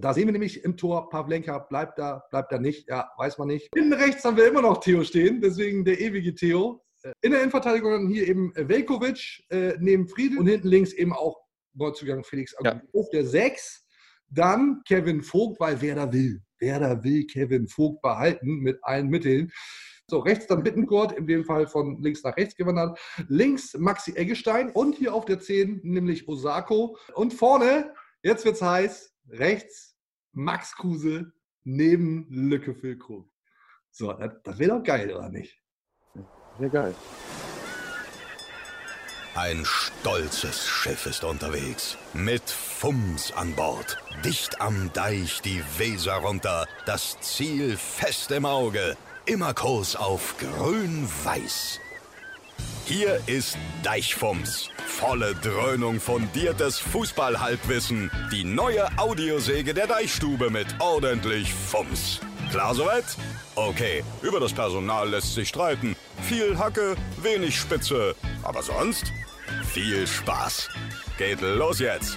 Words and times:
Da 0.00 0.14
sehen 0.14 0.26
wir 0.26 0.32
nämlich 0.32 0.62
im 0.62 0.76
Tor, 0.76 1.10
Pavlenka 1.10 1.58
bleibt 1.58 1.98
da, 1.98 2.22
bleibt 2.30 2.52
da 2.52 2.58
nicht, 2.58 2.88
ja, 2.88 3.10
weiß 3.16 3.36
man 3.38 3.48
nicht. 3.48 3.68
Hinten 3.74 3.94
rechts 3.94 4.24
haben 4.24 4.36
wir 4.36 4.46
immer 4.46 4.62
noch 4.62 4.78
Theo 4.78 5.02
stehen, 5.02 5.40
deswegen 5.40 5.84
der 5.84 6.00
ewige 6.00 6.34
Theo. 6.34 6.84
In 7.22 7.32
der 7.32 7.40
Innenverteidigung 7.40 7.90
dann 7.90 8.08
hier 8.08 8.28
eben 8.28 8.52
Velkovic 8.54 9.44
äh, 9.50 9.74
neben 9.80 10.08
Friedel 10.08 10.38
und 10.38 10.46
hinten 10.46 10.68
links 10.68 10.92
eben 10.92 11.12
auch 11.12 11.36
Neuzugang 11.74 12.22
Felix 12.22 12.56
Aguilar 12.56 12.82
ja. 12.92 13.02
der 13.12 13.26
6. 13.26 13.86
Dann 14.28 14.82
Kevin 14.86 15.22
Vogt, 15.22 15.58
weil 15.58 15.80
wer 15.80 15.94
da 15.96 16.12
will. 16.12 16.42
wer 16.60 16.78
da 16.78 17.02
will 17.02 17.26
Kevin 17.26 17.66
Vogt 17.66 18.00
behalten 18.02 18.58
mit 18.58 18.78
allen 18.82 19.08
Mitteln. 19.08 19.50
So, 20.10 20.20
rechts 20.20 20.46
dann 20.46 20.62
Bittenkurt, 20.62 21.12
in 21.12 21.26
dem 21.26 21.44
Fall 21.44 21.66
von 21.66 22.00
links 22.02 22.22
nach 22.22 22.36
rechts 22.36 22.54
gewandert. 22.54 22.98
Links 23.28 23.74
Maxi 23.74 24.12
Eggestein 24.12 24.70
und 24.70 24.94
hier 24.94 25.12
auf 25.12 25.24
der 25.24 25.40
10 25.40 25.80
nämlich 25.82 26.28
Osako. 26.28 26.96
Und 27.14 27.34
vorne, 27.34 27.94
jetzt 28.22 28.44
wird's 28.44 28.62
heiß, 28.62 29.14
rechts 29.30 29.87
Max 30.32 30.74
Kruse 30.74 31.32
neben 31.64 32.26
Lücke 32.30 32.74
Füllkrug. 32.74 33.30
So, 33.90 34.12
das, 34.12 34.32
das 34.44 34.58
wäre 34.58 34.78
doch 34.78 34.84
geil, 34.84 35.12
oder 35.12 35.28
nicht? 35.28 35.58
Wäre 36.58 36.70
geil. 36.70 36.94
Ein 39.34 39.64
stolzes 39.64 40.66
Schiff 40.66 41.06
ist 41.06 41.22
unterwegs. 41.22 41.96
Mit 42.12 42.50
Fums 42.50 43.32
an 43.32 43.54
Bord. 43.54 43.96
Dicht 44.24 44.60
am 44.60 44.92
Deich 44.92 45.42
die 45.42 45.62
Weser 45.78 46.14
runter. 46.14 46.66
Das 46.86 47.20
Ziel 47.20 47.76
fest 47.76 48.32
im 48.32 48.44
Auge. 48.44 48.96
Immer 49.26 49.54
Kurs 49.54 49.94
auf 49.94 50.36
grün-weiß. 50.38 51.80
Hier 52.88 53.20
ist 53.26 53.58
Deichfums. 53.82 54.70
Volle 54.86 55.34
Dröhnung 55.34 56.00
fundiertes 56.00 56.78
Fußballhalbwissen. 56.78 58.10
Die 58.32 58.44
neue 58.44 58.88
Audiosäge 58.96 59.74
der 59.74 59.86
Deichstube 59.86 60.48
mit 60.48 60.68
ordentlich 60.78 61.52
Fums. 61.52 62.18
Klar 62.50 62.74
soweit? 62.74 63.04
Okay, 63.56 64.02
über 64.22 64.40
das 64.40 64.54
Personal 64.54 65.10
lässt 65.10 65.34
sich 65.34 65.50
streiten. 65.50 65.96
Viel 66.22 66.58
Hacke, 66.58 66.96
wenig 67.22 67.60
Spitze. 67.60 68.14
Aber 68.42 68.62
sonst 68.62 69.12
viel 69.70 70.06
Spaß. 70.06 70.70
Geht 71.18 71.42
los 71.42 71.80
jetzt. 71.80 72.16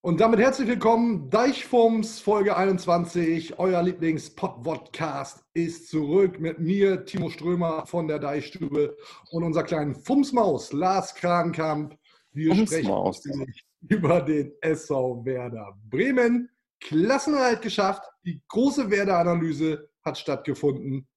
Und 0.00 0.20
damit 0.20 0.38
herzlich 0.38 0.68
willkommen, 0.68 1.28
Deichfums 1.28 2.20
Folge 2.20 2.56
21. 2.56 3.58
Euer 3.58 3.82
Lieblings-Pod-Podcast 3.82 5.44
ist 5.54 5.88
zurück 5.88 6.38
mit 6.38 6.60
mir, 6.60 7.04
Timo 7.04 7.30
Strömer 7.30 7.84
von 7.84 8.06
der 8.06 8.20
Deichstube 8.20 8.96
und 9.32 9.42
unser 9.42 9.64
kleinen 9.64 9.96
Fumsmaus, 9.96 10.72
Lars 10.72 11.16
Krankamp. 11.16 11.98
Wir 12.30 12.54
Fumsmaus. 12.54 13.18
sprechen 13.18 13.52
über 13.88 14.20
den 14.20 14.52
SV 14.60 15.24
Werder 15.24 15.76
Bremen. 15.90 16.48
Klassenerhalt 16.78 17.62
geschafft. 17.62 18.04
Die 18.24 18.40
große 18.46 18.88
Werder-Analyse 18.92 19.90
hat 20.04 20.16
stattgefunden. 20.16 21.08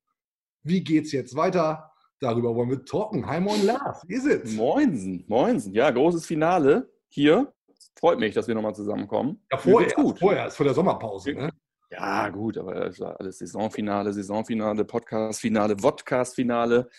Wie 0.64 0.84
geht's 0.84 1.12
jetzt 1.12 1.36
weiter? 1.36 1.92
Darüber 2.20 2.56
wollen 2.56 2.72
wir 2.72 2.84
talken. 2.84 3.28
Hi, 3.28 3.40
moin 3.40 3.64
Lars, 3.64 4.02
wie 4.08 4.16
ist 4.16 4.26
es? 4.26 4.54
Moinsen, 4.54 5.24
moinsen. 5.28 5.72
Ja, 5.76 5.92
großes 5.92 6.26
Finale 6.26 6.92
hier 7.10 7.54
freut 7.98 8.20
mich, 8.20 8.34
dass 8.34 8.48
wir 8.48 8.56
nochmal 8.56 8.76
zusammenkommen. 8.76 9.44
Ja, 9.52 9.58
vorher, 9.58 9.92
gut. 9.94 10.20
vorher 10.20 10.48
ist 10.48 10.56
vor 10.56 10.66
der 10.66 10.74
Sommerpause, 10.74 11.34
ne? 11.34 11.52
Ja, 11.92 12.30
gut, 12.30 12.58
aber 12.58 12.74
alles 13.20 13.38
Saisonfinale, 13.40 14.14
Saisonfinale, 14.14 14.86
Podcastfinale, 14.86 15.78
Vodcastfinale. 15.78 16.90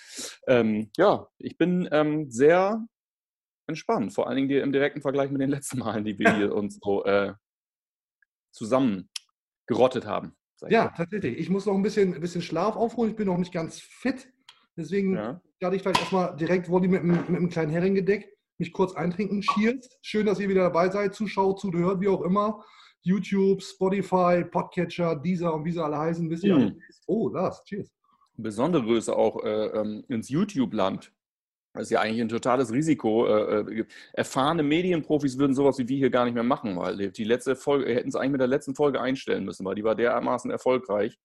Ähm, 0.47 0.91
ja, 0.99 1.27
ich 1.39 1.57
bin 1.57 1.89
ähm, 1.91 2.31
sehr 2.31 2.87
entspannt, 3.67 4.13
vor 4.13 4.29
allen 4.29 4.37
Dingen 4.37 4.51
im 4.51 4.73
direkten 4.73 5.01
Vergleich 5.01 5.31
mit 5.31 5.41
den 5.41 5.49
letzten 5.49 5.79
Malen, 5.79 6.05
die 6.05 6.19
wir 6.19 6.37
hier 6.37 6.55
uns 6.55 6.79
so 6.83 7.05
äh, 7.05 7.33
zusammen 8.53 9.09
gerottet 9.67 10.07
haben. 10.07 10.37
Ja, 10.69 10.91
tatsächlich. 10.91 11.39
Ich 11.39 11.49
muss 11.49 11.67
noch 11.67 11.75
ein 11.75 11.83
bisschen, 11.83 12.15
ein 12.15 12.21
bisschen 12.21 12.43
Schlaf 12.43 12.77
aufholen. 12.77 13.11
Ich 13.11 13.17
bin 13.17 13.27
noch 13.27 13.39
nicht 13.39 13.53
ganz 13.53 13.81
fit. 13.81 14.31
Deswegen 14.77 15.17
ja. 15.17 15.41
hatte 15.63 15.75
ich 15.75 15.83
vielleicht 15.83 16.01
erstmal 16.01 16.37
direkt 16.37 16.69
mit, 16.69 16.91
mit, 16.91 17.03
mit 17.03 17.29
einem 17.29 17.49
kleinen 17.49 17.73
Hering 17.73 17.95
gedeckt 17.95 18.32
mich 18.63 18.73
kurz 18.73 18.95
eintrinken. 18.95 19.43
Cheers. 19.43 19.89
Schön, 20.01 20.27
dass 20.27 20.39
ihr 20.39 20.49
wieder 20.49 20.63
dabei 20.63 20.89
seid. 20.89 21.15
Zuschaut, 21.15 21.61
zuhört, 21.61 22.01
wie 22.01 22.09
auch 22.09 22.23
immer. 22.23 22.65
YouTube, 23.03 23.61
Spotify, 23.63 24.45
Podcatcher, 24.45 25.17
Deezer 25.17 25.53
und 25.53 25.65
wie 25.65 25.73
sie 25.73 25.83
alle 25.83 25.99
heißen. 25.99 26.31
Wisst 26.31 26.45
ihr 26.45 26.57
mhm. 26.57 26.81
Oh, 27.07 27.29
das. 27.29 27.65
Cheers. 27.65 27.91
Besondere 28.37 28.85
Größe 28.85 29.15
auch 29.15 29.45
äh, 29.45 29.67
ähm, 29.67 30.05
ins 30.09 30.29
YouTube-Land. 30.29 31.13
Das 31.75 31.85
ist 31.85 31.91
ja 31.91 32.01
eigentlich 32.01 32.21
ein 32.21 32.29
totales 32.29 32.73
Risiko. 32.73 33.27
Äh, 33.27 33.81
äh, 33.81 33.85
erfahrene 34.13 34.63
Medienprofis 34.63 35.39
würden 35.39 35.55
sowas 35.55 35.79
wie 35.79 35.89
wir 35.89 35.97
hier 35.97 36.11
gar 36.11 36.25
nicht 36.25 36.35
mehr 36.35 36.43
machen, 36.45 36.77
weil 36.77 37.11
die 37.11 37.25
letzte 37.25 37.57
Folge, 37.57 37.93
hätten 37.93 38.11
es 38.11 38.15
eigentlich 38.15 38.33
mit 38.33 38.41
der 38.41 38.49
letzten 38.49 38.75
Folge 38.75 39.01
einstellen 39.01 39.45
müssen, 39.45 39.65
weil 39.67 39.75
die 39.75 39.85
war 39.85 39.97
dermaßen 39.97 40.51
erfolgreich, 40.51 41.19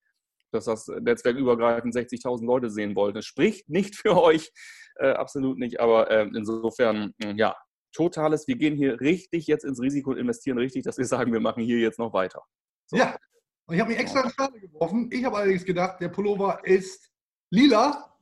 dass 0.51 0.65
das 0.65 0.87
Netzwerk 0.87 1.37
übergreifend 1.37 1.93
60.000 1.93 2.45
Leute 2.45 2.69
sehen 2.69 2.95
wollte. 2.95 3.19
Das 3.19 3.25
spricht 3.25 3.69
nicht 3.69 3.95
für 3.95 4.19
euch, 4.19 4.51
äh, 4.99 5.11
absolut 5.11 5.57
nicht. 5.57 5.79
Aber 5.79 6.09
äh, 6.11 6.29
insofern, 6.33 7.13
hm, 7.21 7.37
ja, 7.37 7.55
totales, 7.93 8.47
wir 8.47 8.55
gehen 8.55 8.75
hier 8.75 8.99
richtig 9.01 9.47
jetzt 9.47 9.65
ins 9.65 9.81
Risiko 9.81 10.11
und 10.11 10.17
investieren 10.17 10.57
richtig, 10.57 10.83
dass 10.83 10.97
wir 10.97 11.05
sagen, 11.05 11.33
wir 11.33 11.39
machen 11.39 11.63
hier 11.63 11.79
jetzt 11.79 11.99
noch 11.99 12.13
weiter. 12.13 12.43
So. 12.85 12.97
Ja, 12.97 13.17
und 13.65 13.75
ich 13.75 13.81
habe 13.81 13.91
mich 13.91 13.99
extra 13.99 14.21
in 14.21 14.29
Schale 14.29 14.59
geworfen. 14.59 15.09
Ich 15.11 15.25
habe 15.25 15.37
allerdings 15.37 15.65
gedacht, 15.65 15.99
der 15.99 16.09
Pullover 16.09 16.61
ist 16.63 17.09
lila, 17.49 18.13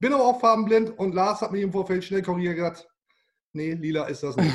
bin 0.00 0.12
aber 0.12 0.24
auch 0.24 0.40
farbenblind 0.40 0.98
und 0.98 1.14
Lars 1.14 1.40
hat 1.40 1.52
mich 1.52 1.62
im 1.62 1.72
Vorfeld 1.72 2.04
schnell 2.04 2.22
korrigiert. 2.22 2.88
Nee, 3.52 3.74
lila 3.74 4.04
ist 4.04 4.22
das 4.22 4.36
nicht. 4.36 4.54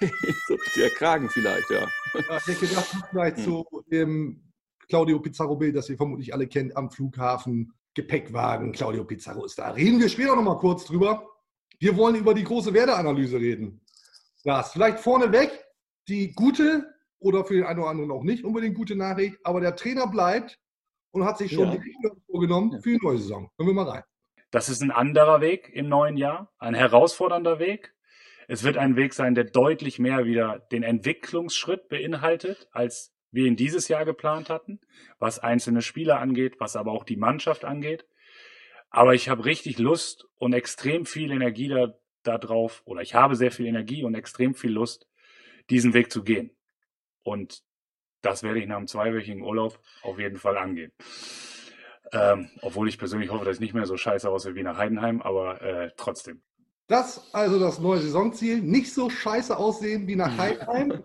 der 0.76 0.90
Kragen 0.90 1.28
vielleicht, 1.28 1.68
ja. 1.70 1.80
ja 2.14 2.36
ich 2.36 2.46
hätte 2.46 2.66
gedacht, 2.66 2.96
vielleicht 3.10 3.36
hm. 3.38 3.44
so 3.44 3.66
dem 3.90 4.52
Claudio 4.88 5.20
Pizarro-Bild, 5.20 5.76
das 5.76 5.88
ihr 5.88 5.96
vermutlich 5.96 6.32
alle 6.32 6.46
kennt, 6.46 6.76
am 6.76 6.90
Flughafen 6.90 7.72
Gepäckwagen. 7.94 8.72
Claudio 8.72 9.04
Pizarro 9.04 9.44
ist 9.44 9.58
da. 9.58 9.70
Reden 9.70 10.00
wir 10.00 10.08
später 10.08 10.36
noch 10.36 10.42
mal 10.42 10.58
kurz 10.58 10.84
drüber. 10.84 11.28
Wir 11.78 11.96
wollen 11.96 12.14
über 12.14 12.34
die 12.34 12.44
große 12.44 12.72
Werteanalyse 12.72 13.38
reden. 13.38 13.80
Das 14.44 14.72
vielleicht 14.72 15.00
vorneweg 15.00 15.50
die 16.08 16.32
gute 16.32 16.86
oder 17.18 17.44
für 17.44 17.54
den 17.54 17.64
einen 17.64 17.80
oder 17.80 17.90
anderen 17.90 18.10
auch 18.10 18.22
nicht 18.22 18.44
unbedingt 18.44 18.76
gute 18.76 18.96
Nachricht, 18.96 19.36
aber 19.44 19.60
der 19.60 19.76
Trainer 19.76 20.06
bleibt 20.06 20.58
und 21.10 21.24
hat 21.24 21.38
sich 21.38 21.52
schon 21.52 21.68
ja. 21.68 21.76
die 21.76 21.82
Richtung 21.82 22.22
vorgenommen 22.26 22.72
ja. 22.72 22.80
für 22.80 22.90
die 22.90 23.04
neue 23.04 23.18
Saison. 23.18 23.50
Hören 23.58 23.68
wir 23.68 23.74
mal 23.74 23.88
rein. 23.88 24.02
Das 24.50 24.68
ist 24.68 24.82
ein 24.82 24.90
anderer 24.90 25.40
Weg 25.40 25.70
im 25.72 25.88
neuen 25.88 26.16
Jahr, 26.16 26.52
ein 26.58 26.74
herausfordernder 26.74 27.58
Weg. 27.58 27.94
Es 28.48 28.64
wird 28.64 28.78
ein 28.78 28.96
Weg 28.96 29.14
sein, 29.14 29.34
der 29.34 29.44
deutlich 29.44 29.98
mehr 30.00 30.24
wieder 30.24 30.58
den 30.72 30.82
Entwicklungsschritt 30.82 31.88
beinhaltet 31.88 32.68
als 32.72 33.14
wir 33.32 33.46
ihn 33.46 33.56
dieses 33.56 33.88
Jahr 33.88 34.04
geplant 34.04 34.50
hatten, 34.50 34.80
was 35.18 35.38
einzelne 35.38 35.82
Spieler 35.82 36.18
angeht, 36.18 36.56
was 36.58 36.76
aber 36.76 36.92
auch 36.92 37.04
die 37.04 37.16
Mannschaft 37.16 37.64
angeht. 37.64 38.06
Aber 38.90 39.14
ich 39.14 39.28
habe 39.28 39.44
richtig 39.44 39.78
Lust 39.78 40.26
und 40.36 40.52
extrem 40.52 41.06
viel 41.06 41.30
Energie 41.30 41.68
da, 41.68 41.94
da 42.22 42.38
drauf, 42.38 42.82
oder 42.84 43.02
ich 43.02 43.14
habe 43.14 43.36
sehr 43.36 43.52
viel 43.52 43.66
Energie 43.66 44.04
und 44.04 44.14
extrem 44.14 44.54
viel 44.54 44.72
Lust, 44.72 45.06
diesen 45.70 45.94
Weg 45.94 46.10
zu 46.10 46.24
gehen. 46.24 46.50
Und 47.22 47.62
das 48.22 48.42
werde 48.42 48.58
ich 48.58 48.66
nach 48.66 48.76
einem 48.76 48.86
zweiwöchigen 48.86 49.42
Urlaub 49.42 49.80
auf 50.02 50.18
jeden 50.18 50.38
Fall 50.38 50.58
angehen. 50.58 50.92
Ähm, 52.12 52.50
obwohl 52.60 52.88
ich 52.88 52.98
persönlich 52.98 53.30
hoffe, 53.30 53.44
dass 53.44 53.56
ich 53.56 53.60
nicht 53.60 53.74
mehr 53.74 53.86
so 53.86 53.96
scheiße 53.96 54.28
aussehe 54.28 54.56
wie 54.56 54.64
nach 54.64 54.76
Heidenheim, 54.76 55.22
aber 55.22 55.62
äh, 55.62 55.90
trotzdem. 55.96 56.42
Das 56.88 57.32
also 57.32 57.60
das 57.60 57.78
neue 57.78 58.00
Saisonziel. 58.00 58.60
Nicht 58.60 58.92
so 58.92 59.08
scheiße 59.08 59.56
aussehen 59.56 60.08
wie 60.08 60.16
nach 60.16 60.36
Heidenheim. 60.38 61.04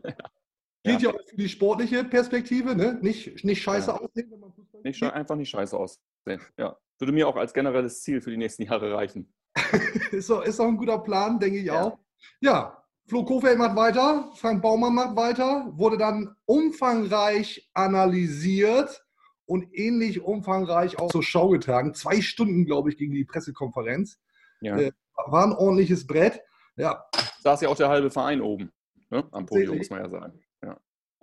Gilt 0.85 1.01
ja. 1.01 1.09
ja 1.09 1.16
auch 1.16 1.28
für 1.28 1.35
die 1.35 1.50
sportliche 1.50 2.03
Perspektive, 2.03 2.75
ne? 2.75 3.00
Nicht, 3.01 3.44
nicht 3.44 3.62
scheiße 3.62 3.88
ja. 3.88 3.97
aussehen, 3.97 4.29
wenn 4.29 4.40
man 4.40 4.53
Fußball 4.53 4.81
nicht, 4.84 5.01
Einfach 5.03 5.35
nicht 5.35 5.50
scheiße 5.50 5.75
aussehen. 5.75 6.41
Ja. 6.57 6.78
Würde 7.00 7.12
mir 7.12 7.28
auch 7.28 7.35
als 7.35 7.53
generelles 7.53 8.01
Ziel 8.03 8.22
für 8.22 8.29
die 8.29 8.38
nächsten 8.38 8.63
Jahre 8.63 8.94
reichen. 8.94 9.34
ist, 10.12 10.29
doch, 10.29 10.44
ist 10.44 10.59
doch 10.59 10.68
ein 10.68 10.78
guter 10.78 11.00
Plan, 11.00 11.40
denke 11.40 11.57
ich 11.57 11.66
ja. 11.66 11.81
auch. 11.81 11.97
Ja, 12.40 12.84
Flo 13.07 13.25
Kofeld 13.25 13.57
macht 13.57 13.75
weiter, 13.75 14.31
Frank 14.35 14.62
Baumann 14.62 14.94
macht 14.94 15.16
weiter, 15.16 15.72
wurde 15.75 15.97
dann 15.97 16.35
umfangreich 16.45 17.69
analysiert 17.74 19.04
und 19.45 19.68
ähnlich 19.74 20.21
umfangreich 20.21 21.00
auch 21.00 21.12
zur 21.12 21.24
Schau 21.24 21.50
getragen. 21.50 21.95
Zwei 21.95 22.21
Stunden, 22.21 22.65
glaube 22.65 22.89
ich, 22.89 22.98
gegen 22.98 23.13
die 23.13 23.25
Pressekonferenz. 23.25 24.19
Ja. 24.62 24.77
Äh, 24.77 24.92
war 25.27 25.45
ein 25.45 25.54
ordentliches 25.54 26.06
Brett. 26.06 26.42
Ja. 26.77 27.06
Da 27.44 27.54
ist 27.54 27.62
ja 27.62 27.69
auch 27.69 27.75
der 27.75 27.89
halbe 27.89 28.12
Verein 28.12 28.42
oben 28.42 28.71
ne? 29.09 29.27
am 29.31 29.45
Podium, 29.45 29.77
muss 29.77 29.89
man 29.89 30.01
ja 30.01 30.09
sagen. 30.09 30.39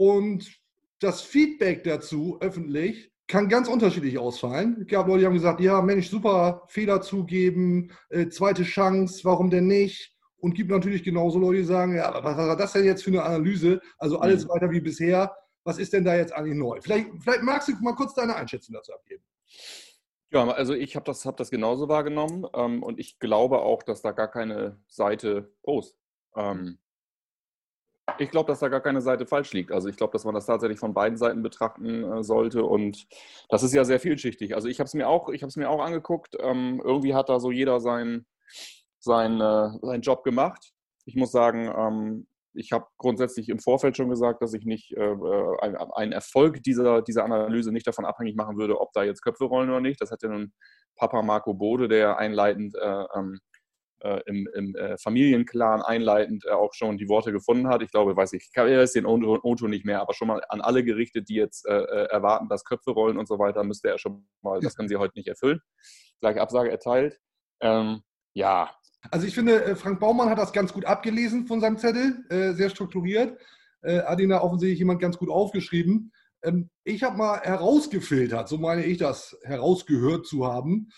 Und 0.03 0.61
das 0.99 1.23
Feedback 1.23 1.85
dazu 1.85 2.37
öffentlich 2.41 3.13
kann 3.29 3.49
ganz 3.49 3.69
unterschiedlich 3.69 4.19
ausfallen. 4.19 4.79
Es 4.81 4.89
gab 4.89 5.07
Leute, 5.07 5.21
die 5.21 5.27
haben 5.27 5.35
gesagt, 5.35 5.61
ja, 5.61 5.81
Mensch, 5.81 6.11
super, 6.11 6.65
Fehler 6.67 7.01
zugeben, 7.01 7.93
äh, 8.11 8.29
zweite 8.29 8.65
Chance, 8.65 9.21
warum 9.23 9.49
denn 9.49 9.69
nicht? 9.69 10.13
Und 10.39 10.55
gibt 10.55 10.73
natürlich 10.73 11.05
genauso 11.05 11.39
Leute, 11.39 11.59
die 11.59 11.65
sagen, 11.65 11.95
ja, 11.95 12.13
was 12.25 12.37
war 12.37 12.57
das 12.57 12.73
denn 12.73 12.85
jetzt 12.85 13.05
für 13.05 13.11
eine 13.11 13.23
Analyse? 13.23 13.81
Also 13.97 14.19
alles 14.19 14.45
mhm. 14.45 14.49
weiter 14.49 14.71
wie 14.73 14.81
bisher. 14.81 15.33
Was 15.63 15.79
ist 15.79 15.93
denn 15.93 16.05
da 16.05 16.17
jetzt 16.17 16.33
eigentlich 16.33 16.59
neu? 16.59 16.81
Vielleicht, 16.81 17.07
vielleicht 17.21 17.43
magst 17.45 17.69
du 17.69 17.73
mal 17.81 17.95
kurz 17.95 18.13
deine 18.13 18.35
Einschätzung 18.35 18.75
dazu 18.75 18.93
abgeben. 18.93 19.23
Ja, 20.33 20.49
also 20.49 20.75
ich 20.75 20.97
habe 20.97 21.05
das, 21.05 21.25
hab 21.27 21.37
das 21.37 21.51
genauso 21.53 21.89
wahrgenommen 21.89 22.45
ähm, 22.55 22.83
und 22.83 22.99
ich 22.99 23.21
glaube 23.21 23.61
auch, 23.61 23.85
dass 23.85 24.03
da 24.03 24.11
gar 24.11 24.29
keine 24.29 24.83
Seite, 24.89 25.55
Prost, 25.63 25.97
ähm, 26.35 26.79
Ich 28.19 28.31
glaube, 28.31 28.47
dass 28.47 28.61
da 28.61 28.69
gar 28.69 28.81
keine 28.81 29.01
Seite 29.01 29.27
falsch 29.27 29.53
liegt. 29.53 29.73
Also 29.73 29.89
ich 29.89 29.97
glaube, 29.97 30.13
dass 30.13 30.25
man 30.25 30.35
das 30.35 30.47
tatsächlich 30.47 30.79
von 30.79 30.95
beiden 30.95 31.19
Seiten 31.19 31.43
betrachten 31.43 32.05
äh, 32.05 32.23
sollte. 32.23 32.65
Und 32.65 33.07
das 33.49 33.63
ist 33.63 33.75
ja 33.75 33.85
sehr 33.85 34.01
vielschichtig. 34.01 34.55
Also 34.55 34.69
ich 34.69 34.79
habe 34.79 34.87
es 34.87 34.95
mir 34.95 35.09
auch, 35.09 35.29
ich 35.29 35.43
habe 35.43 35.49
es 35.49 35.57
mir 35.57 35.71
auch 35.71 35.81
angeguckt. 35.81 36.37
Ähm, 36.41 36.81
irgendwie 36.85 37.15
hat 37.15 37.29
da 37.29 37.41
so 37.41 37.51
jeder 37.51 37.81
seinen 37.81 38.27
sein, 38.99 39.41
äh, 39.41 39.71
seinen 39.83 40.03
Job 40.03 40.25
gemacht. 40.25 40.73
Ich 41.05 41.17
muss 41.17 41.33
sagen, 41.33 41.73
ähm, 41.77 42.27
ich 42.55 42.73
habe 42.73 42.87
grundsätzlich 42.99 43.49
im 43.49 43.59
Vorfeld 43.59 43.97
schon 43.97 44.11
gesagt, 44.11 44.43
dass 44.43 44.55
ich 44.55 44.65
nicht 44.65 44.93
äh, 44.93 45.13
äh 45.13 45.77
einen 45.95 46.13
Erfolg 46.13 46.63
dieser, 46.63 47.03
dieser 47.03 47.25
Analyse 47.25 47.73
nicht 47.73 47.87
davon 47.87 48.05
abhängig 48.05 48.37
machen 48.37 48.59
würde, 48.59 48.81
ob 48.81 48.93
da 48.93 49.03
jetzt 49.03 49.23
Köpfe 49.23 49.45
rollen 49.45 49.71
oder 49.71 49.81
nicht. 49.81 50.01
Das 50.01 50.11
hat 50.11 50.23
ja 50.23 50.29
nun 50.29 50.53
Papa 50.97 51.23
Marco 51.23 51.55
Bode, 51.55 51.89
der 51.89 52.19
einleitend 52.19 52.75
äh, 52.77 53.05
ähm, 53.17 53.39
äh, 53.39 53.52
im, 54.27 54.49
im 54.55 54.75
äh, 54.75 54.99
Familienclan 54.99 55.81
einleitend 55.81 56.45
äh, 56.45 56.51
auch 56.51 56.75
schon 56.75 56.99
die 56.99 57.09
Worte 57.09 57.31
gefunden 57.31 57.69
hat. 57.69 57.83
Ich 57.83 57.91
glaube, 57.91 58.17
weiß 58.17 58.33
ich, 58.33 58.51
ich 58.51 58.57
weiß 58.57 58.93
den 58.93 59.07
Otto 59.07 59.69
nicht 59.69 59.85
mehr, 59.85 60.01
aber 60.01 60.13
schon 60.13 60.29
mal 60.29 60.43
an 60.49 60.61
alle 60.61 60.83
gerichtet, 60.83 61.29
die 61.29 61.35
jetzt 61.35 61.67
äh, 61.69 61.73
äh, 61.73 62.07
erwarten, 62.11 62.49
dass 62.49 62.65
Köpfe 62.65 62.91
rollen 62.91 63.17
und 63.17 63.29
so 63.29 63.39
weiter, 63.39 63.63
müsste 63.63 63.89
er 63.89 63.99
schon 63.99 64.27
mal, 64.43 64.61
das 64.61 64.75
können 64.75 64.89
sie 64.89 64.97
heute 64.97 65.15
nicht 65.17 65.29
erfüllen. 65.29 65.61
Gleich 66.21 66.41
Absage 66.41 66.71
erteilt. 66.71 67.21
Ähm, 67.61 68.03
ja. 68.35 68.71
Also 69.11 69.27
ich 69.27 69.35
finde, 69.35 69.65
äh, 69.65 69.77
Frank 69.77 70.01
Baumann 70.01 70.31
hat 70.31 70.39
das 70.39 70.53
ganz 70.53 70.73
gut 70.73 70.85
abgelesen 70.85 71.47
von 71.47 71.61
seinem 71.61 71.79
Zettel, 71.79 72.25
sehr 72.29 72.71
strukturiert. 72.71 73.39
Adina 73.83 74.43
offensichtlich 74.43 74.79
jemand 74.79 75.01
ganz 75.01 75.19
gut 75.19 75.29
aufgeschrieben. 75.29 76.13
Ähm, 76.45 76.71
ich 76.85 77.03
habe 77.03 77.17
mal 77.17 77.41
herausgefiltert, 77.41 78.49
so 78.49 78.59
meine 78.59 78.85
ich 78.85 78.99
das, 78.99 79.37
herausgehört 79.43 80.27
zu 80.27 80.47
haben. 80.47 80.89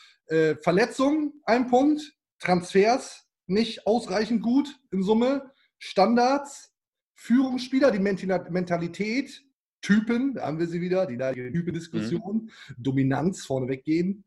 Verletzung, 0.62 1.35
ein 1.45 1.69
Punkt. 1.69 2.15
Transfers 2.39 3.27
nicht 3.47 3.87
ausreichend 3.87 4.43
gut 4.43 4.79
in 4.91 5.03
Summe, 5.03 5.51
Standards, 5.79 6.73
Führungsspieler, 7.15 7.91
die 7.91 7.99
Mentalität, 7.99 9.45
Typen, 9.81 10.35
da 10.35 10.47
haben 10.47 10.59
wir 10.59 10.67
sie 10.67 10.81
wieder, 10.81 11.07
die 11.07 11.19
Typendiskussion, 11.19 12.37
mhm. 12.45 12.51
Dominanz 12.79 13.45
vorneweg 13.45 13.85
gehen. 13.85 14.25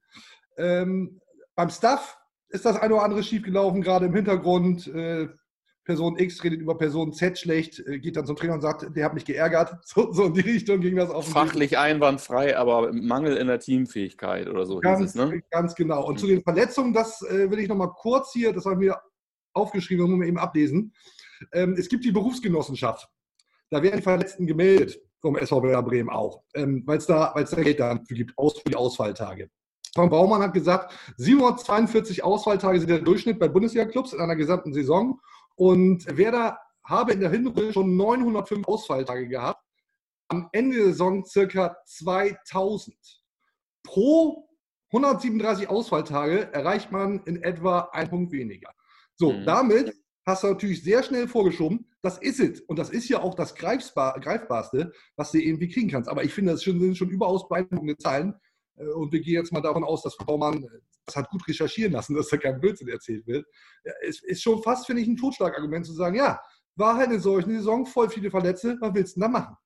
Ähm, 0.55 1.19
beim 1.55 1.71
Staff 1.71 2.19
ist 2.49 2.65
das 2.65 2.77
eine 2.77 2.93
oder 2.93 3.03
andere 3.03 3.23
schiefgelaufen, 3.23 3.81
gerade 3.81 4.05
im 4.05 4.13
Hintergrund. 4.13 4.87
Äh, 4.87 5.29
Person 5.87 6.19
X 6.19 6.43
redet 6.43 6.59
über 6.59 6.77
Person 6.77 7.13
Z 7.13 7.39
schlecht, 7.39 7.79
äh, 7.79 7.97
geht 7.97 8.17
dann 8.17 8.25
zum 8.25 8.35
Trainer 8.35 8.55
und 8.55 8.61
sagt, 8.61 8.93
der 8.93 9.05
hat 9.05 9.13
mich 9.13 9.23
geärgert. 9.23 9.77
So, 9.85 10.11
so 10.11 10.25
in 10.25 10.33
die 10.33 10.41
Richtung 10.41 10.81
ging 10.81 10.97
das 10.97 11.09
auch. 11.09 11.23
Fachlich 11.23 11.77
einwandfrei, 11.77 12.57
aber 12.57 12.91
Mangel 12.91 13.37
in 13.37 13.47
der 13.47 13.59
Teamfähigkeit 13.59 14.49
oder 14.49 14.65
so 14.65 14.81
ganz, 14.81 15.01
es, 15.01 15.15
ne? 15.15 15.41
Ganz 15.49 15.75
genau. 15.75 16.05
Und 16.05 16.15
mhm. 16.15 16.17
zu 16.19 16.27
den 16.27 16.43
Verletzungen, 16.43 16.93
das 16.93 17.21
äh, 17.21 17.49
will 17.49 17.59
ich 17.59 17.69
nochmal 17.69 17.93
kurz 17.93 18.33
hier, 18.33 18.51
das 18.51 18.65
habe 18.65 18.75
ich 18.75 18.89
mir 18.89 18.99
aufgeschrieben, 19.53 20.03
das 20.03 20.09
muss 20.09 20.19
man 20.19 20.27
eben 20.27 20.37
ablesen. 20.37 20.93
Ähm, 21.53 21.75
es 21.77 21.87
gibt 21.87 22.03
die 22.03 22.11
Berufsgenossenschaft. 22.11 23.07
Da 23.69 23.81
werden 23.81 24.01
Verletzten 24.01 24.45
gemeldet, 24.45 24.99
vom 25.21 25.37
SVW 25.37 25.81
Bremen 25.83 26.09
auch, 26.09 26.43
ähm, 26.53 26.83
weil 26.85 26.97
es 26.97 27.05
da, 27.05 27.33
da 27.33 27.61
Geld 27.61 27.79
dafür 27.79 28.17
gibt, 28.17 28.37
aus, 28.37 28.59
für 28.59 28.69
die 28.69 28.75
Ausfalltage. 28.75 29.49
Frank 29.95 30.11
Baumann 30.11 30.41
hat 30.41 30.53
gesagt, 30.53 30.93
742 31.15 32.23
Ausfalltage 32.23 32.79
sind 32.79 32.89
der 32.89 32.99
Durchschnitt 32.99 33.39
bei 33.39 33.47
Bundesliga-Clubs 33.47 34.13
in 34.13 34.19
einer 34.19 34.35
gesamten 34.35 34.73
Saison. 34.73 35.19
Und 35.57 36.05
Werder 36.17 36.59
habe 36.83 37.13
in 37.13 37.19
der 37.19 37.31
Hinrunde 37.31 37.73
schon 37.73 37.97
905 37.97 38.67
Ausfalltage 38.67 39.27
gehabt. 39.27 39.61
Am 40.29 40.49
Ende 40.53 40.77
der 40.77 40.85
Saison 40.87 41.25
circa 41.25 41.75
2000. 41.85 42.95
Pro 43.83 44.47
137 44.93 45.69
Ausfalltage 45.69 46.53
erreicht 46.53 46.91
man 46.91 47.21
in 47.25 47.41
etwa 47.43 47.89
ein 47.91 48.09
Punkt 48.09 48.31
weniger. 48.31 48.73
So, 49.15 49.33
mhm. 49.33 49.45
damit 49.45 49.93
hast 50.25 50.43
du 50.43 50.47
natürlich 50.47 50.83
sehr 50.83 51.03
schnell 51.03 51.27
vorgeschoben, 51.27 51.89
das 52.01 52.17
ist 52.19 52.39
es. 52.39 52.61
Und 52.61 52.77
das 52.77 52.89
ist 52.89 53.09
ja 53.09 53.21
auch 53.21 53.33
das 53.33 53.55
Greifbar, 53.55 54.19
Greifbarste, 54.19 54.91
was 55.15 55.31
du 55.31 55.39
irgendwie 55.39 55.69
kriegen 55.69 55.89
kannst. 55.89 56.09
Aber 56.09 56.23
ich 56.23 56.33
finde, 56.33 56.51
das 56.51 56.61
sind 56.61 56.97
schon 56.97 57.09
überaus 57.09 57.47
beeindruckende 57.47 57.97
Zahlen. 57.97 58.35
Äh, 58.77 58.87
und 58.87 59.11
wir 59.11 59.19
gehen 59.21 59.35
jetzt 59.35 59.51
mal 59.51 59.61
davon 59.61 59.83
aus, 59.83 60.03
dass 60.03 60.17
Baumann 60.17 60.63
äh, 60.63 60.67
das 61.05 61.15
hat 61.15 61.29
gut 61.29 61.47
recherchieren 61.47 61.93
lassen, 61.93 62.15
dass 62.15 62.29
da 62.29 62.37
kein 62.37 62.59
Blödsinn 62.59 62.87
erzählt 62.87 63.25
wird. 63.27 63.45
Es 64.01 64.21
ist 64.23 64.41
schon 64.41 64.61
fast, 64.63 64.85
finde 64.85 65.01
ich, 65.01 65.07
ein 65.07 65.17
Totschlagargument 65.17 65.85
zu 65.85 65.93
sagen, 65.93 66.15
ja, 66.15 66.39
war 66.75 66.95
halt 66.95 67.09
eine 67.09 67.19
solche 67.19 67.49
Saison, 67.49 67.85
voll 67.85 68.09
viele 68.09 68.29
Verletzte, 68.29 68.77
was 68.79 68.93
willst 68.93 69.15
du 69.15 69.21
denn 69.21 69.33
da 69.33 69.39
machen? 69.39 69.57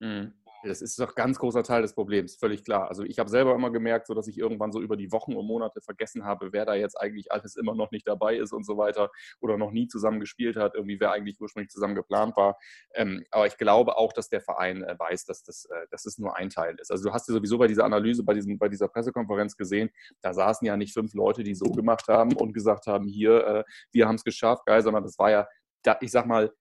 Mhm. 0.00 0.32
Das 0.64 0.82
ist 0.82 0.98
doch 0.98 1.14
ganz 1.14 1.38
großer 1.38 1.62
Teil 1.62 1.82
des 1.82 1.94
Problems, 1.94 2.36
völlig 2.36 2.64
klar. 2.64 2.88
Also 2.88 3.04
ich 3.04 3.18
habe 3.18 3.30
selber 3.30 3.54
immer 3.54 3.70
gemerkt, 3.70 4.06
so 4.06 4.14
dass 4.14 4.26
ich 4.28 4.38
irgendwann 4.38 4.72
so 4.72 4.80
über 4.80 4.96
die 4.96 5.12
Wochen 5.12 5.34
und 5.34 5.46
Monate 5.46 5.80
vergessen 5.80 6.24
habe, 6.24 6.52
wer 6.52 6.64
da 6.64 6.74
jetzt 6.74 7.00
eigentlich 7.00 7.30
alles 7.30 7.56
immer 7.56 7.74
noch 7.74 7.90
nicht 7.90 8.08
dabei 8.08 8.36
ist 8.36 8.52
und 8.52 8.64
so 8.64 8.76
weiter 8.76 9.10
oder 9.40 9.56
noch 9.58 9.70
nie 9.70 9.86
zusammen 9.88 10.20
gespielt 10.20 10.56
hat, 10.56 10.74
irgendwie 10.74 10.98
wer 11.00 11.12
eigentlich 11.12 11.40
ursprünglich 11.40 11.70
zusammen 11.70 11.94
geplant 11.94 12.36
war. 12.36 12.58
Ähm, 12.94 13.24
aber 13.30 13.46
ich 13.46 13.56
glaube 13.56 13.96
auch, 13.96 14.12
dass 14.12 14.28
der 14.28 14.40
Verein 14.40 14.82
äh, 14.82 14.98
weiß, 14.98 15.24
dass 15.26 15.42
das, 15.42 15.66
äh, 15.66 15.86
dass 15.90 16.06
es 16.06 16.18
nur 16.18 16.36
ein 16.36 16.50
Teil 16.50 16.76
ist. 16.80 16.90
Also 16.90 17.08
du 17.08 17.12
hast 17.12 17.28
ja 17.28 17.34
sowieso 17.34 17.58
bei 17.58 17.66
dieser 17.66 17.84
Analyse, 17.84 18.24
bei, 18.24 18.34
diesem, 18.34 18.58
bei 18.58 18.68
dieser 18.68 18.88
Pressekonferenz 18.88 19.56
gesehen, 19.56 19.90
da 20.22 20.34
saßen 20.34 20.66
ja 20.66 20.76
nicht 20.76 20.94
fünf 20.94 21.14
Leute, 21.14 21.42
die 21.42 21.54
so 21.54 21.66
gemacht 21.66 22.08
haben 22.08 22.34
und 22.34 22.52
gesagt 22.52 22.86
haben, 22.86 23.06
hier, 23.06 23.46
äh, 23.46 23.64
wir 23.92 24.08
haben 24.08 24.16
es 24.16 24.24
geschafft, 24.24 24.66
geil, 24.66 24.82
sondern 24.82 25.02
das 25.02 25.18
war 25.18 25.30
ja, 25.30 25.46
da, 25.82 25.96
ich 26.00 26.10
sag 26.10 26.26
mal, 26.26 26.52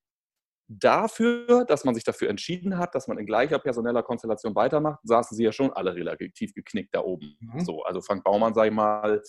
dafür, 0.67 1.65
dass 1.65 1.85
man 1.85 1.95
sich 1.95 2.03
dafür 2.03 2.29
entschieden 2.29 2.77
hat, 2.77 2.95
dass 2.95 3.07
man 3.07 3.17
in 3.17 3.25
gleicher 3.25 3.59
personeller 3.59 4.03
Konstellation 4.03 4.55
weitermacht, 4.55 4.99
saßen 5.03 5.37
sie 5.37 5.43
ja 5.43 5.51
schon 5.51 5.71
alle 5.71 5.95
relativ 5.95 6.53
geknickt 6.53 6.95
da 6.95 7.01
oben. 7.01 7.37
Mhm. 7.39 7.59
So, 7.61 7.83
also 7.83 8.01
Frank 8.01 8.23
Baumann, 8.23 8.53
sag 8.53 8.67
ich 8.67 8.73
mal, 8.73 9.21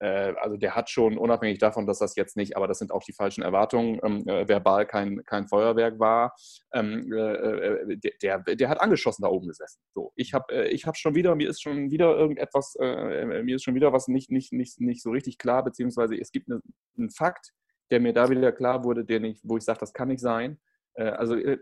äh, 0.00 0.34
also 0.40 0.56
der 0.56 0.74
hat 0.74 0.88
schon, 0.88 1.18
unabhängig 1.18 1.58
davon, 1.58 1.86
dass 1.86 1.98
das 1.98 2.16
jetzt 2.16 2.36
nicht, 2.36 2.56
aber 2.56 2.66
das 2.66 2.78
sind 2.78 2.90
auch 2.90 3.02
die 3.04 3.12
falschen 3.12 3.42
Erwartungen, 3.42 4.00
ähm, 4.02 4.26
äh, 4.26 4.48
verbal 4.48 4.86
kein, 4.86 5.22
kein 5.24 5.46
Feuerwerk 5.46 5.98
war, 5.98 6.34
ähm, 6.72 7.12
äh, 7.12 7.92
äh 7.92 7.98
der, 8.22 8.38
der 8.38 8.68
hat 8.68 8.80
angeschossen 8.80 9.22
da 9.22 9.28
oben 9.28 9.48
gesessen. 9.48 9.80
So, 9.94 10.12
ich 10.16 10.32
habe 10.32 10.52
äh, 10.54 10.68
ich 10.68 10.86
hab 10.86 10.96
schon 10.96 11.14
wieder, 11.14 11.34
mir 11.34 11.50
ist 11.50 11.60
schon 11.60 11.90
wieder 11.90 12.16
irgendetwas, 12.16 12.76
äh, 12.80 13.42
mir 13.42 13.56
ist 13.56 13.64
schon 13.64 13.74
wieder 13.74 13.92
was 13.92 14.08
nicht, 14.08 14.30
nicht, 14.30 14.52
nicht, 14.52 14.80
nicht 14.80 15.02
so 15.02 15.10
richtig 15.10 15.36
klar, 15.36 15.62
beziehungsweise 15.62 16.18
es 16.18 16.32
gibt 16.32 16.50
eine, 16.50 16.62
einen 16.96 17.10
Fakt, 17.10 17.50
der 17.90 18.00
mir 18.00 18.14
da 18.14 18.30
wieder 18.30 18.52
klar 18.52 18.84
wurde, 18.84 19.04
den 19.04 19.24
ich, 19.24 19.40
wo 19.42 19.58
ich 19.58 19.64
sage, 19.64 19.80
das 19.80 19.92
kann 19.92 20.08
nicht 20.08 20.20
sein. 20.20 20.58
Äh, 20.94 21.04
also 21.04 21.34
äh, 21.36 21.58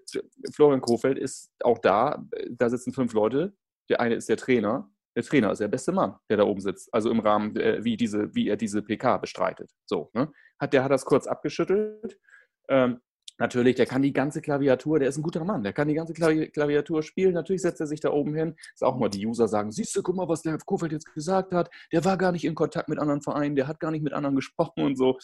Florian 0.52 0.80
Kofeld 0.80 1.18
ist 1.18 1.50
auch 1.62 1.78
da. 1.78 2.24
Da 2.50 2.70
sitzen 2.70 2.92
fünf 2.92 3.12
Leute. 3.12 3.54
Der 3.88 4.00
eine 4.00 4.14
ist 4.14 4.28
der 4.28 4.36
Trainer. 4.36 4.90
Der 5.16 5.24
Trainer 5.24 5.50
ist 5.50 5.60
der 5.60 5.68
beste 5.68 5.92
Mann, 5.92 6.14
der 6.30 6.36
da 6.36 6.44
oben 6.44 6.60
sitzt. 6.60 6.92
Also 6.92 7.10
im 7.10 7.20
Rahmen, 7.20 7.56
äh, 7.56 7.82
wie, 7.82 7.96
diese, 7.96 8.34
wie 8.34 8.48
er 8.48 8.56
diese 8.56 8.82
PK 8.82 9.18
bestreitet. 9.18 9.72
So, 9.86 10.10
ne? 10.14 10.30
hat, 10.60 10.72
der 10.72 10.84
hat 10.84 10.92
das 10.92 11.04
kurz 11.04 11.26
abgeschüttelt. 11.26 12.18
Ähm, 12.68 13.00
natürlich, 13.38 13.76
der 13.76 13.86
kann 13.86 14.02
die 14.02 14.12
ganze 14.12 14.40
Klaviatur, 14.40 14.98
der 14.98 15.08
ist 15.08 15.16
ein 15.16 15.22
guter 15.22 15.44
Mann, 15.44 15.62
der 15.62 15.72
kann 15.72 15.88
die 15.88 15.94
ganze 15.94 16.12
Klaviatur 16.12 17.02
spielen. 17.02 17.34
Natürlich 17.34 17.62
setzt 17.62 17.80
er 17.80 17.86
sich 17.86 18.00
da 18.00 18.10
oben 18.10 18.34
hin. 18.34 18.54
Ist 18.74 18.84
auch 18.84 18.96
mal 18.96 19.08
die 19.08 19.26
User 19.26 19.48
sagen: 19.48 19.72
Siehst 19.72 19.96
du, 19.96 20.02
guck 20.02 20.16
mal, 20.16 20.28
was 20.28 20.42
der 20.42 20.58
Kofeld 20.58 20.92
jetzt 20.92 21.12
gesagt 21.14 21.52
hat. 21.52 21.70
Der 21.92 22.04
war 22.04 22.16
gar 22.16 22.32
nicht 22.32 22.44
in 22.44 22.54
Kontakt 22.54 22.88
mit 22.88 22.98
anderen 22.98 23.22
Vereinen, 23.22 23.56
der 23.56 23.68
hat 23.68 23.80
gar 23.80 23.90
nicht 23.90 24.02
mit 24.02 24.12
anderen 24.12 24.36
gesprochen 24.36 24.84
und 24.84 24.96
so. 24.96 25.18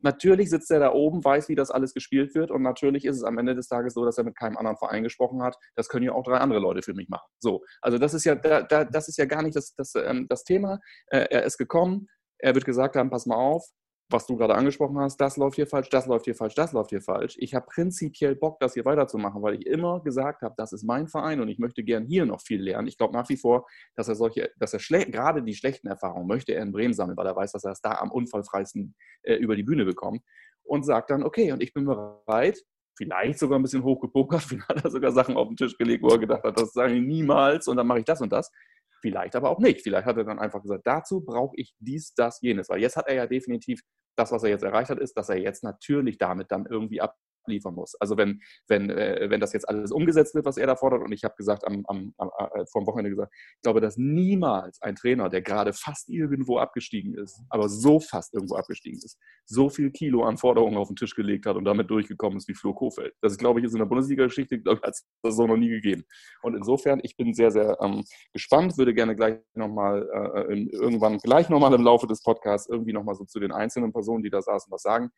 Natürlich 0.00 0.50
sitzt 0.50 0.70
er 0.70 0.80
da 0.80 0.92
oben, 0.92 1.24
weiß, 1.24 1.48
wie 1.48 1.54
das 1.54 1.70
alles 1.70 1.94
gespielt 1.94 2.34
wird 2.34 2.50
und 2.50 2.62
natürlich 2.62 3.04
ist 3.04 3.16
es 3.16 3.24
am 3.24 3.38
Ende 3.38 3.54
des 3.54 3.68
Tages 3.68 3.94
so, 3.94 4.04
dass 4.04 4.18
er 4.18 4.24
mit 4.24 4.36
keinem 4.36 4.56
anderen 4.56 4.76
Verein 4.76 5.02
gesprochen 5.02 5.42
hat. 5.42 5.56
Das 5.74 5.88
können 5.88 6.04
ja 6.04 6.12
auch 6.12 6.24
drei 6.24 6.38
andere 6.38 6.60
Leute 6.60 6.82
für 6.82 6.94
mich 6.94 7.08
machen. 7.08 7.28
So, 7.38 7.64
also 7.80 7.98
das 7.98 8.14
ist 8.14 8.24
ja, 8.24 8.34
da, 8.34 8.62
da, 8.62 8.84
das 8.84 9.08
ist 9.08 9.18
ja 9.18 9.24
gar 9.24 9.42
nicht 9.42 9.56
das, 9.56 9.74
das, 9.74 9.94
ähm, 9.94 10.26
das 10.28 10.44
Thema. 10.44 10.78
Äh, 11.08 11.26
er 11.30 11.44
ist 11.44 11.58
gekommen, 11.58 12.08
er 12.38 12.54
wird 12.54 12.64
gesagt 12.64 12.96
haben, 12.96 13.10
pass 13.10 13.26
mal 13.26 13.36
auf, 13.36 13.66
was 14.08 14.26
du 14.26 14.36
gerade 14.36 14.54
angesprochen 14.54 14.98
hast, 14.98 15.16
das 15.20 15.36
läuft 15.36 15.56
hier 15.56 15.66
falsch, 15.66 15.88
das 15.88 16.06
läuft 16.06 16.26
hier 16.26 16.34
falsch, 16.34 16.54
das 16.54 16.72
läuft 16.72 16.90
hier 16.90 17.02
falsch. 17.02 17.36
Ich 17.38 17.54
habe 17.54 17.66
prinzipiell 17.66 18.36
Bock, 18.36 18.60
das 18.60 18.74
hier 18.74 18.84
weiterzumachen, 18.84 19.42
weil 19.42 19.54
ich 19.54 19.66
immer 19.66 20.00
gesagt 20.00 20.42
habe, 20.42 20.54
das 20.56 20.72
ist 20.72 20.84
mein 20.84 21.08
Verein 21.08 21.40
und 21.40 21.48
ich 21.48 21.58
möchte 21.58 21.82
gern 21.82 22.06
hier 22.06 22.24
noch 22.24 22.40
viel 22.40 22.62
lernen. 22.62 22.86
Ich 22.86 22.96
glaube 22.98 23.14
nach 23.14 23.28
wie 23.28 23.36
vor, 23.36 23.66
dass 23.96 24.08
er 24.08 24.14
solche, 24.14 24.50
dass 24.58 24.74
er 24.74 24.80
gerade 25.06 25.42
die 25.42 25.54
schlechten 25.54 25.88
Erfahrungen 25.88 26.28
möchte 26.28 26.52
er 26.52 26.62
in 26.62 26.72
Bremen 26.72 26.94
sammeln, 26.94 27.16
weil 27.16 27.26
er 27.26 27.36
weiß, 27.36 27.52
dass 27.52 27.64
er 27.64 27.72
es 27.72 27.80
da 27.80 27.92
am 27.92 28.12
unfallfreisten 28.12 28.94
äh, 29.22 29.34
über 29.34 29.56
die 29.56 29.64
Bühne 29.64 29.84
bekommt 29.84 30.22
und 30.62 30.84
sagt 30.84 31.10
dann, 31.10 31.24
okay, 31.24 31.50
und 31.52 31.62
ich 31.62 31.72
bin 31.72 31.84
bereit, 31.84 32.62
vielleicht 32.96 33.38
sogar 33.38 33.58
ein 33.58 33.62
bisschen 33.62 33.82
hochgepokert, 33.82 34.42
vielleicht 34.42 34.68
hat 34.68 34.84
er 34.84 34.90
sogar 34.90 35.12
Sachen 35.12 35.36
auf 35.36 35.48
den 35.48 35.56
Tisch 35.56 35.76
gelegt, 35.76 36.02
wo 36.02 36.08
er 36.08 36.18
gedacht 36.18 36.44
hat, 36.44 36.60
das 36.60 36.72
sage 36.72 36.94
ich 36.94 37.02
niemals 37.02 37.66
und 37.66 37.76
dann 37.76 37.86
mache 37.86 38.00
ich 38.00 38.04
das 38.04 38.20
und 38.20 38.32
das. 38.32 38.50
Vielleicht 39.00 39.36
aber 39.36 39.50
auch 39.50 39.58
nicht. 39.58 39.82
Vielleicht 39.82 40.06
hat 40.06 40.16
er 40.16 40.24
dann 40.24 40.38
einfach 40.38 40.62
gesagt, 40.62 40.86
dazu 40.86 41.24
brauche 41.24 41.54
ich 41.56 41.74
dies, 41.78 42.14
das, 42.14 42.40
jenes. 42.40 42.68
Weil 42.68 42.80
jetzt 42.80 42.96
hat 42.96 43.08
er 43.08 43.14
ja 43.14 43.26
definitiv 43.26 43.80
das, 44.16 44.32
was 44.32 44.42
er 44.42 44.50
jetzt 44.50 44.62
erreicht 44.62 44.90
hat, 44.90 44.98
ist, 44.98 45.16
dass 45.16 45.28
er 45.28 45.38
jetzt 45.38 45.62
natürlich 45.62 46.18
damit 46.18 46.50
dann 46.50 46.66
irgendwie 46.66 47.00
ab, 47.00 47.14
liefern 47.48 47.74
muss. 47.74 47.94
Also 48.00 48.16
wenn, 48.16 48.40
wenn, 48.68 48.90
äh, 48.90 49.28
wenn 49.30 49.40
das 49.40 49.52
jetzt 49.52 49.68
alles 49.68 49.92
umgesetzt 49.92 50.34
wird, 50.34 50.44
was 50.44 50.56
er 50.56 50.66
da 50.66 50.76
fordert, 50.76 51.02
und 51.02 51.12
ich 51.12 51.24
habe 51.24 51.34
gesagt, 51.36 51.66
am, 51.66 51.84
am, 51.86 52.14
am, 52.18 52.30
äh, 52.54 52.64
vom 52.72 52.86
Wochenende 52.86 53.10
gesagt, 53.10 53.32
ich 53.34 53.62
glaube, 53.62 53.80
dass 53.80 53.96
niemals 53.96 54.80
ein 54.82 54.96
Trainer, 54.96 55.28
der 55.28 55.42
gerade 55.42 55.72
fast 55.72 56.08
irgendwo 56.08 56.58
abgestiegen 56.58 57.14
ist, 57.14 57.40
aber 57.48 57.68
so 57.68 58.00
fast 58.00 58.34
irgendwo 58.34 58.56
abgestiegen 58.56 58.98
ist, 58.98 59.18
so 59.44 59.68
viel 59.68 59.90
Kilo 59.90 60.24
an 60.24 60.38
Forderungen 60.38 60.76
auf 60.76 60.88
den 60.88 60.96
Tisch 60.96 61.14
gelegt 61.14 61.46
hat 61.46 61.56
und 61.56 61.64
damit 61.64 61.90
durchgekommen 61.90 62.38
ist 62.38 62.48
wie 62.48 62.54
Flo 62.54 62.74
Kofeld. 62.74 63.14
Das 63.20 63.38
glaube 63.38 63.60
ich, 63.60 63.66
ist 63.66 63.72
in 63.72 63.78
der 63.78 63.86
Bundesliga-Geschichte, 63.86 64.60
glaube 64.60 64.78
ich, 64.78 64.86
hat 64.86 64.94
es 64.94 65.06
das 65.22 65.36
so 65.36 65.46
noch 65.46 65.56
nie 65.56 65.68
gegeben. 65.68 66.04
Und 66.42 66.54
insofern, 66.54 67.00
ich 67.02 67.16
bin 67.16 67.34
sehr, 67.34 67.50
sehr 67.50 67.78
ähm, 67.80 68.04
gespannt, 68.32 68.76
würde 68.78 68.94
gerne 68.94 69.16
gleich 69.16 69.38
nochmal 69.54 70.08
äh, 70.12 70.54
irgendwann 70.72 71.18
gleich 71.18 71.48
nochmal 71.48 71.72
im 71.74 71.82
Laufe 71.82 72.06
des 72.06 72.22
Podcasts 72.22 72.68
irgendwie 72.68 72.92
nochmal 72.92 73.14
so 73.14 73.24
zu 73.24 73.40
den 73.40 73.52
einzelnen 73.52 73.92
Personen, 73.92 74.22
die 74.22 74.30
da 74.30 74.42
saßen, 74.42 74.70
was 74.70 74.82
sagen 74.82 75.10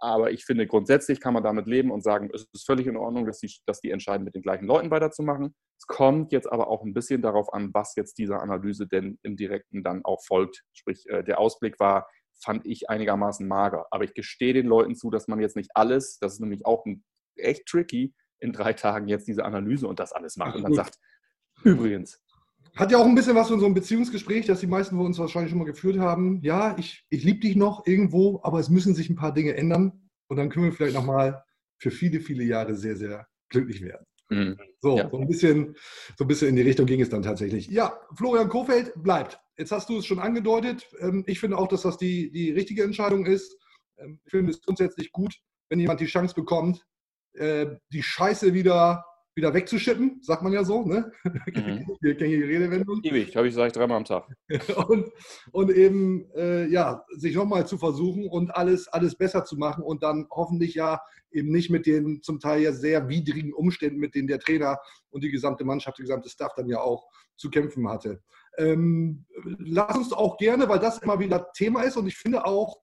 aber 0.00 0.30
ich 0.30 0.44
finde, 0.44 0.66
grundsätzlich 0.66 1.20
kann 1.20 1.34
man 1.34 1.42
damit 1.42 1.66
leben 1.66 1.90
und 1.90 2.02
sagen, 2.02 2.30
es 2.32 2.46
ist 2.52 2.66
völlig 2.66 2.86
in 2.86 2.96
Ordnung, 2.96 3.26
dass 3.26 3.38
die, 3.38 3.52
dass 3.66 3.80
die 3.80 3.90
entscheiden, 3.90 4.24
mit 4.24 4.34
den 4.34 4.42
gleichen 4.42 4.66
Leuten 4.66 4.90
weiterzumachen. 4.90 5.54
Es 5.78 5.86
kommt 5.86 6.32
jetzt 6.32 6.50
aber 6.50 6.68
auch 6.68 6.84
ein 6.84 6.94
bisschen 6.94 7.22
darauf 7.22 7.52
an, 7.52 7.70
was 7.74 7.94
jetzt 7.96 8.18
dieser 8.18 8.40
Analyse 8.40 8.86
denn 8.86 9.18
im 9.22 9.36
Direkten 9.36 9.82
dann 9.82 10.04
auch 10.04 10.22
folgt. 10.24 10.62
Sprich, 10.72 11.08
äh, 11.08 11.24
der 11.24 11.40
Ausblick 11.40 11.80
war, 11.80 12.08
fand 12.40 12.64
ich 12.66 12.88
einigermaßen 12.88 13.46
mager. 13.46 13.86
Aber 13.90 14.04
ich 14.04 14.14
gestehe 14.14 14.52
den 14.52 14.66
Leuten 14.66 14.94
zu, 14.94 15.10
dass 15.10 15.26
man 15.26 15.40
jetzt 15.40 15.56
nicht 15.56 15.70
alles, 15.74 16.18
das 16.18 16.34
ist 16.34 16.40
nämlich 16.40 16.64
auch 16.64 16.84
ein, 16.86 17.04
echt 17.36 17.66
tricky, 17.66 18.14
in 18.40 18.52
drei 18.52 18.72
Tagen 18.72 19.08
jetzt 19.08 19.26
diese 19.26 19.44
Analyse 19.44 19.88
und 19.88 19.98
das 19.98 20.12
alles 20.12 20.36
macht 20.36 20.54
und 20.54 20.62
dann 20.62 20.74
sagt, 20.74 20.96
übrigens, 21.64 22.22
hat 22.78 22.92
ja 22.92 22.98
auch 22.98 23.06
ein 23.06 23.14
bisschen 23.14 23.34
was 23.34 23.48
von 23.48 23.58
so 23.58 23.66
einem 23.66 23.74
Beziehungsgespräch, 23.74 24.46
das 24.46 24.60
die 24.60 24.66
meisten 24.68 24.96
von 24.96 25.06
uns 25.06 25.18
wahrscheinlich 25.18 25.50
schon 25.50 25.58
mal 25.58 25.64
geführt 25.64 25.98
haben. 25.98 26.40
Ja, 26.42 26.76
ich, 26.78 27.04
ich 27.10 27.24
liebe 27.24 27.40
dich 27.40 27.56
noch 27.56 27.86
irgendwo, 27.86 28.40
aber 28.44 28.60
es 28.60 28.68
müssen 28.68 28.94
sich 28.94 29.10
ein 29.10 29.16
paar 29.16 29.34
Dinge 29.34 29.56
ändern. 29.56 30.08
Und 30.28 30.36
dann 30.36 30.48
können 30.48 30.66
wir 30.66 30.72
vielleicht 30.72 30.94
nochmal 30.94 31.42
für 31.78 31.90
viele, 31.90 32.20
viele 32.20 32.44
Jahre 32.44 32.74
sehr, 32.76 32.96
sehr 32.96 33.26
glücklich 33.48 33.82
werden. 33.82 34.06
Mhm. 34.30 34.58
So, 34.80 34.98
ja. 34.98 35.10
so, 35.10 35.18
ein 35.18 35.26
bisschen, 35.26 35.74
so 36.16 36.24
ein 36.24 36.28
bisschen 36.28 36.48
in 36.48 36.56
die 36.56 36.62
Richtung 36.62 36.86
ging 36.86 37.00
es 37.00 37.08
dann 37.08 37.22
tatsächlich. 37.22 37.66
Ja, 37.68 37.98
Florian 38.14 38.48
Kofeld 38.48 38.92
bleibt. 38.96 39.40
Jetzt 39.56 39.72
hast 39.72 39.88
du 39.88 39.98
es 39.98 40.06
schon 40.06 40.20
angedeutet. 40.20 40.88
Ähm, 41.00 41.24
ich 41.26 41.40
finde 41.40 41.58
auch, 41.58 41.66
dass 41.66 41.82
das 41.82 41.96
die, 41.96 42.30
die 42.30 42.52
richtige 42.52 42.84
Entscheidung 42.84 43.26
ist. 43.26 43.56
Ähm, 43.96 44.20
ich 44.24 44.30
finde 44.30 44.52
es 44.52 44.60
grundsätzlich 44.60 45.10
gut, 45.10 45.34
wenn 45.68 45.80
jemand 45.80 46.00
die 46.00 46.06
Chance 46.06 46.34
bekommt, 46.34 46.86
äh, 47.32 47.66
die 47.92 48.02
Scheiße 48.02 48.54
wieder 48.54 49.04
wieder 49.38 49.54
wegzuschippen, 49.54 50.20
sagt 50.20 50.42
man 50.42 50.52
ja 50.52 50.64
so, 50.64 50.84
ne? 50.84 51.12
Mhm. 51.48 51.86
Gängige 52.00 52.46
Redewendung. 52.46 53.00
Ewig, 53.02 53.34
habe 53.36 53.46
ich 53.46 53.54
gesagt, 53.54 53.76
dreimal 53.76 53.98
am 53.98 54.04
Tag. 54.04 54.26
und, 54.88 55.08
und 55.52 55.70
eben, 55.70 56.30
äh, 56.34 56.66
ja, 56.66 57.04
sich 57.16 57.34
nochmal 57.34 57.66
zu 57.66 57.78
versuchen 57.78 58.28
und 58.28 58.50
alles, 58.50 58.88
alles 58.88 59.16
besser 59.16 59.44
zu 59.44 59.56
machen 59.56 59.82
und 59.82 60.02
dann 60.02 60.26
hoffentlich 60.30 60.74
ja 60.74 61.00
eben 61.30 61.50
nicht 61.50 61.70
mit 61.70 61.86
den 61.86 62.22
zum 62.22 62.40
Teil 62.40 62.62
ja 62.62 62.72
sehr 62.72 63.08
widrigen 63.08 63.52
Umständen, 63.52 63.98
mit 63.98 64.14
denen 64.14 64.28
der 64.28 64.40
Trainer 64.40 64.78
und 65.10 65.22
die 65.22 65.30
gesamte 65.30 65.64
Mannschaft, 65.64 65.98
die 65.98 66.02
gesamte 66.02 66.28
Staff 66.28 66.52
dann 66.56 66.68
ja 66.68 66.80
auch 66.80 67.06
zu 67.36 67.48
kämpfen 67.48 67.88
hatte. 67.88 68.22
Ähm, 68.56 69.24
lass 69.58 69.96
uns 69.96 70.12
auch 70.12 70.36
gerne, 70.36 70.68
weil 70.68 70.80
das 70.80 70.98
immer 70.98 71.20
wieder 71.20 71.52
Thema 71.52 71.82
ist 71.82 71.96
und 71.96 72.06
ich 72.06 72.16
finde 72.16 72.44
auch 72.44 72.80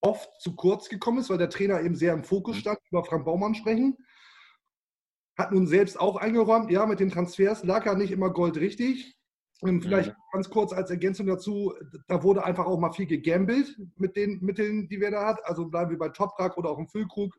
oft 0.00 0.28
zu 0.40 0.56
kurz 0.56 0.88
gekommen 0.88 1.18
ist, 1.18 1.30
weil 1.30 1.38
der 1.38 1.50
Trainer 1.50 1.80
eben 1.80 1.94
sehr 1.94 2.14
im 2.14 2.24
Fokus 2.24 2.56
mhm. 2.56 2.60
stand, 2.60 2.78
über 2.90 3.04
Frank 3.04 3.24
Baumann 3.24 3.54
sprechen 3.54 3.96
hat 5.36 5.52
nun 5.52 5.66
selbst 5.66 5.98
auch 5.98 6.16
eingeräumt, 6.16 6.70
ja, 6.70 6.86
mit 6.86 7.00
den 7.00 7.10
Transfers 7.10 7.64
lag 7.64 7.86
er 7.86 7.96
nicht 7.96 8.12
immer 8.12 8.30
goldrichtig. 8.30 9.16
Und 9.60 9.82
vielleicht 9.82 10.10
ja. 10.10 10.16
ganz 10.32 10.50
kurz 10.50 10.72
als 10.72 10.90
Ergänzung 10.90 11.26
dazu, 11.26 11.72
da 12.08 12.22
wurde 12.22 12.44
einfach 12.44 12.66
auch 12.66 12.78
mal 12.78 12.92
viel 12.92 13.06
gegambelt 13.06 13.74
mit 13.96 14.14
den 14.14 14.40
Mitteln, 14.42 14.88
die 14.88 15.00
wir 15.00 15.10
da 15.10 15.26
hat. 15.26 15.44
Also 15.46 15.66
bleiben 15.66 15.90
wir 15.90 15.98
bei 15.98 16.10
Toprak 16.10 16.58
oder 16.58 16.70
auch 16.70 16.78
im 16.78 16.88
Füllkrug. 16.88 17.34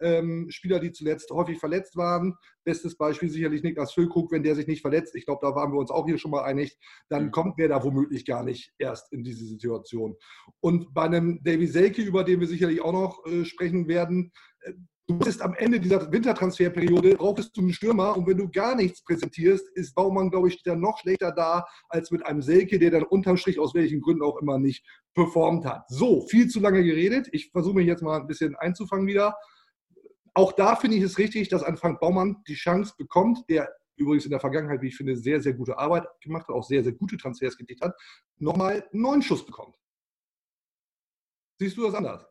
Ähm, 0.00 0.50
Spieler, 0.50 0.78
die 0.78 0.92
zuletzt 0.92 1.30
häufig 1.30 1.58
verletzt 1.58 1.96
waren. 1.96 2.36
Bestes 2.64 2.96
Beispiel 2.98 3.30
sicherlich 3.30 3.62
Niklas 3.62 3.92
Füllkrug, 3.92 4.30
wenn 4.30 4.42
der 4.42 4.56
sich 4.56 4.66
nicht 4.66 4.82
verletzt. 4.82 5.14
Ich 5.14 5.24
glaube, 5.24 5.46
da 5.46 5.54
waren 5.54 5.72
wir 5.72 5.78
uns 5.78 5.90
auch 5.90 6.06
hier 6.06 6.18
schon 6.18 6.32
mal 6.32 6.42
einig. 6.42 6.76
Dann 7.08 7.26
mhm. 7.26 7.30
kommt 7.30 7.58
der 7.58 7.68
da 7.68 7.82
womöglich 7.82 8.26
gar 8.26 8.42
nicht 8.42 8.72
erst 8.78 9.10
in 9.12 9.22
diese 9.22 9.46
Situation. 9.46 10.16
Und 10.60 10.92
bei 10.92 11.04
einem 11.04 11.42
Davy 11.44 11.66
Selke, 11.66 12.02
über 12.02 12.24
den 12.24 12.40
wir 12.40 12.46
sicherlich 12.46 12.82
auch 12.82 12.92
noch 12.92 13.24
äh, 13.26 13.44
sprechen 13.44 13.88
werden, 13.88 14.32
äh, 14.60 14.72
Du 15.10 15.18
bist 15.18 15.42
am 15.42 15.54
Ende 15.54 15.80
dieser 15.80 16.12
Wintertransferperiode, 16.12 17.16
brauchst 17.16 17.56
du 17.56 17.62
einen 17.62 17.72
Stürmer 17.72 18.16
und 18.16 18.28
wenn 18.28 18.36
du 18.36 18.48
gar 18.48 18.76
nichts 18.76 19.02
präsentierst, 19.02 19.68
ist 19.74 19.92
Baumann, 19.92 20.30
glaube 20.30 20.46
ich, 20.46 20.62
dann 20.62 20.78
noch 20.78 20.98
schlechter 20.98 21.32
da 21.32 21.66
als 21.88 22.12
mit 22.12 22.24
einem 22.24 22.42
Selke, 22.42 22.78
der 22.78 22.92
dann 22.92 23.02
unterm 23.02 23.36
Strich 23.36 23.58
aus 23.58 23.74
welchen 23.74 24.00
Gründen 24.02 24.22
auch 24.22 24.40
immer 24.40 24.56
nicht 24.60 24.86
performt 25.12 25.64
hat. 25.64 25.82
So, 25.88 26.20
viel 26.28 26.46
zu 26.46 26.60
lange 26.60 26.84
geredet. 26.84 27.28
Ich 27.32 27.50
versuche 27.50 27.74
mich 27.74 27.88
jetzt 27.88 28.04
mal 28.04 28.20
ein 28.20 28.28
bisschen 28.28 28.54
einzufangen 28.54 29.08
wieder. 29.08 29.34
Auch 30.34 30.52
da 30.52 30.76
finde 30.76 30.98
ich 30.98 31.02
es 31.02 31.18
richtig, 31.18 31.48
dass 31.48 31.64
ein 31.64 31.76
Frank 31.76 31.98
Baumann 31.98 32.44
die 32.46 32.54
Chance 32.54 32.94
bekommt, 32.96 33.40
der 33.48 33.68
übrigens 33.96 34.26
in 34.26 34.30
der 34.30 34.38
Vergangenheit, 34.38 34.80
wie 34.80 34.88
ich 34.88 34.96
finde, 34.96 35.16
sehr, 35.16 35.40
sehr 35.40 35.54
gute 35.54 35.76
Arbeit 35.76 36.06
gemacht 36.20 36.46
hat, 36.46 36.54
auch 36.54 36.62
sehr, 36.62 36.84
sehr 36.84 36.92
gute 36.92 37.16
Transfers 37.16 37.56
getätigt 37.56 37.82
hat, 37.82 37.96
nochmal 38.38 38.86
einen 38.92 39.02
neuen 39.02 39.22
Schuss 39.22 39.44
bekommt. 39.44 39.74
Siehst 41.58 41.76
du 41.76 41.82
das 41.82 41.94
anders? 41.94 42.24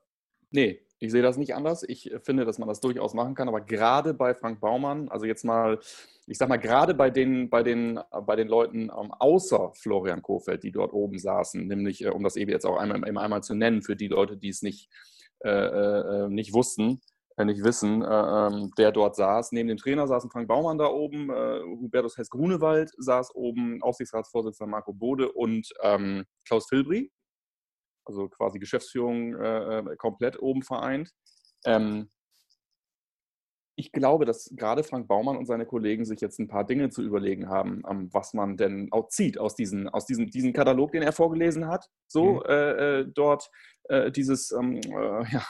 Nee, 0.49 0.87
ich 0.99 1.11
sehe 1.11 1.21
das 1.21 1.37
nicht 1.37 1.55
anders. 1.55 1.83
Ich 1.83 2.11
äh, 2.11 2.19
finde, 2.19 2.45
dass 2.45 2.59
man 2.59 2.67
das 2.67 2.81
durchaus 2.81 3.13
machen 3.13 3.33
kann, 3.33 3.47
aber 3.47 3.61
gerade 3.61 4.13
bei 4.13 4.33
Frank 4.35 4.59
Baumann, 4.59 5.09
also 5.09 5.25
jetzt 5.25 5.45
mal, 5.45 5.79
ich 6.27 6.37
sag 6.37 6.49
mal, 6.49 6.57
gerade 6.57 6.93
bei 6.93 7.09
den, 7.09 7.49
bei 7.49 7.63
den, 7.63 7.97
äh, 7.97 8.21
bei 8.25 8.35
den 8.35 8.47
Leuten 8.47 8.83
ähm, 8.83 9.11
außer 9.17 9.71
Florian 9.73 10.21
Kofeld, 10.21 10.63
die 10.63 10.71
dort 10.71 10.93
oben 10.93 11.17
saßen, 11.17 11.65
nämlich, 11.65 12.03
äh, 12.03 12.09
um 12.09 12.23
das 12.23 12.35
eben 12.35 12.51
jetzt 12.51 12.65
auch 12.65 12.77
einmal, 12.77 13.03
einmal 13.05 13.43
zu 13.43 13.55
nennen, 13.55 13.81
für 13.81 13.95
die 13.95 14.09
Leute, 14.09 14.37
die 14.37 14.49
es 14.49 14.61
nicht, 14.61 14.89
äh, 15.43 15.49
äh, 15.49 16.29
nicht 16.29 16.53
wussten, 16.53 16.99
äh, 17.37 17.45
nicht 17.45 17.63
wissen, 17.63 18.03
ähm, 18.05 18.71
der 18.77 18.91
dort 18.91 19.15
saß. 19.15 19.53
Neben 19.53 19.69
dem 19.69 19.77
Trainer 19.77 20.05
saßen 20.05 20.29
Frank 20.29 20.49
Baumann 20.49 20.77
da 20.77 20.87
oben, 20.87 21.31
Hubertus 21.31 22.17
Hess-Grunewald 22.17 22.91
saß 22.97 23.33
oben, 23.35 23.81
Aufsichtsratsvorsitzender 23.81 24.69
Marco 24.69 24.91
Bode 24.91 25.31
und 25.31 25.69
ähm, 25.81 26.25
Klaus 26.45 26.67
Filbri, 26.67 27.09
also 28.09 28.27
quasi 28.27 28.59
Geschäftsführung 28.59 29.35
äh, 29.35 29.79
äh, 29.79 29.95
komplett 29.95 30.41
oben 30.41 30.63
vereint. 30.63 31.11
Ähm, 31.65 32.09
ich 33.75 33.93
glaube, 33.93 34.25
dass 34.25 34.51
gerade 34.57 34.83
Frank 34.83 35.07
Baumann 35.07 35.37
und 35.37 35.45
seine 35.45 35.65
Kollegen 35.65 36.03
sich 36.03 36.19
jetzt 36.19 36.37
ein 36.39 36.49
paar 36.49 36.65
Dinge 36.65 36.89
zu 36.89 37.01
überlegen 37.01 37.47
haben, 37.47 37.81
ähm, 37.89 38.09
was 38.11 38.33
man 38.33 38.57
denn 38.57 38.89
auch 38.91 39.07
zieht 39.07 39.37
aus, 39.37 39.55
diesen, 39.55 39.87
aus 39.87 40.05
diesem, 40.05 40.29
diesem 40.29 40.51
Katalog, 40.51 40.91
den 40.91 41.03
er 41.03 41.13
vorgelesen 41.13 41.67
hat. 41.67 41.87
So 42.07 42.35
mhm. 42.35 42.41
äh, 42.47 42.99
äh 42.99 43.05
dort 43.07 43.49
äh, 43.89 44.11
dieses, 44.11 44.51
ähm, 44.51 44.77
äh, 44.77 45.23
ja, 45.33 45.43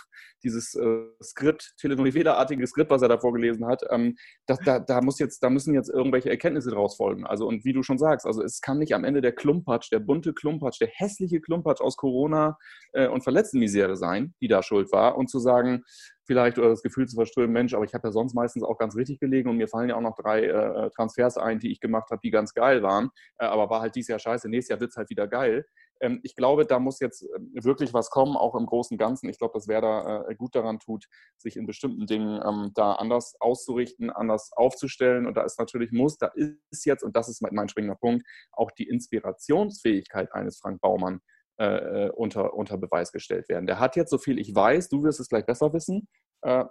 dieses 0.44 0.74
äh, 0.76 1.06
Skript, 1.22 1.74
Telenovela-artige 1.80 2.66
Skript, 2.66 2.90
was 2.90 3.02
er 3.02 3.10
da 3.10 3.18
vorgelesen 3.18 3.68
hat, 3.68 3.84
ähm, 3.90 4.16
das, 4.48 4.60
da, 4.66 4.80
da, 4.80 5.02
muss 5.02 5.20
jetzt, 5.20 5.44
da 5.44 5.50
müssen 5.50 5.74
jetzt 5.74 5.90
irgendwelche 5.90 6.30
Erkenntnisse 6.30 6.72
draus 6.72 6.96
folgen. 6.96 7.26
Also, 7.26 7.48
und 7.48 7.66
wie 7.66 7.74
du 7.74 7.84
schon 7.84 7.98
sagst, 7.98 8.26
also 8.26 8.42
es 8.42 8.62
kann 8.62 8.80
nicht 8.80 8.94
am 8.94 9.04
Ende 9.04 9.22
der 9.22 9.34
Klumpatsch, 9.34 9.92
der 9.92 10.00
bunte 10.00 10.34
Klumpatsch, 10.34 10.80
der 10.80 10.90
hässliche 10.92 11.42
Klumpatsch 11.42 11.82
aus 11.82 11.98
Corona 11.98 12.58
äh, 12.94 13.08
und 13.08 13.24
Verletztenmisere 13.24 13.96
sein, 13.96 14.34
die 14.42 14.48
da 14.48 14.64
schuld 14.64 14.92
war, 14.92 15.18
und 15.18 15.30
zu 15.30 15.40
sagen, 15.40 15.84
vielleicht 16.26 16.60
oder 16.60 16.70
das 16.70 16.84
Gefühl 16.84 17.08
zu 17.08 17.16
verströmen, 17.16 17.52
Mensch, 17.52 17.74
aber 17.74 17.86
ich 17.86 17.94
habe 17.96 18.08
ja 18.08 18.12
sonst 18.12 18.36
meistens 18.36 18.64
auch 18.64 18.78
ganz 18.78 18.96
richtig 18.96 19.20
gelegen 19.20 19.50
und 19.50 19.58
mir 19.58 19.68
fallen 19.68 19.90
ja 19.90 19.96
auch 19.96 20.02
noch 20.02 20.16
drei 20.16 20.44
äh, 20.46 20.90
Transfers 20.92 21.38
ein, 21.38 21.60
die 21.60 21.72
ich 21.72 21.80
gemacht 21.80 22.12
habe, 22.12 22.22
die 22.24 22.30
ganz 22.30 22.54
geil 22.54 22.84
waren, 22.84 23.10
äh, 23.40 23.46
aber 23.46 23.70
war 23.70 23.82
halt 23.82 23.96
dieses 23.96 24.10
Jahr 24.10 24.20
scheiße, 24.20 24.48
nächstes 24.48 24.70
Jahr 24.70 24.80
wird 24.80 24.92
es 24.92 24.96
halt 24.96 25.10
wieder 25.10 25.28
geil. 25.28 25.66
Ähm, 26.00 26.20
ich 26.24 26.36
glaube, 26.36 26.66
da 26.66 26.80
muss 26.80 27.00
jetzt 27.00 27.24
äh, 27.24 27.64
wirklich 27.64 27.94
was 27.94 28.10
kommen, 28.10 28.36
auch 28.36 28.56
im 28.56 28.66
Großen 28.66 28.96
und 28.96 29.00
Ganzen. 29.00 29.30
Ich 29.30 29.38
glaube, 29.38 29.54
dass 29.54 29.68
wer 29.68 29.82
da 29.82 30.26
äh, 30.28 30.36
gut 30.36 30.56
daran 30.56 30.80
tut, 30.80 31.06
sich 31.38 31.58
in 31.58 31.66
bestimmten 31.66 32.06
Dingen 32.06 32.42
ähm, 32.46 32.72
da 32.76 32.94
anders 32.94 33.36
auszurichten, 33.40 34.10
anders 34.10 34.52
aufzustellen. 34.56 35.26
Und 35.26 35.36
da 35.36 35.44
ist 35.44 35.60
natürlich 35.60 35.92
muss, 35.92 36.18
da 36.18 36.32
ist 36.72 36.86
jetzt, 36.86 37.04
und 37.04 37.16
das 37.16 37.30
ist 37.30 37.42
mein 37.42 37.70
springender 37.70 37.98
Punkt, 37.98 38.26
auch 38.52 38.72
die 38.72 38.88
Inspirationsfähigkeit 38.88 40.34
eines 40.34 40.60
Frank 40.60 40.82
Baumann 40.82 41.20
äh, 41.58 42.10
unter, 42.12 42.54
unter 42.54 42.78
Beweis 42.78 43.12
gestellt 43.12 43.50
werden. 43.50 43.68
Der 43.68 43.80
hat 43.80 43.96
jetzt, 43.96 44.12
so 44.12 44.18
viel 44.18 44.40
ich 44.40 44.56
weiß, 44.56 44.90
du 44.90 45.04
wirst 45.04 45.20
es 45.20 45.30
gleich 45.30 45.46
besser 45.46 45.74
wissen, 45.74 46.08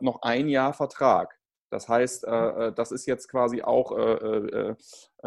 noch 0.00 0.22
ein 0.22 0.48
Jahr 0.48 0.72
Vertrag. 0.72 1.37
Das 1.70 1.88
heißt, 1.88 2.24
äh, 2.24 2.30
äh, 2.30 2.72
das 2.72 2.92
ist 2.92 3.06
jetzt 3.06 3.28
quasi 3.28 3.62
auch, 3.62 3.96
äh, 3.96 4.02
äh, 4.02 4.70
äh 4.70 4.74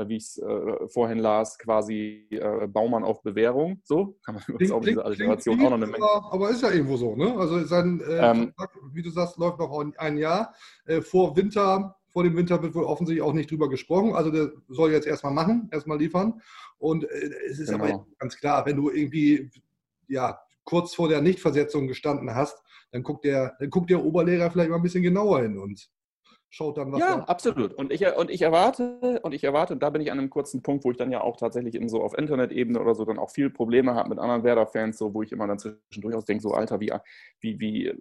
wie 0.08 0.16
ich 0.16 0.24
es 0.24 0.42
vorhin 0.88 1.20
las, 1.20 1.60
quasi 1.60 2.26
Baumann 2.70 3.04
auf 3.04 3.22
Bewährung. 3.24 3.82
So 3.84 4.18
kann 4.26 4.36
man 4.36 4.44
übrigens 4.48 4.72
auch 4.72 4.82
diese 4.82 5.04
Alliteration 5.04 5.60
auch 5.60 5.70
noch 5.70 5.74
eine 5.74 5.88
Menge. 5.88 6.06
Aber 6.32 6.50
ist 6.50 6.62
ja 6.62 6.72
irgendwo 6.72 6.96
so, 6.96 7.14
ne? 7.18 7.36
Also 7.38 7.62
sein 7.66 8.02
ähm, 8.08 8.54
wie 8.94 9.02
du 9.02 9.10
sagst, 9.10 9.38
läuft 9.38 9.60
noch 9.60 9.86
ein 9.98 10.18
Jahr. 10.18 10.54
vor 11.02 11.36
Winter, 11.36 11.98
vor 12.08 12.24
dem 12.24 12.38
Winter 12.38 12.64
wird 12.64 12.74
wohl 12.74 12.86
offensichtlich 12.86 13.22
auch 13.22 13.34
nicht 13.34 13.52
drüber 13.52 13.68
gesprochen. 13.68 14.16
Also 14.16 14.32
der 14.32 14.54
soll 14.70 14.94
jetzt 14.94 15.08
erstmal 15.08 15.34
machen, 15.34 15.68
erstmal 15.74 16.00
liefern. 16.00 16.42
Und 16.78 17.04
es 17.04 17.60
ist 17.60 17.70
genau. 17.70 17.84
aber 17.84 18.08
ganz 18.18 18.38
klar, 18.38 18.66
wenn 18.66 18.78
du 18.78 18.90
irgendwie 18.90 19.52
ja, 20.08 20.40
kurz 20.64 20.96
vor 20.96 21.10
der 21.10 21.22
Nichtversetzung 21.22 21.88
gestanden 21.88 22.34
hast, 22.34 22.64
dann 22.92 23.04
guckt 23.04 23.26
der, 23.26 23.56
dann 23.60 23.70
guckt 23.70 23.90
der 23.90 24.04
Oberlehrer 24.04 24.50
vielleicht 24.52 24.70
mal 24.70 24.78
ein 24.78 24.82
bisschen 24.82 25.04
genauer 25.04 25.42
hin 25.42 25.58
und 25.58 25.90
schaut 26.52 26.78
dann, 26.78 26.92
was 26.92 27.00
Ja, 27.00 27.18
da 27.18 27.24
absolut. 27.24 27.74
Und 27.74 27.92
ich, 27.92 28.06
und 28.06 28.30
ich 28.30 28.42
erwarte, 28.42 29.20
und 29.24 29.34
ich 29.34 29.44
erwarte, 29.44 29.74
und 29.74 29.82
da 29.82 29.90
bin 29.90 30.02
ich 30.02 30.12
an 30.12 30.20
einem 30.20 30.30
kurzen 30.30 30.62
Punkt, 30.62 30.84
wo 30.84 30.92
ich 30.92 30.98
dann 30.98 31.12
ja 31.12 31.22
auch 31.22 31.38
tatsächlich 31.38 31.76
in 31.76 31.90
so 31.90 32.04
auf 32.04 32.16
Internet-Ebene 32.16 32.80
oder 32.80 32.94
so 32.94 33.06
dann 33.06 33.18
auch 33.18 33.32
viel 33.32 33.50
Probleme 33.50 33.96
habe 33.96 34.10
mit 34.10 34.20
anderen 34.20 34.44
Werder-Fans, 34.44 34.98
so 34.98 35.14
wo 35.14 35.24
ich 35.24 35.32
immer 35.32 35.48
dann 35.48 35.58
zwischendurch 35.58 36.14
auch 36.14 36.24
denke, 36.24 36.44
so 36.44 36.52
Alter, 36.52 36.80
wie, 36.82 36.92
wie, 37.40 37.60
wie, 37.60 37.94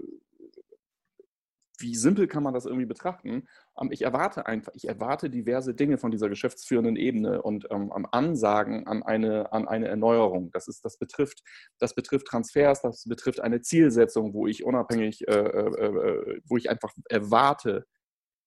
wie 1.78 1.94
simpel 1.94 2.26
kann 2.26 2.42
man 2.42 2.52
das 2.52 2.66
irgendwie 2.66 2.86
betrachten? 2.86 3.46
Ähm, 3.80 3.92
ich 3.92 4.02
erwarte 4.02 4.46
einfach, 4.46 4.72
ich 4.74 4.88
erwarte 4.88 5.30
diverse 5.30 5.72
Dinge 5.72 5.96
von 5.96 6.10
dieser 6.10 6.28
geschäftsführenden 6.28 6.96
Ebene 6.96 7.42
und 7.42 7.68
ähm, 7.70 7.92
Ansagen 8.10 8.88
an 8.88 9.04
eine, 9.04 9.52
an 9.52 9.68
eine 9.68 9.86
Erneuerung. 9.86 10.50
Das, 10.50 10.66
ist, 10.66 10.84
das, 10.84 10.98
betrifft, 10.98 11.44
das 11.78 11.94
betrifft 11.94 12.26
Transfers, 12.26 12.82
das 12.82 13.04
betrifft 13.04 13.40
eine 13.40 13.60
Zielsetzung, 13.60 14.34
wo 14.34 14.48
ich 14.48 14.64
unabhängig, 14.64 15.26
äh, 15.28 15.32
äh, 15.32 15.86
äh 15.86 16.40
wo 16.46 16.56
ich 16.56 16.68
einfach 16.68 16.92
erwarte, 17.08 17.86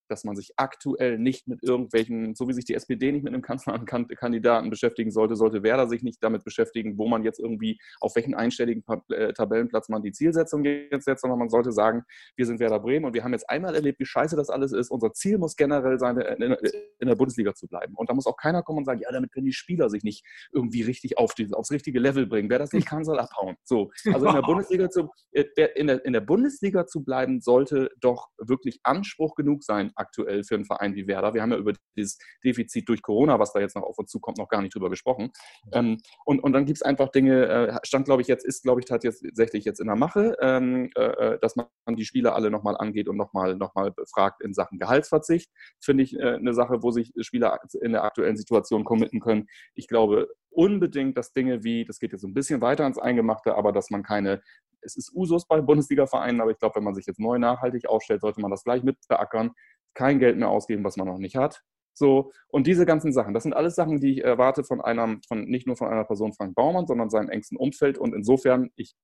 dass 0.08 0.24
man 0.24 0.36
sich 0.36 0.52
aktuell 0.58 1.18
nicht 1.18 1.48
mit 1.48 1.64
irgendwelchen, 1.64 2.36
so 2.36 2.48
wie 2.48 2.54
sich 2.54 2.66
die 2.66 2.74
SPD 2.74 3.12
nicht 3.12 3.24
mit 3.24 3.34
einem 3.34 3.42
Kanzlerkandidaten 3.42 4.70
beschäftigen 4.70 5.12
sollte, 5.12 5.36
sollte 5.36 5.64
Werder 5.64 5.88
sich 5.88 6.04
nicht 6.04 6.24
damit 6.24 6.44
beschäftigen, 6.44 6.98
wo 6.98 7.08
man 7.08 7.24
jetzt 7.24 7.40
irgendwie, 7.40 7.80
auf 8.00 8.16
welchen 8.16 8.36
einstelligen 8.36 8.84
äh, 9.10 9.34
Tabellenplatz 9.34 9.90
man 9.90 10.02
die 10.02 10.12
Zielsetzung 10.12 10.64
jetzt 10.64 11.06
setzt, 11.06 11.22
sondern 11.22 11.40
man 11.40 11.50
sollte 11.50 11.72
sagen, 11.72 12.04
wir 12.36 12.46
sind 12.46 12.60
Werder 12.60 12.80
Bremen 12.80 13.06
und 13.06 13.14
wir 13.14 13.24
haben 13.24 13.34
jetzt 13.34 13.50
einmal 13.50 13.76
erlebt, 13.76 14.00
wie 14.00 14.06
scheiße 14.06 14.36
das 14.36 14.50
alles 14.50 14.72
ist. 14.72 14.92
Unser 14.92 15.14
Ziel 15.14 15.38
muss 15.38 15.56
generell 15.56 16.00
sein, 16.00 16.18
in 16.18 17.08
der 17.08 17.16
Bundesliga 17.16 17.54
zu 17.54 17.68
bleiben. 17.68 17.94
Und 17.96 18.10
da 18.10 18.14
muss 18.14 18.28
auch 18.28 18.38
keiner 18.38 18.64
kommen 18.64 18.80
und 18.80 18.86
sagen, 18.86 19.02
ja, 19.02 19.12
damit 19.12 19.32
können 19.32 19.46
die 19.46 19.54
Spieler 19.54 19.90
sich 19.90 20.04
nicht 20.04 20.26
irgendwie 20.52 20.82
richtig 20.82 21.18
auf 21.18 21.34
die, 21.34 21.52
aufs 21.54 21.72
richtige 21.72 22.00
Level 22.00 22.28
bringen. 22.28 22.50
Wer 22.50 22.60
das 22.60 22.74
nicht 22.74 22.88
kann, 22.88 23.04
soll 23.04 23.20
abhauen. 23.20 23.56
So, 23.64 23.92
also 24.14 24.28
in 24.28 24.34
der 24.34 24.42
Bundesliga 24.42 24.90
zu, 24.90 25.10
äh, 25.32 25.46
in 25.76 25.88
der, 25.88 26.06
in 26.06 26.14
der 26.14 26.22
Bundesliga 26.22 26.86
zu 26.86 27.04
bleiben, 27.04 27.42
sollte 27.42 27.90
doch 28.00 28.30
wirklich 28.38 28.80
Anspruch 28.84 29.36
genug 29.36 29.64
sein, 29.64 29.92
aktuell 29.96 30.44
für 30.44 30.56
einen 30.56 30.66
Verein 30.66 30.96
wie 30.96 31.08
Werder. 31.08 31.34
Wir 31.34 31.42
haben 31.42 31.52
ja 31.52 31.58
über 31.58 31.74
dieses 31.96 32.18
Defizit 32.44 32.88
durch 32.90 33.02
Corona, 33.02 33.40
was 33.40 33.54
da 33.54 33.60
jetzt 33.60 33.76
noch 33.76 33.84
auf 33.84 33.98
uns 33.98 34.12
zukommt, 34.12 34.38
noch 34.38 34.50
gar 34.50 34.62
nicht 34.62 34.76
drüber 34.76 34.90
gesprochen. 34.90 35.32
Ähm, 35.72 35.98
und, 36.26 36.40
und 36.40 36.54
dann 36.54 36.66
gibt 36.66 36.78
es 36.78 36.82
einfach 36.82 37.10
Dinge, 37.10 37.46
äh, 37.48 37.80
stand 37.84 38.06
glaube 38.06 38.22
ich 38.22 38.28
jetzt, 38.28 38.46
ist 38.46 38.64
glaube 38.64 38.82
ich 38.82 38.86
tatsächlich 38.86 39.66
jetzt 39.66 39.80
in 39.80 39.88
der 39.88 39.96
Mache, 39.96 40.36
ähm, 40.42 40.90
äh, 40.96 41.34
äh 41.34 41.40
dass 41.42 41.56
man 41.56 41.68
die 41.96 42.06
Spieler 42.06 42.36
alle 42.36 42.52
nochmal 42.52 42.78
angeht 42.78 43.08
und 43.08 43.18
nochmal 43.18 43.56
noch 43.56 43.76
mal 43.76 43.92
befragt 43.92 44.42
in 44.42 44.54
Sachen 44.54 44.80
Gehaltsverzicht. 44.80 45.52
Finde 45.82 46.04
ich 46.04 46.18
äh, 46.18 46.36
eine 46.36 46.54
Sache, 46.54 46.82
wo 46.82 46.92
sich 46.92 47.12
Spieler 47.20 47.60
in 47.82 47.92
der 47.92 48.04
aktuellen 48.04 48.38
Situation 48.38 48.84
committen 48.84 49.20
können. 49.20 49.48
Ich 49.76 49.88
glaube 49.88 50.30
unbedingt, 50.50 51.18
dass 51.18 51.34
Dinge 51.34 51.64
wie, 51.64 51.84
das 51.84 52.00
geht 52.00 52.12
jetzt 52.12 52.24
ein 52.24 52.34
bisschen 52.34 52.62
weiter 52.62 52.86
ins 52.86 53.00
Eingemachte, 53.00 53.56
aber 53.56 53.72
dass 53.72 53.90
man 53.90 54.04
keine 54.04 54.42
es 54.86 54.96
ist 54.96 55.14
Usus 55.14 55.48
bei 55.48 55.62
Bundesliga-Vereinen, 55.62 56.42
aber 56.42 56.52
ich 56.52 56.60
glaube, 56.60 56.76
wenn 56.76 56.84
man 56.84 56.96
sich 56.96 57.06
jetzt 57.06 57.20
neu 57.20 57.38
nachhaltig 57.38 57.88
aufstellt, 57.88 58.22
sollte 58.22 58.42
man 58.42 58.52
das 58.52 58.64
gleich 58.64 58.84
mit 58.84 58.98
beackern 59.08 59.52
kein 59.94 60.20
Geld 60.20 60.38
mehr 60.38 60.50
ausgeben, 60.50 60.84
was 60.84 60.98
man 60.98 61.08
noch 61.08 61.18
nicht 61.18 61.36
hat. 61.36 61.64
So, 61.96 62.32
und 62.48 62.66
diese 62.66 62.86
ganzen 62.86 63.14
Sachen, 63.14 63.34
das 63.34 63.44
sind 63.44 63.54
alles 63.54 63.76
Sachen, 63.76 64.00
die 64.00 64.14
ich 64.14 64.24
erwarte 64.24 64.64
von 64.64 64.82
einem, 64.82 65.22
von 65.28 65.46
nicht 65.46 65.68
nur 65.68 65.78
von 65.78 65.90
einer 65.90 66.04
Person 66.04 66.34
Frank 66.34 66.56
Baumann, 66.56 66.88
sondern 66.88 67.10
seinem 67.10 67.30
engsten 67.30 67.58
Umfeld. 67.58 67.98
Und 67.98 68.16
insofern, 68.16 68.72
ich 68.76 68.96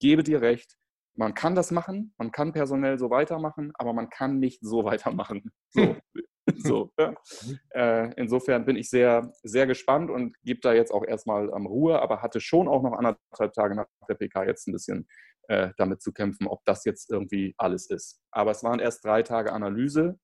gebe 0.00 0.22
dir 0.22 0.40
recht, 0.40 0.76
man 1.16 1.34
kann 1.34 1.54
das 1.54 1.70
machen, 1.70 2.14
man 2.18 2.30
kann 2.30 2.52
personell 2.52 2.98
so 2.98 3.10
weitermachen, 3.10 3.72
aber 3.74 3.92
man 3.92 4.10
kann 4.10 4.38
nicht 4.38 4.60
so 4.62 4.84
weitermachen. 4.84 5.50
So, 5.70 5.96
so 6.56 6.92
ja. 6.98 7.14
äh, 7.70 8.12
insofern 8.16 8.64
bin 8.64 8.76
ich 8.76 8.90
sehr, 8.90 9.32
sehr 9.42 9.66
gespannt 9.66 10.10
und 10.10 10.36
gebe 10.44 10.60
da 10.60 10.72
jetzt 10.72 10.92
auch 10.92 11.04
erstmal 11.04 11.50
ähm, 11.50 11.66
Ruhe, 11.66 12.00
aber 12.00 12.22
hatte 12.22 12.40
schon 12.40 12.68
auch 12.68 12.82
noch 12.82 12.92
anderthalb 12.92 13.52
Tage 13.54 13.74
nach 13.74 13.86
der 14.08 14.14
PK 14.14 14.44
jetzt 14.44 14.68
ein 14.68 14.72
bisschen 14.72 15.08
äh, 15.48 15.70
damit 15.76 16.02
zu 16.02 16.12
kämpfen, 16.12 16.46
ob 16.46 16.64
das 16.64 16.84
jetzt 16.84 17.10
irgendwie 17.10 17.54
alles 17.56 17.90
ist. 17.90 18.20
Aber 18.30 18.52
es 18.52 18.62
waren 18.62 18.78
erst 18.78 19.04
drei 19.04 19.22
Tage 19.22 19.52
Analyse 19.52 20.18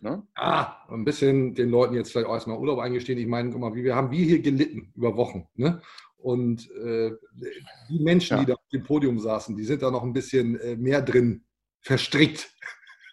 Ne? 0.00 0.22
Ah, 0.34 0.76
ein 0.88 1.04
bisschen 1.04 1.54
den 1.54 1.70
Leuten 1.70 1.94
jetzt 1.94 2.12
vielleicht 2.12 2.26
auch 2.26 2.34
erstmal 2.34 2.58
Urlaub 2.58 2.78
eingestehen. 2.78 3.18
Ich 3.18 3.26
meine, 3.26 3.50
guck 3.50 3.60
mal, 3.60 3.74
wir 3.74 3.94
haben 3.94 4.10
wir 4.10 4.24
hier 4.24 4.40
gelitten 4.40 4.92
über 4.96 5.16
Wochen. 5.16 5.46
Ne? 5.54 5.82
Und 6.16 6.70
äh, 6.72 7.12
die 7.88 7.98
Menschen, 7.98 8.36
ja. 8.36 8.40
die 8.40 8.46
da 8.46 8.54
auf 8.54 8.68
dem 8.72 8.84
Podium 8.84 9.18
saßen, 9.18 9.56
die 9.56 9.64
sind 9.64 9.82
da 9.82 9.90
noch 9.90 10.02
ein 10.02 10.12
bisschen 10.12 10.58
äh, 10.60 10.76
mehr 10.76 11.02
drin 11.02 11.44
verstrickt. 11.80 12.52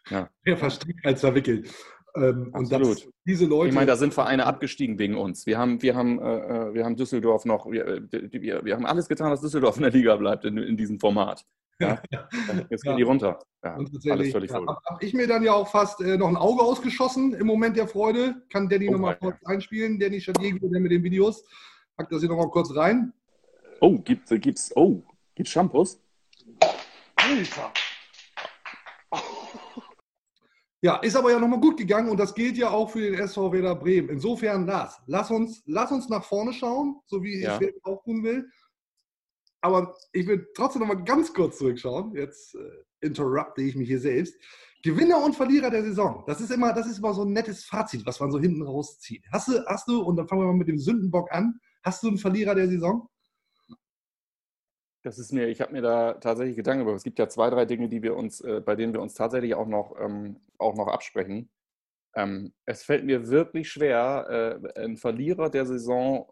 Ja. 0.09 0.29
mehr 0.45 0.57
verstrickt 0.57 1.05
als 1.05 1.21
verwickelt. 1.21 1.73
Ähm, 2.15 2.49
und 2.53 2.71
das, 2.71 3.07
diese 3.25 3.45
Leute. 3.45 3.69
Ich 3.69 3.75
meine, 3.75 3.87
da 3.87 3.95
sind 3.95 4.13
Vereine 4.13 4.45
abgestiegen 4.45 4.97
wegen 4.97 5.15
uns. 5.15 5.45
Wir 5.45 5.57
haben, 5.57 5.81
wir 5.81 5.95
haben, 5.95 6.19
äh, 6.19 6.23
äh 6.23 6.73
wir 6.73 6.85
haben 6.85 6.95
Düsseldorf 6.95 7.45
noch, 7.45 7.69
wir, 7.69 8.07
wir, 8.11 8.65
wir, 8.65 8.75
haben 8.75 8.85
alles 8.85 9.07
getan, 9.07 9.29
dass 9.29 9.41
Düsseldorf 9.41 9.77
in 9.77 9.83
der 9.83 9.91
Liga 9.91 10.15
bleibt 10.15 10.45
in, 10.45 10.57
in 10.57 10.77
diesem 10.77 10.99
Format. 10.99 11.45
Ja? 11.79 12.01
Jetzt 12.69 12.83
gehen 12.83 12.97
die 12.97 13.03
runter. 13.03 13.39
Ja, 13.63 13.75
alles 13.75 14.31
völlig 14.31 14.49
ja, 14.49 14.55
Habe 14.55 14.77
hab 14.85 15.03
ich 15.03 15.13
mir 15.13 15.27
dann 15.27 15.43
ja 15.43 15.53
auch 15.53 15.67
fast 15.67 16.01
äh, 16.01 16.17
noch 16.17 16.27
ein 16.27 16.37
Auge 16.37 16.61
ausgeschossen 16.61 17.33
im 17.33 17.47
Moment 17.47 17.77
der 17.77 17.87
Freude. 17.87 18.43
Kann 18.49 18.69
Danny 18.69 18.89
oh, 18.89 18.93
nochmal 18.93 19.17
kurz 19.17 19.37
einspielen? 19.45 19.99
Danny 19.99 20.21
Schadiego, 20.21 20.67
der 20.67 20.79
mit 20.79 20.91
den 20.91 21.03
Videos. 21.03 21.43
Pack 21.95 22.09
das 22.09 22.21
hier 22.21 22.29
nochmal 22.29 22.49
kurz 22.49 22.75
rein. 22.75 23.13
Oh, 23.81 23.97
gibt, 23.99 24.29
gibt's, 24.41 24.71
oh, 24.75 25.03
gibt's 25.35 25.51
Shampoos? 25.51 25.99
Alter! 27.15 27.71
Ja, 30.81 30.97
ist 30.97 31.15
aber 31.15 31.31
ja 31.31 31.39
nochmal 31.39 31.59
gut 31.59 31.77
gegangen 31.77 32.09
und 32.09 32.17
das 32.17 32.35
gilt 32.35 32.55
ja 32.55 32.69
auch 32.69 32.91
für 32.91 33.01
den 33.01 33.15
SV 33.15 33.51
Werder 33.51 33.75
Bremen. 33.75 34.09
Insofern, 34.09 34.67
Lars, 34.67 35.01
lass 35.07 35.31
uns, 35.31 35.63
lass 35.65 35.91
uns 35.91 36.07
nach 36.07 36.23
vorne 36.23 36.53
schauen, 36.53 37.01
so 37.07 37.23
wie 37.23 37.41
ja. 37.41 37.59
ich 37.59 37.69
es 37.69 37.83
auch 37.83 38.03
tun 38.03 38.23
will. 38.23 38.47
Aber 39.61 39.95
ich 40.11 40.27
will 40.27 40.47
trotzdem 40.55 40.81
noch 40.81 40.87
mal 40.87 41.03
ganz 41.03 41.33
kurz 41.33 41.57
zurückschauen. 41.57 42.15
Jetzt 42.15 42.55
äh, 42.55 43.05
interrupte 43.05 43.61
ich 43.61 43.75
mich 43.75 43.87
hier 43.87 43.99
selbst. 43.99 44.35
Gewinner 44.83 45.23
und 45.23 45.35
Verlierer 45.35 45.69
der 45.69 45.83
Saison. 45.83 46.23
Das 46.27 46.39
ist 46.39 46.51
immer, 46.51 46.73
das 46.73 46.87
ist 46.87 46.99
immer 46.99 47.13
so 47.13 47.23
ein 47.23 47.33
nettes 47.33 47.65
Fazit, 47.65 48.05
was 48.05 48.19
man 48.19 48.31
so 48.31 48.39
hinten 48.39 48.61
rauszieht. 48.61 49.25
Hast 49.31 49.47
du, 49.47 49.65
hast 49.65 49.87
du, 49.89 50.01
und 50.01 50.15
dann 50.15 50.27
fangen 50.27 50.41
wir 50.41 50.47
mal 50.47 50.53
mit 50.53 50.67
dem 50.67 50.77
Sündenbock 50.77 51.31
an, 51.31 51.59
hast 51.83 52.03
du 52.03 52.07
einen 52.07 52.17
Verlierer 52.17 52.55
der 52.55 52.67
Saison? 52.67 53.09
Das 55.03 55.19
ist 55.19 55.31
mir, 55.31 55.47
ich 55.47 55.61
habe 55.61 55.71
mir 55.71 55.81
da 55.81 56.13
tatsächlich 56.13 56.55
Gedanken 56.55 56.83
über. 56.83 56.93
Es 56.93 57.03
gibt 57.03 57.17
ja 57.17 57.29
zwei, 57.29 57.49
drei 57.49 57.65
Dinge, 57.65 57.87
die 57.89 58.03
wir 58.03 58.15
uns, 58.15 58.41
äh, 58.41 58.61
bei 58.61 58.75
denen 58.75 58.93
wir 58.93 59.01
uns 59.01 59.13
tatsächlich 59.13 59.55
auch 59.55 59.67
noch, 59.67 59.95
ähm, 59.99 60.41
auch 60.57 60.75
noch 60.75 60.87
absprechen. 60.87 61.49
Ähm, 62.15 62.53
es 62.65 62.83
fällt 62.83 63.05
mir 63.05 63.27
wirklich 63.29 63.69
schwer, 63.69 64.61
äh, 64.75 64.79
einen 64.81 64.97
Verlierer 64.97 65.49
der 65.49 65.65
Saison 65.65 66.29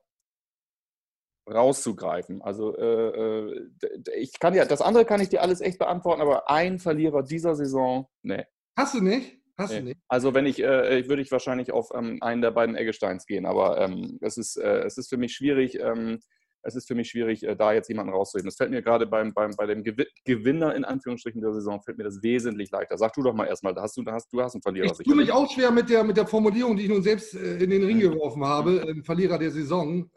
rauszugreifen. 1.52 2.42
Also 2.42 2.76
äh, 2.78 3.10
äh 3.10 3.70
ich 4.18 4.40
kann 4.40 4.54
ja, 4.54 4.66
das 4.66 4.82
andere 4.82 5.06
kann 5.06 5.22
ich 5.22 5.30
dir 5.30 5.42
alles 5.42 5.62
echt 5.62 5.80
beantworten, 5.80 6.22
aber 6.22 6.50
ein 6.50 6.80
Verlierer 6.80 7.24
dieser 7.24 7.56
Saison, 7.56 8.08
ne. 8.24 8.48
Hast 8.76 8.96
du 8.96 9.02
nicht? 9.02 9.38
Hast 9.58 9.72
nee. 9.72 9.80
du 9.80 9.86
nicht? 9.86 10.00
Also 10.08 10.34
wenn 10.34 10.46
ich, 10.46 10.62
äh, 10.62 11.08
würde 11.08 11.22
ich 11.22 11.32
wahrscheinlich 11.32 11.72
auf 11.72 11.90
ähm, 11.94 12.18
einen 12.22 12.42
der 12.42 12.52
beiden 12.52 12.76
Eggesteins 12.76 13.26
gehen, 13.26 13.46
aber 13.46 13.80
ähm, 13.80 14.18
es, 14.22 14.38
ist, 14.38 14.58
äh, 14.58 14.84
es 14.84 14.98
ist 14.98 15.10
für 15.10 15.18
mich 15.18 15.34
schwierig, 15.34 15.80
ähm, 15.80 16.20
es 16.66 16.76
ist 16.76 16.88
für 16.88 16.96
mich 16.96 17.10
schwierig, 17.10 17.44
äh, 17.44 17.56
da 17.56 17.74
jetzt 17.74 17.88
jemanden 17.88 18.12
rauszuheben. 18.12 18.48
Das 18.48 18.58
fällt 18.58 18.72
mir 18.72 18.82
gerade 18.82 19.06
beim, 19.06 19.34
beim, 19.34 19.52
bei 19.56 19.68
dem 19.68 19.84
Gewinner 20.26 20.76
in 20.76 20.84
Anführungsstrichen 20.84 21.40
der 21.40 21.54
Saison, 21.54 21.82
fällt 21.82 21.98
mir 21.98 22.04
das 22.04 22.22
wesentlich 22.24 22.72
leichter. 22.72 22.98
Sag 22.98 23.14
du 23.14 23.22
doch 23.22 23.34
mal 23.34 23.46
erstmal, 23.46 23.76
hast 23.76 23.96
du, 23.96 24.04
hast, 24.08 24.34
du 24.34 24.42
hast 24.42 24.56
einen 24.56 24.64
Verlierer. 24.64 24.92
Ich 25.00 25.06
tue 25.06 25.16
mich 25.16 25.32
auch 25.32 25.50
schwer 25.50 25.72
mit 25.72 25.90
der, 25.90 26.04
mit 26.04 26.18
der 26.18 26.26
Formulierung, 26.26 26.76
die 26.76 26.84
ich 26.84 26.90
nun 26.90 27.04
selbst 27.04 27.36
äh, 27.36 27.58
in 27.58 27.70
den 27.70 27.84
Ring 27.84 28.00
geworfen 28.00 28.44
habe, 28.44 28.82
äh, 28.82 29.04
Verlierer 29.04 29.38
der 29.38 29.52
Saison. 29.52 30.10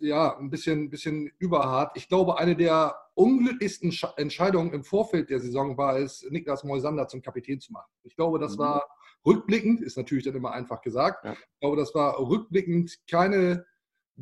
Ja, 0.00 0.36
ein 0.38 0.50
bisschen, 0.50 0.90
bisschen 0.90 1.30
überhart. 1.38 1.96
Ich 1.96 2.08
glaube, 2.08 2.38
eine 2.38 2.56
der 2.56 2.94
unglücklichsten 3.14 3.94
Entscheidungen 4.16 4.72
im 4.72 4.84
Vorfeld 4.84 5.30
der 5.30 5.40
Saison 5.40 5.76
war 5.76 5.98
es, 5.98 6.26
Niklas 6.30 6.64
Moisander 6.64 7.08
zum 7.08 7.22
Kapitän 7.22 7.60
zu 7.60 7.72
machen. 7.72 7.90
Ich 8.02 8.16
glaube, 8.16 8.38
das 8.38 8.56
mhm. 8.56 8.60
war 8.60 8.88
rückblickend, 9.24 9.80
ist 9.80 9.96
natürlich 9.96 10.24
dann 10.24 10.34
immer 10.34 10.52
einfach 10.52 10.82
gesagt, 10.82 11.24
ja. 11.24 11.32
ich 11.32 11.60
glaube, 11.60 11.76
das 11.76 11.94
war 11.94 12.18
rückblickend 12.18 12.98
keine 13.08 13.64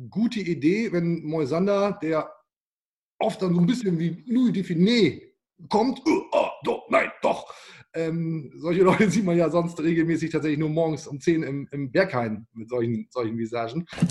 gute 0.09 0.39
Idee, 0.39 0.91
wenn 0.91 1.23
Moisander, 1.23 1.97
der 2.01 2.31
oft 3.19 3.41
dann 3.41 3.53
so 3.53 3.59
ein 3.59 3.65
bisschen 3.65 3.99
wie 3.99 4.23
Louis 4.27 4.53
Define 4.53 5.21
kommt, 5.69 6.01
oh, 6.05 6.23
oh, 6.31 6.47
doch, 6.63 6.89
nein, 6.89 7.11
doch. 7.21 7.53
Ähm, 7.95 8.51
solche 8.55 8.83
Leute 8.83 9.09
sieht 9.11 9.23
man 9.23 9.37
ja 9.37 9.49
sonst 9.49 9.79
regelmäßig 9.79 10.31
tatsächlich 10.31 10.59
nur 10.59 10.69
morgens 10.69 11.07
um 11.07 11.19
10 11.19 11.43
im, 11.43 11.67
im 11.71 11.91
Berghain 11.91 12.47
mit 12.53 12.69
solchen, 12.69 13.07
solchen 13.11 13.37
Visagen. 13.37 13.85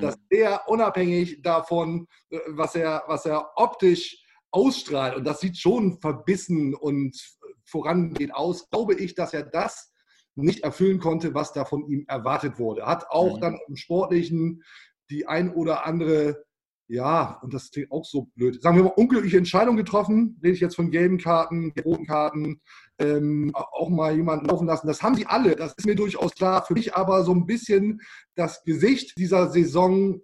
Dass 0.00 0.16
der 0.32 0.62
unabhängig 0.68 1.42
davon, 1.42 2.06
äh, 2.30 2.38
was 2.48 2.74
er, 2.74 3.04
was 3.06 3.26
er 3.26 3.50
optisch 3.56 4.22
ausstrahlt, 4.50 5.16
und 5.16 5.24
das 5.24 5.40
sieht 5.40 5.58
schon 5.58 6.00
verbissen 6.00 6.74
und 6.74 7.16
vorangeht 7.64 8.34
aus, 8.34 8.70
glaube 8.70 8.94
ich, 8.94 9.14
dass 9.14 9.34
er 9.34 9.42
das 9.42 9.92
nicht 10.36 10.64
erfüllen 10.64 10.98
konnte, 10.98 11.34
was 11.34 11.52
da 11.52 11.64
von 11.64 11.86
ihm 11.88 12.04
erwartet 12.08 12.58
wurde. 12.58 12.86
Hat 12.86 13.08
auch 13.10 13.36
mhm. 13.36 13.40
dann 13.40 13.58
im 13.68 13.76
Sportlichen 13.76 14.62
die 15.10 15.26
ein 15.26 15.52
oder 15.52 15.86
andere, 15.86 16.44
ja, 16.86 17.38
und 17.42 17.54
das 17.54 17.70
klingt 17.70 17.90
auch 17.90 18.04
so 18.04 18.28
blöd, 18.34 18.60
sagen 18.62 18.76
wir 18.76 18.84
mal, 18.84 18.90
unglückliche 18.90 19.38
Entscheidung 19.38 19.76
getroffen. 19.76 20.38
Rede 20.42 20.54
ich 20.54 20.60
jetzt 20.60 20.76
von 20.76 20.90
gelben 20.90 21.18
Karten, 21.18 21.72
roten 21.84 22.06
Karten, 22.06 22.60
ähm, 22.98 23.52
auch 23.54 23.88
mal 23.88 24.14
jemanden 24.14 24.46
laufen 24.46 24.66
lassen. 24.66 24.86
Das 24.86 25.02
haben 25.02 25.14
sie 25.14 25.26
alle, 25.26 25.56
das 25.56 25.74
ist 25.76 25.86
mir 25.86 25.94
durchaus 25.94 26.34
klar. 26.34 26.64
Für 26.66 26.74
mich 26.74 26.94
aber 26.94 27.24
so 27.24 27.32
ein 27.32 27.46
bisschen 27.46 28.00
das 28.34 28.62
Gesicht 28.64 29.16
dieser 29.18 29.50
Saison 29.50 30.20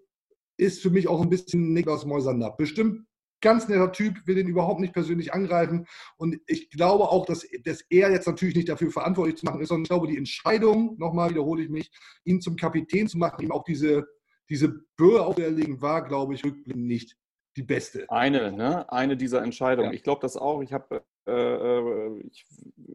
ist 0.58 0.82
für 0.82 0.90
mich 0.90 1.08
auch 1.08 1.22
ein 1.22 1.30
bisschen 1.30 1.72
Niklas 1.72 2.04
Moisander. 2.04 2.54
Bestimmt 2.58 3.06
ganz 3.40 3.68
netter 3.68 3.92
Typ, 3.92 4.26
will 4.26 4.34
den 4.34 4.48
überhaupt 4.48 4.80
nicht 4.80 4.92
persönlich 4.92 5.32
angreifen. 5.32 5.86
Und 6.18 6.36
ich 6.46 6.68
glaube 6.68 7.04
auch, 7.04 7.24
dass, 7.24 7.46
dass 7.64 7.82
er 7.88 8.10
jetzt 8.10 8.26
natürlich 8.26 8.54
nicht 8.54 8.68
dafür 8.68 8.90
verantwortlich 8.90 9.36
zu 9.36 9.46
machen 9.46 9.62
ist, 9.62 9.68
sondern 9.68 9.84
ich 9.84 9.88
glaube, 9.88 10.08
die 10.08 10.18
Entscheidung, 10.18 10.96
nochmal 10.98 11.30
wiederhole 11.30 11.62
ich 11.62 11.70
mich, 11.70 11.90
ihn 12.24 12.42
zum 12.42 12.56
Kapitän 12.56 13.08
zu 13.08 13.16
machen, 13.16 13.42
ihm 13.42 13.52
auch 13.52 13.64
diese, 13.64 14.06
diese 14.50 14.68
Böe 14.96 15.24
auferlegen, 15.24 15.80
war, 15.80 16.06
glaube 16.06 16.34
ich, 16.34 16.44
rückblickend 16.44 16.86
nicht 16.86 17.16
die 17.56 17.62
beste. 17.62 18.10
Eine, 18.10 18.52
ne? 18.52 18.90
Eine 18.92 19.16
dieser 19.16 19.42
Entscheidungen. 19.42 19.90
Ja. 19.90 19.94
Ich 19.94 20.02
glaube 20.02 20.20
das 20.20 20.36
auch. 20.36 20.60
Ich 20.62 20.72
habe, 20.72 21.04
äh, 21.26 21.32
äh, 21.32 22.20
ich, 22.26 22.46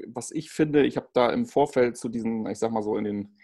was 0.08 0.32
ich 0.32 0.52
finde, 0.52 0.86
ich 0.86 0.98
habe 0.98 1.10
da 1.13 1.32
im 1.32 1.46
Vorfeld 1.46 1.98
zu 1.98 2.10
diesen, 2.10 2.46
ich 2.48 2.60
sag 2.60 2.72
mal 2.72 2.84
so 2.84 2.98
in 2.98 3.04
den 3.06 3.38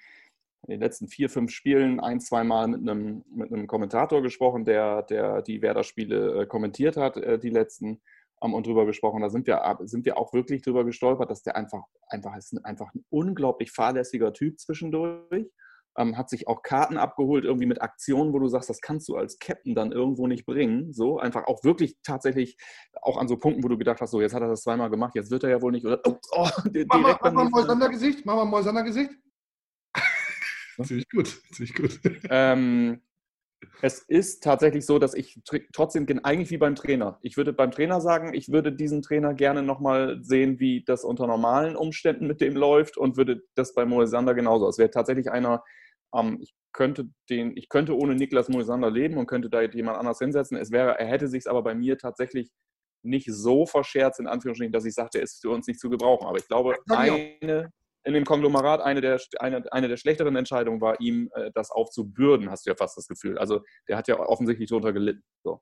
in 0.67 0.73
den 0.73 0.79
letzten 0.79 1.07
vier, 1.07 1.27
fünf 1.27 1.51
Spielen 1.51 1.99
ein, 1.99 2.19
zwei 2.19 2.43
Mal 2.43 2.67
mit 2.67 2.81
einem, 2.81 3.23
mit 3.33 3.51
einem 3.51 3.65
Kommentator 3.65 4.21
gesprochen, 4.21 4.63
der, 4.63 5.01
der 5.01 5.41
die 5.41 5.63
Werder-Spiele 5.63 6.43
äh, 6.43 6.45
kommentiert 6.45 6.97
hat, 6.97 7.17
äh, 7.17 7.39
die 7.39 7.49
letzten. 7.49 7.99
ähm, 8.41 8.53
und 8.53 8.65
drüber 8.65 8.85
gesprochen. 8.85 9.21
Da 9.21 9.29
sind 9.29 9.47
wir, 9.47 9.77
sind 9.81 10.05
wir 10.05 10.17
auch 10.17 10.33
wirklich 10.33 10.61
drüber 10.61 10.83
gestolpert, 10.85 11.29
dass 11.29 11.43
der 11.43 11.55
einfach, 11.55 11.83
einfach 12.07 12.35
ist 12.37 12.53
ein, 12.53 12.65
einfach 12.65 12.93
ein 12.93 13.05
unglaublich 13.09 13.71
fahrlässiger 13.71 14.33
Typ 14.33 14.59
zwischendurch. 14.59 15.49
Ähm, 15.97 16.17
hat 16.17 16.29
sich 16.29 16.47
auch 16.47 16.63
Karten 16.63 16.97
abgeholt, 16.97 17.43
irgendwie 17.43 17.65
mit 17.65 17.81
Aktionen, 17.81 18.31
wo 18.31 18.39
du 18.39 18.47
sagst, 18.47 18.69
das 18.69 18.79
kannst 18.79 19.09
du 19.09 19.17
als 19.17 19.39
Captain 19.39 19.75
dann 19.75 19.91
irgendwo 19.91 20.27
nicht 20.27 20.45
bringen. 20.45 20.93
So, 20.93 21.19
einfach 21.19 21.45
auch 21.47 21.63
wirklich 21.63 21.97
tatsächlich 22.01 22.57
auch 23.01 23.17
an 23.17 23.27
so 23.27 23.37
Punkten, 23.37 23.63
wo 23.63 23.67
du 23.67 23.77
gedacht 23.77 23.99
hast, 23.99 24.11
so, 24.11 24.21
jetzt 24.21 24.33
hat 24.33 24.41
er 24.41 24.47
das 24.47 24.61
zweimal 24.61 24.89
gemacht, 24.89 25.15
jetzt 25.15 25.31
wird 25.31 25.43
er 25.43 25.49
ja 25.49 25.61
wohl 25.61 25.71
nicht. 25.71 25.85
Oder, 25.85 25.99
oh, 26.05 26.17
oh, 26.31 26.49
direkt 26.69 26.93
mach 26.93 27.01
mal, 27.01 27.15
mach 27.21 27.33
mal 27.33 27.49
Moisander-Gesicht, 27.49 28.25
mach 28.25 28.35
mal 28.35 28.45
Moisander-Gesicht. 28.45 29.11
ziemlich 30.83 31.09
gut, 31.09 31.41
ziemlich 31.51 31.75
gut. 31.75 31.99
Ähm, 32.29 33.01
es 33.81 33.99
ist 33.99 34.43
tatsächlich 34.43 34.85
so, 34.85 34.99
dass 34.99 35.13
ich 35.13 35.39
trotzdem 35.73 36.07
eigentlich 36.23 36.49
wie 36.49 36.57
beim 36.57 36.75
Trainer. 36.75 37.19
Ich 37.21 37.37
würde 37.37 37.53
beim 37.53 37.71
Trainer 37.71 38.01
sagen, 38.01 38.33
ich 38.33 38.51
würde 38.51 38.71
diesen 38.71 39.01
Trainer 39.01 39.33
gerne 39.33 39.63
nochmal 39.63 40.19
sehen, 40.21 40.59
wie 40.59 40.83
das 40.83 41.03
unter 41.03 41.27
normalen 41.27 41.75
Umständen 41.75 42.27
mit 42.27 42.41
dem 42.41 42.55
läuft 42.55 42.97
und 42.97 43.17
würde 43.17 43.43
das 43.55 43.73
bei 43.73 43.85
Moisander 43.85 44.33
genauso. 44.33 44.67
Es 44.67 44.77
wäre 44.77 44.91
tatsächlich 44.91 45.31
einer, 45.31 45.63
ähm, 46.13 46.37
ich 46.41 46.53
könnte 46.73 47.09
den, 47.29 47.55
ich 47.55 47.69
könnte 47.69 47.97
ohne 47.97 48.15
Niklas 48.15 48.49
Moisander 48.49 48.89
leben 48.89 49.17
und 49.17 49.27
könnte 49.27 49.49
da 49.49 49.61
jemand 49.61 49.97
anders 49.97 50.19
hinsetzen. 50.19 50.57
Es 50.57 50.71
wäre, 50.71 50.97
er 50.97 51.07
hätte 51.07 51.27
sich 51.27 51.49
aber 51.49 51.63
bei 51.63 51.75
mir 51.75 51.97
tatsächlich 51.97 52.49
nicht 53.03 53.27
so 53.29 53.65
verscherzt, 53.65 54.19
in 54.19 54.27
Anführungsstrichen, 54.27 54.71
dass 54.71 54.85
ich 54.85 54.93
sagte, 54.93 55.17
er 55.17 55.23
ist 55.23 55.41
für 55.41 55.49
uns 55.49 55.67
nicht 55.67 55.79
zu 55.79 55.89
gebrauchen. 55.89 56.27
Aber 56.27 56.37
ich 56.37 56.47
glaube, 56.47 56.75
eine, 56.89 57.71
in 58.03 58.13
dem 58.13 58.25
Konglomerat 58.25 58.81
eine 58.81 59.01
der, 59.01 59.19
eine, 59.39 59.71
eine 59.71 59.87
der 59.87 59.97
schlechteren 59.97 60.35
Entscheidungen 60.35 60.81
war, 60.81 60.99
ihm 61.01 61.29
äh, 61.33 61.51
das 61.53 61.71
aufzubürden, 61.71 62.49
hast 62.49 62.65
du 62.65 62.71
ja 62.71 62.75
fast 62.75 62.97
das 62.97 63.07
Gefühl. 63.07 63.37
Also 63.37 63.61
der 63.87 63.97
hat 63.97 64.07
ja 64.07 64.19
offensichtlich 64.19 64.69
darunter 64.69 64.93
gelitten. 64.93 65.23
So. 65.43 65.61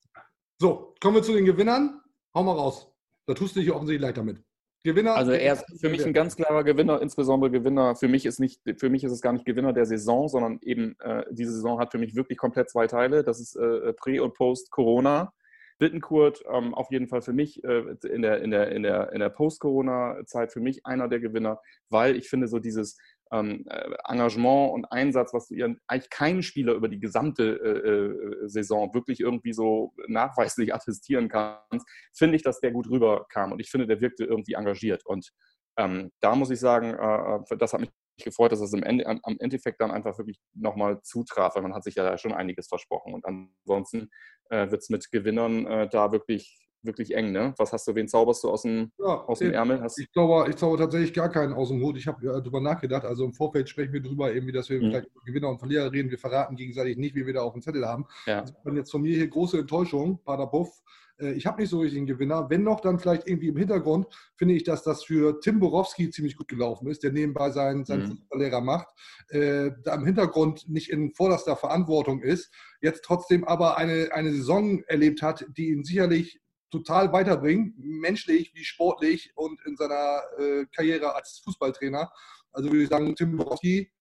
so, 0.59 0.95
kommen 1.01 1.15
wir 1.15 1.23
zu 1.23 1.33
den 1.33 1.45
Gewinnern. 1.45 2.01
Hau 2.33 2.43
mal 2.43 2.53
raus. 2.53 2.91
Da 3.25 3.33
tust 3.33 3.55
du 3.55 3.59
dich 3.59 3.71
offensichtlich 3.71 4.01
leicht 4.01 4.17
damit. 4.17 4.43
Gewinner. 4.83 5.15
Also 5.15 5.31
er 5.31 5.53
ist 5.53 5.65
für 5.81 5.89
mich 5.89 6.05
ein 6.05 6.13
ganz 6.13 6.35
klarer 6.35 6.63
Gewinner, 6.63 7.01
insbesondere 7.01 7.51
Gewinner. 7.51 7.95
Für 7.95 8.07
mich 8.07 8.25
ist 8.25 8.39
nicht, 8.39 8.61
für 8.77 8.89
mich 8.89 9.03
ist 9.03 9.11
es 9.11 9.21
gar 9.21 9.33
nicht 9.33 9.45
Gewinner 9.45 9.73
der 9.73 9.85
Saison, 9.85 10.29
sondern 10.29 10.59
eben 10.61 10.95
äh, 10.99 11.25
diese 11.31 11.51
Saison 11.51 11.79
hat 11.79 11.91
für 11.91 11.97
mich 11.97 12.15
wirklich 12.15 12.37
komplett 12.37 12.69
zwei 12.69 12.87
Teile. 12.87 13.23
Das 13.23 13.39
ist 13.39 13.55
äh, 13.55 13.93
Prä- 13.93 14.21
und 14.21 14.35
Post-Corona. 14.35 15.33
Bittenkurt 15.79 16.43
ähm, 16.51 16.73
auf 16.73 16.91
jeden 16.91 17.07
Fall 17.07 17.21
für 17.21 17.31
mich 17.31 17.63
äh, 17.63 17.95
in 18.07 18.21
der, 18.21 18.41
in 18.41 18.51
der, 18.51 18.71
in 18.71 18.83
der, 18.83 19.13
in 19.13 19.19
der 19.19 19.29
Post-Corona-Zeit 19.29 20.51
für 20.51 20.59
mich 20.59 20.85
einer 20.85 21.07
der 21.07 21.21
Gewinner, 21.21 21.61
weil 21.89 22.17
ich 22.17 22.29
finde, 22.29 22.47
so 22.49 22.59
dieses 22.59 22.97
ähm, 23.31 23.65
äh, 23.69 23.95
Engagement 24.07 24.73
und 24.73 24.85
Einsatz, 24.91 25.33
was 25.33 25.47
du 25.47 25.55
ihren, 25.55 25.79
eigentlich 25.87 26.09
keinen 26.09 26.43
Spieler 26.43 26.73
über 26.73 26.89
die 26.89 26.99
gesamte 26.99 27.43
äh, 27.43 28.45
äh, 28.45 28.47
Saison 28.47 28.93
wirklich 28.93 29.19
irgendwie 29.19 29.53
so 29.53 29.93
nachweislich 30.07 30.73
attestieren 30.73 31.29
kannst, 31.29 31.87
finde 32.13 32.35
ich, 32.35 32.43
dass 32.43 32.59
der 32.59 32.71
gut 32.71 32.89
rüberkam 32.89 33.51
und 33.51 33.59
ich 33.59 33.69
finde, 33.69 33.87
der 33.87 34.01
wirkte 34.01 34.25
irgendwie 34.25 34.53
engagiert 34.53 35.05
und 35.05 35.31
ähm, 35.77 36.11
da 36.19 36.35
muss 36.35 36.49
ich 36.49 36.59
sagen, 36.59 36.93
äh, 36.93 37.53
äh 37.53 37.57
das 37.57 37.73
hat 37.73 37.81
mich 37.81 37.91
gefreut, 38.23 38.51
dass 38.51 38.59
es 38.59 38.73
im 38.73 38.83
Ende, 38.83 39.05
am 39.07 39.37
Endeffekt 39.39 39.81
dann 39.81 39.91
einfach 39.91 40.17
wirklich 40.17 40.39
nochmal 40.53 41.01
zutraf, 41.01 41.55
weil 41.55 41.63
man 41.63 41.73
hat 41.73 41.83
sich 41.83 41.95
ja 41.95 42.17
schon 42.17 42.33
einiges 42.33 42.67
versprochen. 42.67 43.13
Und 43.13 43.25
ansonsten 43.25 44.09
äh, 44.49 44.69
wird 44.69 44.81
es 44.81 44.89
mit 44.89 45.09
Gewinnern 45.11 45.65
äh, 45.65 45.89
da 45.89 46.11
wirklich, 46.11 46.68
wirklich 46.81 47.15
eng. 47.15 47.31
Ne? 47.31 47.53
Was 47.57 47.73
hast 47.73 47.87
du, 47.87 47.95
wen 47.95 48.07
zauberst 48.07 48.43
du 48.43 48.49
aus 48.49 48.63
dem, 48.63 48.91
ja, 48.99 49.05
aus 49.05 49.39
dem 49.39 49.51
Ärmel? 49.51 49.81
Hast 49.81 49.99
ich, 49.99 50.11
zauber, 50.11 50.47
ich 50.49 50.55
zauber 50.55 50.77
tatsächlich 50.77 51.13
gar 51.13 51.29
keinen 51.29 51.53
aus 51.53 51.69
dem 51.69 51.81
Hut. 51.81 51.97
Ich 51.97 52.07
habe 52.07 52.25
äh, 52.25 52.41
darüber 52.41 52.61
nachgedacht. 52.61 53.05
Also 53.05 53.25
im 53.25 53.33
Vorfeld 53.33 53.69
sprechen 53.69 53.93
wir 53.93 54.01
darüber, 54.01 54.33
irgendwie, 54.33 54.53
dass 54.53 54.69
wir 54.69 54.77
mhm. 54.77 54.89
vielleicht 54.89 55.07
über 55.07 55.21
Gewinner 55.25 55.49
und 55.49 55.59
Verlierer 55.59 55.91
reden. 55.91 56.09
Wir 56.09 56.19
verraten 56.19 56.55
gegenseitig 56.55 56.97
nicht, 56.97 57.15
wie 57.15 57.25
wir 57.25 57.33
da 57.33 57.41
auf 57.41 57.53
dem 57.53 57.61
Zettel 57.61 57.85
haben. 57.85 58.05
Ja. 58.25 58.45
Also, 58.63 58.77
jetzt 58.77 58.91
von 58.91 59.01
mir 59.01 59.15
hier 59.15 59.27
große 59.27 59.59
Enttäuschung, 59.59 60.19
Pader 60.23 60.47
Buff. 60.47 60.81
Äh, 61.19 61.33
ich 61.33 61.45
habe 61.45 61.61
nicht 61.61 61.69
so 61.69 61.79
richtig 61.79 61.97
einen 61.97 62.07
Gewinner. 62.07 62.49
Wenn 62.49 62.63
noch, 62.63 62.79
dann 62.79 62.99
vielleicht 62.99 63.27
irgendwie 63.27 63.49
im 63.49 63.57
Hintergrund 63.57 64.07
finde 64.35 64.55
ich, 64.55 64.63
dass 64.63 64.83
das 64.83 65.03
für 65.03 65.39
Tim 65.41 65.59
Borowski 65.59 66.09
ziemlich 66.09 66.35
gut 66.35 66.47
gelaufen 66.47 66.87
ist, 66.87 67.03
der 67.03 67.11
nebenbei 67.11 67.51
seinen, 67.51 67.85
seinen 67.85 68.03
mhm. 68.03 68.07
Fußballlehrer 68.07 68.61
macht, 68.61 68.87
äh, 69.29 69.71
da 69.83 69.95
im 69.95 70.05
Hintergrund 70.05 70.67
nicht 70.69 70.89
in 70.89 71.13
vorderster 71.13 71.55
Verantwortung 71.55 72.21
ist, 72.21 72.51
jetzt 72.81 73.03
trotzdem 73.03 73.43
aber 73.43 73.77
eine, 73.77 74.09
eine 74.13 74.31
Saison 74.31 74.83
erlebt 74.87 75.21
hat, 75.21 75.45
die 75.57 75.69
ihn 75.69 75.83
sicherlich 75.83 76.39
total 76.71 77.11
weiterbringt, 77.11 77.73
menschlich 77.77 78.53
wie 78.55 78.63
sportlich 78.63 79.31
und 79.35 79.59
in 79.65 79.75
seiner 79.75 80.21
äh, 80.37 80.65
Karriere 80.75 81.15
als 81.15 81.41
Fußballtrainer. 81.43 82.11
Also 82.51 82.69
würde 82.71 82.83
ich 82.83 82.89
sagen, 82.89 83.15
Tim 83.15 83.37
Borowski 83.37 83.91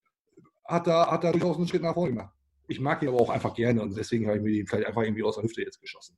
hat 0.66 0.87
da, 0.87 1.11
hat 1.11 1.24
da 1.24 1.33
durchaus 1.33 1.57
einen 1.57 1.68
Schritt 1.68 1.83
nach 1.83 1.94
vorne 1.94 2.12
gemacht 2.12 2.38
ich 2.68 2.81
mag 2.81 3.02
ihn 3.02 3.09
aber 3.09 3.20
auch 3.20 3.31
einfach 3.31 3.54
gerne 3.54 3.81
und 3.83 3.96
deswegen 3.96 4.26
habe 4.26 4.37
ich 4.37 4.42
mir 4.42 4.52
die 4.52 4.66
vielleicht 4.66 4.87
einfach 4.87 5.02
irgendwie 5.02 5.22
aus 5.22 5.37
der 5.37 5.44
Hüfte 5.44 5.62
jetzt 5.62 5.81
geschossen. 5.81 6.16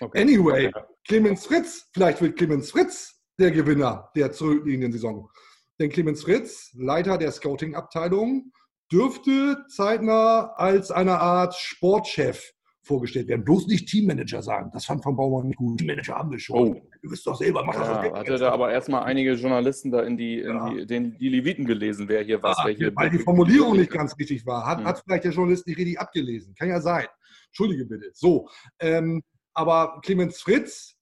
Okay. 0.00 0.20
Anyway, 0.20 0.70
Clemens 1.06 1.46
Fritz, 1.46 1.88
vielleicht 1.92 2.20
wird 2.20 2.36
Clemens 2.36 2.70
Fritz 2.72 3.22
der 3.38 3.52
Gewinner 3.52 4.10
der 4.16 4.32
zurückliegenden 4.32 4.92
Saison. 4.92 5.30
Denn 5.78 5.90
Clemens 5.90 6.22
Fritz, 6.22 6.70
Leiter 6.74 7.18
der 7.18 7.30
Scouting-Abteilung, 7.30 8.52
dürfte 8.90 9.64
zeitnah 9.68 10.52
als 10.56 10.90
eine 10.90 11.18
Art 11.20 11.54
Sportchef 11.54 12.52
vorgestellt 12.82 13.28
werden. 13.28 13.44
Bloß 13.44 13.68
nicht 13.68 13.88
Teammanager 13.88 14.42
sagen. 14.42 14.70
Das 14.72 14.84
fand 14.84 15.04
Van 15.04 15.16
Baumann 15.16 15.46
nicht 15.46 15.56
gut. 15.56 15.78
Teammanager 15.78 16.16
haben 16.16 16.30
wir 16.30 16.38
schon. 16.38 16.76
Oh. 16.76 16.88
Du 17.00 17.10
bist 17.10 17.26
doch 17.26 17.36
selber, 17.36 17.64
mach 17.64 17.74
ja, 17.74 18.02
das 18.02 18.12
Hatte 18.12 18.38
da 18.38 18.50
aber 18.50 18.72
erstmal 18.72 19.04
einige 19.04 19.32
Journalisten 19.34 19.90
da 19.90 20.02
in 20.02 20.16
die, 20.16 20.40
in 20.40 20.60
die, 20.66 20.86
den, 20.86 21.18
die 21.18 21.28
Leviten 21.28 21.64
gelesen, 21.64 22.08
wer 22.08 22.22
hier 22.22 22.42
was, 22.42 22.58
ja, 22.58 22.66
wer 22.66 22.74
hier. 22.74 22.92
Weil 22.94 23.10
die 23.10 23.18
Formulierung 23.18 23.76
nicht 23.76 23.90
ganz 23.90 24.18
richtig 24.18 24.44
war. 24.46 24.66
Hat, 24.66 24.78
hm. 24.78 24.86
hat 24.86 25.02
vielleicht 25.04 25.24
der 25.24 25.32
Journalist 25.32 25.66
nicht 25.66 25.78
richtig 25.78 25.98
abgelesen. 25.98 26.54
Kann 26.54 26.68
ja 26.68 26.80
sein. 26.80 27.06
Entschuldige 27.46 27.84
bitte. 27.84 28.10
So. 28.14 28.48
Ähm, 28.80 29.22
aber 29.54 30.00
Clemens 30.02 30.40
Fritz 30.40 30.96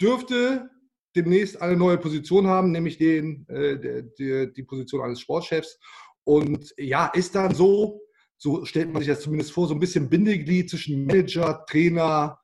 dürfte 0.00 0.70
demnächst 1.16 1.60
eine 1.60 1.76
neue 1.76 1.98
Position 1.98 2.46
haben, 2.46 2.72
nämlich 2.72 2.98
den, 2.98 3.46
äh, 3.48 3.78
der, 3.78 4.02
der, 4.02 4.46
die 4.46 4.62
Position 4.62 5.02
eines 5.02 5.20
Sportchefs. 5.20 5.78
Und 6.24 6.74
ja, 6.78 7.06
ist 7.06 7.34
dann 7.34 7.54
so, 7.54 8.00
so 8.44 8.62
stellt 8.66 8.92
man 8.92 9.00
sich 9.00 9.08
das 9.08 9.22
zumindest 9.22 9.52
vor, 9.52 9.66
so 9.66 9.72
ein 9.72 9.80
bisschen 9.80 10.10
Bindeglied 10.10 10.68
zwischen 10.68 11.06
Manager, 11.06 11.64
Trainer, 11.66 12.38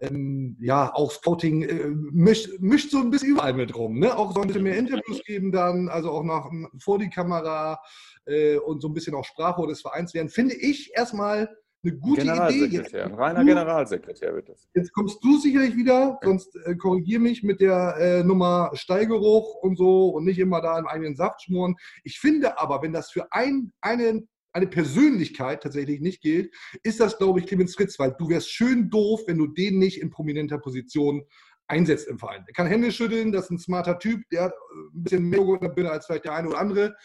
ähm, 0.00 0.56
ja, 0.60 0.94
auch 0.94 1.10
Scouting, 1.10 1.62
äh, 1.62 1.88
mischt, 2.12 2.60
mischt, 2.60 2.92
so 2.92 2.98
ein 2.98 3.10
bisschen 3.10 3.30
überall 3.30 3.54
mit 3.54 3.74
rum. 3.74 3.98
Ne? 3.98 4.16
Auch 4.16 4.32
so 4.32 4.42
ein 4.42 4.46
bisschen 4.46 4.62
mehr 4.62 4.78
Interviews 4.78 5.20
geben 5.24 5.50
dann, 5.50 5.88
also 5.88 6.12
auch 6.12 6.22
nach, 6.22 6.48
vor 6.78 7.00
die 7.00 7.10
Kamera 7.10 7.80
äh, 8.26 8.58
und 8.58 8.80
so 8.80 8.86
ein 8.86 8.94
bisschen 8.94 9.16
auch 9.16 9.24
Sprachrohr 9.24 9.66
des 9.66 9.80
Vereins 9.80 10.14
werden, 10.14 10.28
finde 10.28 10.54
ich 10.54 10.92
erstmal 10.94 11.52
eine 11.82 11.96
gute 11.96 12.20
Idee. 12.20 13.00
Ein 13.00 13.14
reiner 13.14 13.44
Generalsekretär 13.44 14.32
wird 14.32 14.50
das. 14.50 14.68
Jetzt 14.72 14.92
kommst 14.92 15.18
du 15.24 15.36
sicherlich 15.36 15.74
wieder, 15.74 16.20
sonst 16.22 16.54
äh, 16.64 16.76
korrigier 16.76 17.18
mich 17.18 17.42
mit 17.42 17.60
der 17.60 17.96
äh, 17.98 18.22
Nummer 18.22 18.70
Steigeruch 18.74 19.56
und 19.56 19.76
so 19.76 20.10
und 20.10 20.26
nicht 20.26 20.38
immer 20.38 20.60
da 20.60 20.78
im 20.78 20.86
eigenen 20.86 21.16
Saft 21.16 21.42
schmoren. 21.42 21.74
Ich 22.04 22.20
finde 22.20 22.60
aber, 22.60 22.82
wenn 22.82 22.92
das 22.92 23.10
für 23.10 23.32
ein, 23.32 23.72
einen 23.80 24.28
eine 24.52 24.66
Persönlichkeit 24.66 25.62
tatsächlich 25.62 26.00
nicht 26.00 26.20
gilt, 26.22 26.54
ist 26.82 27.00
das, 27.00 27.18
glaube 27.18 27.40
ich, 27.40 27.46
Clemens 27.46 27.74
Fritz, 27.74 27.98
weil 27.98 28.14
du 28.18 28.28
wärst 28.28 28.50
schön 28.50 28.90
doof, 28.90 29.22
wenn 29.26 29.38
du 29.38 29.46
den 29.46 29.78
nicht 29.78 30.00
in 30.00 30.10
prominenter 30.10 30.58
Position 30.58 31.24
einsetzt 31.68 32.08
im 32.08 32.18
Verein. 32.18 32.44
Der 32.46 32.52
kann 32.52 32.66
Hände 32.66 32.90
schütteln, 32.90 33.32
das 33.32 33.44
ist 33.44 33.50
ein 33.52 33.58
smarter 33.58 33.98
Typ, 33.98 34.22
der 34.30 34.44
hat 34.44 34.52
äh, 34.52 34.96
ein 34.96 35.02
bisschen 35.02 35.28
mehr 35.28 35.40
Birne 35.40 35.90
als 35.90 36.06
vielleicht 36.06 36.24
der 36.24 36.34
eine 36.34 36.48
oder 36.48 36.58
andere. 36.58 36.96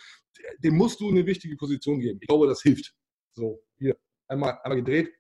Dem 0.60 0.76
musst 0.76 1.00
du 1.00 1.10
eine 1.10 1.26
wichtige 1.26 1.56
Position 1.56 2.00
geben. 2.00 2.20
Ich 2.22 2.28
glaube, 2.28 2.48
das 2.48 2.62
hilft. 2.62 2.94
So, 3.34 3.64
hier, 3.78 3.96
einmal, 4.28 4.60
einmal 4.64 4.78
gedreht. 4.78 5.14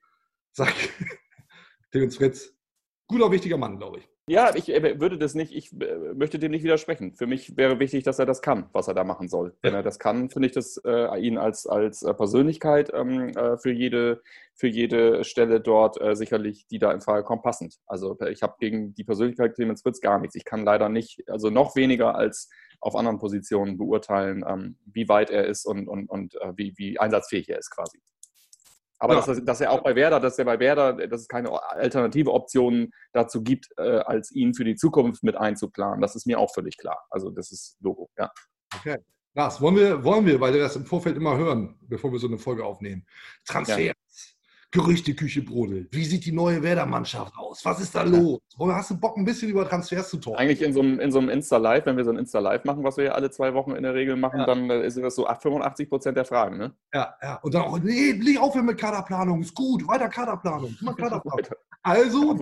Zack. 0.51 0.73
Clemens 1.91 2.17
Fritz. 2.17 2.53
Guter, 3.07 3.31
wichtiger 3.31 3.57
Mann, 3.57 3.77
glaube 3.77 3.99
ich. 3.99 4.14
Ja, 4.27 4.55
ich 4.55 4.69
äh, 4.69 4.99
würde 4.99 5.19
das 5.19 5.35
nicht, 5.35 5.51
ich 5.51 5.71
äh, 5.79 6.13
möchte 6.15 6.39
dem 6.39 6.49
nicht 6.49 6.63
widersprechen. 6.63 7.13
Für 7.13 7.27
mich 7.27 7.55
wäre 7.57 7.79
wichtig, 7.79 8.03
dass 8.03 8.17
er 8.17 8.25
das 8.25 8.41
kann, 8.41 8.67
was 8.71 8.87
er 8.87 8.95
da 8.95 9.03
machen 9.03 9.27
soll. 9.29 9.55
Wenn 9.61 9.75
er 9.75 9.83
das 9.83 9.99
kann, 9.99 10.31
finde 10.31 10.47
ich 10.47 10.53
das 10.53 10.81
äh, 10.83 11.19
ihn 11.19 11.37
als, 11.37 11.67
als 11.67 12.01
äh, 12.01 12.11
Persönlichkeit 12.11 12.91
ähm, 12.91 13.29
äh, 13.29 13.59
für, 13.59 13.71
jede, 13.71 14.23
für 14.55 14.67
jede 14.67 15.23
Stelle 15.23 15.61
dort 15.61 16.01
äh, 16.01 16.15
sicherlich, 16.15 16.65
die 16.65 16.79
da 16.79 16.91
in 16.91 17.01
Frage 17.01 17.23
kommt, 17.23 17.43
passend. 17.43 17.77
Also 17.85 18.17
ich 18.27 18.41
habe 18.41 18.55
gegen 18.59 18.95
die 18.95 19.03
Persönlichkeit 19.03 19.53
Clemens 19.53 19.83
Fritz 19.83 20.01
gar 20.01 20.17
nichts. 20.19 20.35
Ich 20.35 20.45
kann 20.45 20.65
leider 20.65 20.89
nicht, 20.89 21.21
also 21.29 21.51
noch 21.51 21.75
weniger 21.75 22.15
als 22.15 22.49
auf 22.79 22.95
anderen 22.95 23.19
Positionen 23.19 23.77
beurteilen, 23.77 24.43
ähm, 24.47 24.77
wie 24.85 25.07
weit 25.07 25.29
er 25.29 25.45
ist 25.45 25.67
und, 25.67 25.87
und, 25.87 26.09
und 26.09 26.33
wie, 26.55 26.73
wie 26.77 26.99
einsatzfähig 26.99 27.47
er 27.49 27.59
ist 27.59 27.69
quasi. 27.69 27.99
Aber 28.99 29.15
ja. 29.15 29.25
dass, 29.25 29.43
dass, 29.43 29.61
er 29.61 29.71
auch 29.71 29.83
bei 29.83 29.95
Werder, 29.95 30.19
dass 30.19 30.39
er 30.39 30.45
bei 30.45 30.59
Werder, 30.59 30.93
dass 30.93 31.21
es 31.21 31.27
keine 31.27 31.51
alternative 31.71 32.31
Optionen 32.31 32.91
dazu 33.11 33.43
gibt, 33.43 33.67
äh, 33.77 33.99
als 33.99 34.31
ihn 34.31 34.53
für 34.53 34.63
die 34.63 34.75
Zukunft 34.75 35.23
mit 35.23 35.35
einzuplanen, 35.35 36.01
das 36.01 36.15
ist 36.15 36.25
mir 36.25 36.39
auch 36.39 36.53
völlig 36.53 36.77
klar. 36.77 37.05
Also 37.09 37.29
das 37.29 37.51
ist 37.51 37.77
Logo, 37.81 38.09
ja. 38.17 38.31
Okay. 38.73 38.97
Lars, 39.33 39.59
wollen 39.59 39.75
wir, 39.75 40.03
wollen 40.03 40.25
wir, 40.25 40.39
weil 40.39 40.53
wir 40.53 40.61
das 40.61 40.77
im 40.77 40.85
Vorfeld 40.85 41.17
immer 41.17 41.37
hören, 41.37 41.77
bevor 41.81 42.11
wir 42.11 42.19
so 42.19 42.27
eine 42.27 42.37
Folge 42.37 42.63
aufnehmen. 42.63 43.05
Transfer. 43.45 43.79
Ja. 43.79 43.93
Gerüchteküche 44.71 45.41
brodelt. 45.41 45.87
Wie 45.91 46.05
sieht 46.05 46.25
die 46.25 46.31
neue 46.31 46.61
Werder-Mannschaft 46.61 47.33
aus? 47.37 47.63
Was 47.63 47.79
ist 47.79 47.95
da 47.95 48.03
los? 48.03 48.39
Hast 48.59 48.91
du 48.91 48.99
Bock, 48.99 49.17
ein 49.17 49.25
bisschen 49.25 49.49
über 49.49 49.67
Transfers 49.67 50.09
zu 50.09 50.17
talken? 50.17 50.39
Eigentlich 50.39 50.61
in 50.61 50.73
so 50.73 50.81
einem, 50.81 50.99
in 50.99 51.11
so 51.11 51.19
einem 51.19 51.29
Insta-Live, 51.29 51.85
wenn 51.85 51.97
wir 51.97 52.03
so 52.03 52.11
ein 52.11 52.17
Insta-Live 52.17 52.65
machen, 52.65 52.83
was 52.83 52.97
wir 52.97 53.05
ja 53.05 53.11
alle 53.13 53.31
zwei 53.31 53.53
Wochen 53.53 53.71
in 53.71 53.83
der 53.83 53.93
Regel 53.93 54.15
machen, 54.15 54.39
ja. 54.39 54.45
dann 54.45 54.69
äh, 54.69 54.89
sind 54.89 55.03
das 55.03 55.15
so 55.15 55.25
85 55.25 55.89
Prozent 55.89 56.17
der 56.17 56.25
Fragen, 56.25 56.57
ne? 56.57 56.73
Ja, 56.93 57.15
ja. 57.21 57.35
Und 57.37 57.53
dann 57.53 57.63
auch, 57.63 57.79
nee, 57.79 58.13
nicht 58.13 58.39
aufhören 58.39 58.65
mit 58.65 58.77
Kaderplanung, 58.77 59.41
ist 59.41 59.55
gut, 59.55 59.87
weiter 59.87 60.09
Kaderplanung. 60.09 60.75
Mal 60.81 60.95
Kaderplanung. 60.95 61.45
Also, 61.81 62.37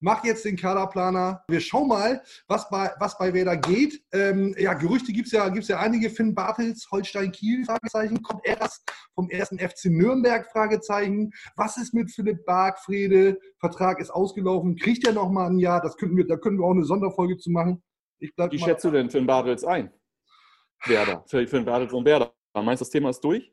mach 0.00 0.24
jetzt 0.24 0.44
den 0.44 0.56
Kaderplaner. 0.56 1.42
Wir 1.48 1.60
schauen 1.60 1.88
mal, 1.88 2.22
was 2.46 2.68
bei, 2.68 2.90
was 2.98 3.18
bei 3.18 3.32
Werder 3.32 3.56
geht. 3.56 4.02
Ähm, 4.12 4.54
ja, 4.58 4.74
Gerüchte 4.74 5.12
gibt 5.12 5.26
es 5.26 5.32
ja, 5.32 5.48
gibt's 5.48 5.68
ja 5.68 5.78
einige. 5.78 6.10
Finn 6.10 6.34
Bartels, 6.34 6.88
Holstein 6.90 7.32
Kiel, 7.32 7.64
Fragezeichen. 7.64 8.22
Kommt 8.22 8.46
erst 8.46 8.90
vom 9.14 9.30
ersten 9.30 9.58
FC 9.58 9.86
Nürnberg, 9.86 10.46
Fragezeichen. 10.50 11.32
Was 11.56 11.76
ist 11.76 11.94
mit 11.94 12.10
Philipp 12.10 12.44
Bargfrede? 12.44 13.38
Vertrag 13.58 14.00
ist 14.00 14.10
ausgelaufen. 14.10 14.76
Kriegt 14.76 15.06
er 15.06 15.12
noch 15.12 15.30
mal 15.30 15.48
ein 15.48 15.58
Jahr? 15.58 15.80
Das 15.80 15.96
könnten 15.96 16.16
wir, 16.16 16.26
da 16.26 16.36
können 16.36 16.58
wir 16.58 16.64
auch 16.64 16.72
eine 16.72 16.84
Sonderfolge 16.84 17.36
zu 17.38 17.50
machen. 17.50 17.82
Ich 18.20 18.32
Wie 18.36 18.58
schätzt 18.58 18.84
du 18.84 18.90
denn 18.90 19.10
Finn 19.10 19.26
Bartels 19.26 19.64
ein? 19.64 19.92
Werder, 20.86 21.24
Finn 21.26 21.64
Bartels 21.64 21.92
und 21.92 22.04
Werder. 22.04 22.32
Meinst 22.54 22.80
du, 22.80 22.84
das 22.84 22.90
Thema 22.90 23.10
ist 23.10 23.20
durch? 23.20 23.52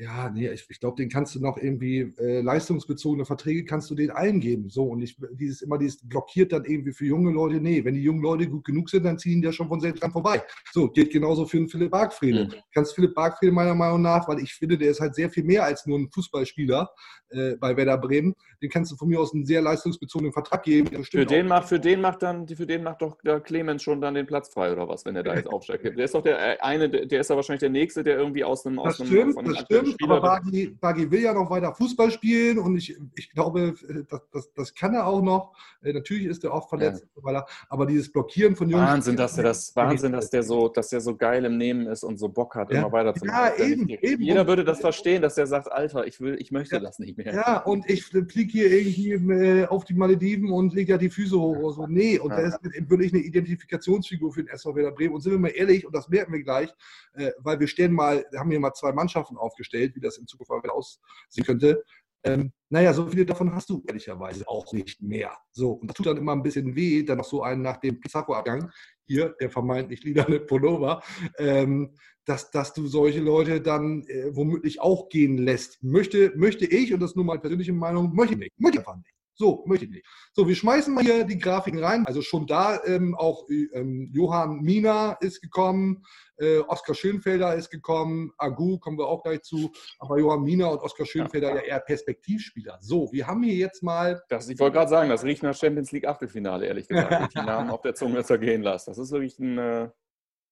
Ja, 0.00 0.30
nee, 0.30 0.48
ich, 0.48 0.64
ich 0.70 0.80
glaube, 0.80 0.96
den 0.96 1.10
kannst 1.10 1.34
du 1.34 1.40
noch 1.40 1.58
irgendwie 1.58 2.14
äh, 2.18 2.40
leistungsbezogene 2.40 3.26
Verträge 3.26 3.64
kannst 3.64 3.90
du 3.90 3.94
den 3.94 4.10
allen 4.10 4.40
geben. 4.40 4.70
So, 4.70 4.84
und 4.84 5.02
ich, 5.02 5.16
dieses 5.32 5.60
immer 5.60 5.76
dieses 5.76 6.08
blockiert 6.08 6.52
dann 6.52 6.64
irgendwie 6.64 6.92
für 6.92 7.04
junge 7.04 7.30
Leute. 7.30 7.60
Nee, 7.60 7.84
wenn 7.84 7.94
die 7.94 8.02
jungen 8.02 8.22
Leute 8.22 8.48
gut 8.48 8.64
genug 8.64 8.88
sind, 8.88 9.04
dann 9.04 9.18
ziehen 9.18 9.42
die 9.42 9.46
ja 9.46 9.52
schon 9.52 9.68
von 9.68 9.80
selbst 9.80 10.02
dran 10.02 10.10
vorbei. 10.10 10.42
So, 10.72 10.88
geht 10.88 11.12
genauso 11.12 11.44
für 11.44 11.58
einen 11.58 11.68
Philipp 11.68 11.90
Bargfriede. 11.90 12.46
Mhm. 12.46 12.54
Kannst 12.72 12.94
Philipp 12.94 13.14
Bargfriede 13.14 13.52
meiner 13.52 13.74
Meinung 13.74 14.00
nach, 14.00 14.26
weil 14.26 14.38
ich 14.38 14.54
finde, 14.54 14.78
der 14.78 14.90
ist 14.90 15.00
halt 15.00 15.14
sehr 15.14 15.28
viel 15.28 15.44
mehr 15.44 15.64
als 15.64 15.84
nur 15.84 15.98
ein 15.98 16.08
Fußballspieler 16.10 16.90
äh, 17.30 17.56
bei 17.56 17.76
Werder 17.76 17.98
Bremen. 17.98 18.34
Den 18.62 18.70
kannst 18.70 18.92
du 18.92 18.96
von 18.96 19.08
mir 19.08 19.20
aus 19.20 19.32
einen 19.32 19.46
sehr 19.46 19.62
leistungsbezogenen 19.62 20.32
Vertrag 20.32 20.62
geben. 20.62 21.04
Für 21.04 21.24
den, 21.24 21.46
macht, 21.46 21.68
für 21.68 21.80
den 21.80 22.00
macht 22.00 22.22
dann, 22.22 22.46
für 22.46 22.66
den 22.66 22.82
macht 22.82 23.02
doch 23.02 23.16
der 23.22 23.40
Clemens 23.40 23.82
schon 23.82 24.00
dann 24.00 24.14
den 24.14 24.26
Platz 24.26 24.52
frei 24.52 24.72
oder 24.72 24.88
was, 24.88 25.04
wenn 25.04 25.16
er 25.16 25.22
da 25.22 25.34
jetzt 25.34 25.46
aufsteigt. 25.50 25.84
Der 25.84 26.04
ist 26.04 26.14
doch 26.14 26.22
der 26.22 26.38
äh, 26.38 26.60
eine, 26.60 26.88
der 26.88 27.20
ist 27.20 27.30
ja 27.30 27.36
wahrscheinlich 27.36 27.60
der 27.60 27.70
nächste, 27.70 28.02
der 28.02 28.18
irgendwie 28.18 28.44
aus 28.44 28.66
einem, 28.66 28.78
aus 28.78 28.98
das 28.98 29.00
einem, 29.00 29.32
stimmt, 29.32 29.48
das 29.48 29.58
stimmt, 29.60 29.89
aber 30.02 30.20
Bargi, 30.20 30.76
Bagi, 30.80 31.10
will 31.10 31.20
ja 31.20 31.32
noch 31.32 31.50
weiter 31.50 31.74
Fußball 31.74 32.10
spielen 32.10 32.58
und 32.58 32.76
ich, 32.76 32.96
ich 33.14 33.30
glaube, 33.30 33.74
das, 34.08 34.20
das, 34.32 34.52
das 34.52 34.74
kann 34.74 34.94
er 34.94 35.06
auch 35.06 35.22
noch. 35.22 35.56
Äh, 35.82 35.92
natürlich 35.92 36.26
ist 36.26 36.44
er 36.44 36.52
oft 36.52 36.68
verletzt 36.68 37.06
ja. 37.16 37.22
weiter, 37.22 37.46
aber 37.68 37.86
dieses 37.86 38.10
Blockieren 38.12 38.56
von 38.56 38.68
Jungs. 38.68 38.84
Wahnsinn, 38.84 39.16
dass 39.16 39.34
der 39.34 39.44
das, 39.44 39.74
Wahnsinn, 39.76 40.12
dass 40.12 40.30
der 40.30 40.42
so, 40.42 40.68
dass 40.68 40.88
der 40.88 41.00
so 41.00 41.16
geil 41.16 41.44
im 41.44 41.56
Nehmen 41.56 41.86
ist 41.86 42.04
und 42.04 42.18
so 42.18 42.28
Bock 42.28 42.54
hat, 42.54 42.72
ja. 42.72 42.80
immer 42.80 42.92
weiterzumachen. 42.92 43.52
Ja, 43.58 43.64
eben, 43.64 43.88
eben. 43.88 44.22
Jeder 44.22 44.46
würde 44.46 44.64
das 44.64 44.80
verstehen, 44.80 45.22
dass 45.22 45.34
der 45.34 45.46
sagt, 45.46 45.70
Alter, 45.70 46.06
ich 46.06 46.20
will, 46.20 46.36
ich 46.40 46.50
möchte 46.50 46.76
ja. 46.76 46.80
das 46.80 46.98
nicht 46.98 47.16
mehr. 47.16 47.34
Ja, 47.34 47.58
und 47.60 47.88
ich 47.88 48.04
fliege 48.04 48.50
hier 48.50 48.70
irgendwie 48.70 49.12
äh, 49.12 49.66
auf 49.66 49.84
die 49.84 49.94
Malediven 49.94 50.50
und 50.50 50.74
lege 50.74 50.92
ja 50.92 50.98
die 50.98 51.10
Füße 51.10 51.38
hoch 51.38 51.56
oder 51.56 51.72
so. 51.72 51.86
Nee, 51.86 52.18
und 52.18 52.30
da 52.30 52.38
ist 52.38 52.58
wirklich 52.62 53.12
eine 53.12 53.22
Identifikationsfigur 53.22 54.32
für 54.32 54.42
den 54.42 54.48
SV 54.48 54.74
Werder 54.74 54.92
Bremen. 54.92 55.14
Und 55.14 55.20
sind 55.20 55.32
wir 55.32 55.38
mal 55.38 55.48
ehrlich, 55.48 55.86
und 55.86 55.94
das 55.94 56.08
merken 56.08 56.32
wir 56.32 56.42
gleich, 56.42 56.70
äh, 57.14 57.30
weil 57.38 57.58
wir 57.60 57.66
stellen 57.66 57.92
mal, 57.92 58.24
haben 58.36 58.50
hier 58.50 58.60
mal 58.60 58.72
zwei 58.72 58.92
Mannschaften 58.92 59.36
aufgestellt, 59.36 59.69
wie 59.72 60.00
das 60.00 60.18
in 60.18 60.26
Zukunft 60.26 60.50
aussehen 60.70 61.44
könnte. 61.44 61.84
Ähm, 62.22 62.52
naja, 62.68 62.92
so 62.92 63.06
viele 63.06 63.24
davon 63.24 63.54
hast 63.54 63.70
du 63.70 63.82
ehrlicherweise 63.86 64.46
auch 64.46 64.72
nicht 64.72 65.00
mehr. 65.00 65.32
So, 65.52 65.72
und 65.72 65.88
das 65.88 65.96
tut 65.96 66.06
dann 66.06 66.18
immer 66.18 66.32
ein 66.32 66.42
bisschen 66.42 66.76
weh, 66.76 67.02
dann 67.02 67.18
noch 67.18 67.24
so 67.24 67.42
einen 67.42 67.62
nach 67.62 67.78
dem 67.78 67.98
Pizarro-Abgang, 67.98 68.70
hier, 69.06 69.34
der 69.40 69.50
vermeintlich 69.50 70.04
lilane 70.04 70.40
Pullover, 70.40 71.02
ähm, 71.38 71.94
dass, 72.24 72.50
dass 72.50 72.74
du 72.74 72.86
solche 72.86 73.20
Leute 73.20 73.60
dann 73.60 74.04
äh, 74.06 74.36
womöglich 74.36 74.80
auch 74.80 75.08
gehen 75.08 75.38
lässt. 75.38 75.82
Möchte, 75.82 76.32
möchte 76.36 76.66
ich, 76.66 76.92
und 76.92 77.00
das 77.00 77.12
ist 77.12 77.16
nur 77.16 77.24
meine 77.24 77.40
persönliche 77.40 77.72
Meinung, 77.72 78.14
möchte 78.14 78.34
ich 78.34 78.40
nicht. 78.40 78.60
Möchte 78.60 78.78
ich 78.78 78.86
einfach 78.86 78.96
nicht. 78.96 79.14
So, 79.34 79.64
möchte 79.66 79.86
ich 79.86 79.90
nicht. 79.90 80.06
So, 80.34 80.46
wir 80.46 80.54
schmeißen 80.54 80.92
mal 80.92 81.02
hier 81.02 81.24
die 81.24 81.38
Grafiken 81.38 81.82
rein. 81.82 82.04
Also 82.04 82.20
schon 82.20 82.46
da 82.46 82.84
ähm, 82.84 83.14
auch 83.14 83.48
ähm, 83.48 84.10
Johann 84.12 84.60
Mina 84.60 85.12
ist 85.12 85.40
gekommen, 85.40 86.04
äh, 86.40 86.58
Oskar 86.60 86.94
Schönfelder 86.94 87.54
ist 87.54 87.70
gekommen, 87.70 88.32
Agu 88.38 88.78
kommen 88.78 88.98
wir 88.98 89.06
auch 89.06 89.22
gleich 89.22 89.42
zu, 89.42 89.72
aber 89.98 90.18
Johann 90.18 90.42
Mina 90.42 90.66
und 90.66 90.80
Oskar 90.80 91.06
Schönfelder 91.06 91.50
ja. 91.50 91.56
ja 91.56 91.62
eher 91.62 91.80
Perspektivspieler. 91.80 92.78
So, 92.80 93.12
wir 93.12 93.26
haben 93.26 93.42
hier 93.42 93.54
jetzt 93.54 93.82
mal. 93.82 94.22
Das, 94.28 94.48
ich 94.48 94.58
wollte 94.58 94.78
gerade 94.78 94.90
sagen, 94.90 95.10
das 95.10 95.24
riecht 95.24 95.42
nach 95.42 95.54
Champions 95.54 95.92
League 95.92 96.06
Achtelfinale, 96.06 96.66
ehrlich 96.66 96.88
gesagt. 96.88 97.34
die 97.34 97.38
Namen 97.38 97.70
auf 97.70 97.82
der 97.82 97.94
Zunge 97.94 98.24
zergehen 98.24 98.62
lassen. 98.62 98.90
Das 98.90 98.98
ist 98.98 99.12
wirklich 99.12 99.38
ein. 99.38 99.58
Äh 99.58 99.88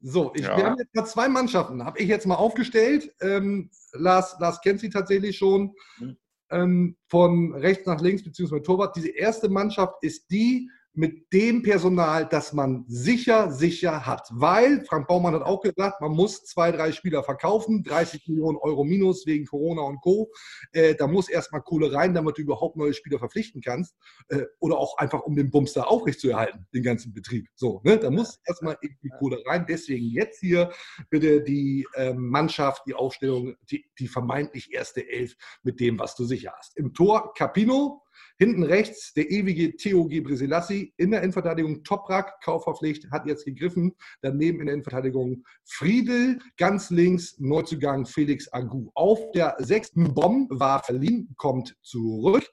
so, 0.01 0.31
ich, 0.37 0.43
ja. 0.43 0.57
wir 0.57 0.65
haben 0.65 0.79
jetzt 0.79 0.95
mal 0.95 1.07
zwei 1.07 1.29
Mannschaften, 1.29 1.85
habe 1.85 1.99
ich 1.99 2.07
jetzt 2.07 2.25
mal 2.25 2.37
aufgestellt. 2.37 3.13
Ähm, 3.21 3.69
Lars, 3.95 4.37
Lars 4.39 4.61
kennt 4.61 4.79
sie 4.79 4.91
tatsächlich 4.91 5.37
schon. 5.37 5.75
Mhm 5.99 6.17
ähm, 6.51 6.97
von 7.09 7.55
rechts 7.55 7.87
nach 7.87 8.01
links, 8.01 8.25
beziehungsweise 8.25 8.63
Torwart. 8.63 8.97
Diese 8.97 9.11
erste 9.11 9.49
Mannschaft 9.49 9.95
ist 10.03 10.31
die, 10.31 10.71
mit 10.99 11.33
dem 11.33 11.63
Personal, 11.63 12.29
das 12.29 12.53
man 12.53 12.85
sicher, 12.89 13.53
sicher 13.53 14.05
hat. 14.05 14.29
Weil, 14.33 14.85
Frank 14.85 15.07
Baumann 15.07 15.33
hat 15.33 15.43
auch 15.43 15.61
gesagt, 15.61 16.01
man 16.01 16.11
muss 16.11 16.45
zwei, 16.45 16.73
drei 16.73 16.91
Spieler 16.91 17.23
verkaufen, 17.23 17.85
30 17.85 18.27
Millionen 18.27 18.59
Euro 18.59 18.83
minus 18.83 19.25
wegen 19.25 19.47
Corona 19.47 19.83
und 19.83 20.01
Co. 20.01 20.29
Äh, 20.73 20.97
da 20.97 21.07
muss 21.07 21.29
erstmal 21.29 21.63
Kohle 21.63 21.93
rein, 21.93 22.15
damit 22.15 22.37
du 22.37 22.43
überhaupt 22.43 22.77
neue 22.77 22.95
Spieler 22.95 23.21
verpflichten 23.21 23.63
kannst. 23.63 23.95
Äh, 24.27 24.47
oder 24.59 24.77
auch 24.79 24.99
einfach, 24.99 25.23
um 25.23 25.37
den 25.37 25.53
Bums 25.53 25.73
da 25.73 25.85
aufrechtzuerhalten, 25.85 26.67
den 26.75 26.83
ganzen 26.83 27.13
Betrieb. 27.13 27.47
So, 27.55 27.81
ne? 27.85 27.97
Da 27.97 28.11
muss 28.11 28.41
erstmal 28.45 28.77
irgendwie 28.81 29.11
Kohle 29.21 29.41
rein. 29.47 29.67
Deswegen 29.69 30.07
jetzt 30.07 30.41
hier 30.41 30.73
bitte 31.11 31.45
die 31.45 31.87
äh, 31.95 32.13
Mannschaft, 32.13 32.83
die 32.89 32.95
Aufstellung, 32.95 33.55
die, 33.71 33.85
die 34.01 34.09
vermeintlich 34.09 34.73
erste 34.73 35.09
Elf 35.09 35.37
mit 35.63 35.79
dem, 35.79 36.01
was 36.01 36.17
du 36.17 36.25
sicher 36.25 36.55
hast. 36.59 36.77
Im 36.77 36.93
Tor 36.93 37.35
Capino, 37.35 38.03
Hinten 38.41 38.63
rechts 38.63 39.13
der 39.15 39.31
ewige 39.31 39.75
Theo 39.75 40.07
Gebrselassie. 40.07 40.93
In 40.97 41.11
der 41.11 41.23
Innenverteidigung 41.23 41.83
Toprak, 41.83 42.41
Kaufverpflicht, 42.41 43.11
hat 43.11 43.27
jetzt 43.27 43.45
gegriffen. 43.45 43.97
Daneben 44.23 44.61
in 44.61 44.67
der 44.67 44.75
Innenverteidigung 44.75 45.43
Friedel. 45.65 46.39
Ganz 46.57 46.91
links 46.91 47.37
Neuzugang 47.41 48.07
Felix 48.07 48.53
Agu. 48.53 48.91
Auf 48.95 49.19
der 49.33 49.57
sechsten 49.59 50.15
Bomb 50.15 50.49
war 50.53 50.85
verliehen, 50.85 51.35
kommt 51.37 51.77
zurück. 51.83 52.49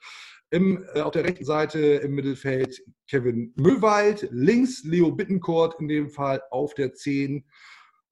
Im, 0.50 0.84
äh, 0.96 1.02
auf 1.02 1.12
der 1.12 1.26
rechten 1.26 1.46
Seite 1.46 1.80
im 1.80 2.16
Mittelfeld 2.16 2.84
Kevin 3.08 3.54
Möwald. 3.56 4.28
Links 4.32 4.84
Leo 4.84 5.12
Bittencourt, 5.12 5.80
in 5.80 5.88
dem 5.88 6.10
Fall 6.10 6.42
auf 6.50 6.74
der 6.74 6.94
10. 6.94 7.46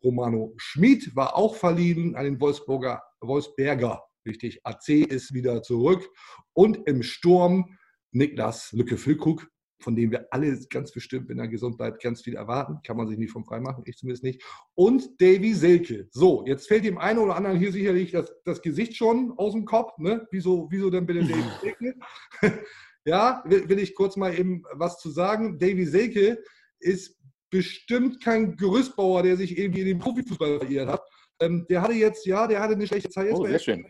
Romano 0.03 0.53
Schmid 0.57 1.15
war 1.15 1.35
auch 1.35 1.55
verliehen 1.55 2.15
an 2.15 2.25
den 2.25 2.39
Wolfsburger, 2.39 3.01
Wolfsberger 3.19 4.03
Richtig, 4.25 4.65
AC 4.65 4.89
ist 4.89 5.33
wieder 5.33 5.61
zurück. 5.61 6.09
Und 6.53 6.87
im 6.87 7.03
Sturm 7.03 7.77
Niklas 8.11 8.71
Lücke-Füllkrug, 8.71 9.47
von 9.79 9.95
dem 9.95 10.11
wir 10.11 10.27
alle 10.31 10.57
ganz 10.69 10.91
bestimmt, 10.91 11.27
wenn 11.29 11.39
er 11.39 11.47
gesund 11.47 11.77
bleibt, 11.77 12.01
ganz 12.01 12.21
viel 12.21 12.35
erwarten. 12.35 12.79
Kann 12.85 12.95
man 12.95 13.07
sich 13.07 13.17
nicht 13.17 13.31
vom 13.31 13.43
frei 13.43 13.59
machen, 13.59 13.83
ich 13.85 13.97
zumindest 13.97 14.23
nicht. 14.23 14.41
Und 14.75 15.21
Davy 15.21 15.53
Selke. 15.53 16.07
So, 16.11 16.45
jetzt 16.47 16.67
fällt 16.67 16.85
dem 16.85 16.97
einen 16.97 17.19
oder 17.19 17.35
anderen 17.35 17.57
hier 17.57 17.71
sicherlich 17.71 18.11
das, 18.11 18.33
das 18.45 18.61
Gesicht 18.61 18.95
schon 18.95 19.33
aus 19.37 19.53
dem 19.53 19.65
Kopf. 19.65 19.97
Ne? 19.97 20.25
Wieso, 20.31 20.67
wieso 20.71 20.89
denn 20.89 21.05
bitte 21.05 21.25
Davy 21.25 21.43
Selke? 21.61 21.95
ja, 23.05 23.43
will, 23.45 23.67
will, 23.67 23.79
ich 23.79 23.93
kurz 23.93 24.15
mal 24.15 24.37
eben 24.37 24.63
was 24.73 24.99
zu 24.99 25.09
sagen. 25.09 25.59
Davy 25.59 25.85
Selke 25.85 26.41
ist 26.79 27.19
bestimmt 27.49 28.23
kein 28.23 28.55
Gerüstbauer, 28.55 29.23
der 29.23 29.37
sich 29.37 29.57
irgendwie 29.57 29.81
in 29.81 29.87
den 29.87 29.99
Profifußball 29.99 30.59
verirrt 30.59 30.89
hat, 30.89 31.03
ähm, 31.43 31.65
der 31.69 31.81
hatte 31.81 31.93
jetzt, 31.93 32.25
ja, 32.25 32.47
der 32.47 32.59
hatte 32.59 32.73
eine 32.73 32.87
schlechte 32.87 33.09
Zeit. 33.09 33.27
Jetzt 33.27 33.39
oh, 33.39 33.45
sehr 33.45 33.59
schön. 33.59 33.85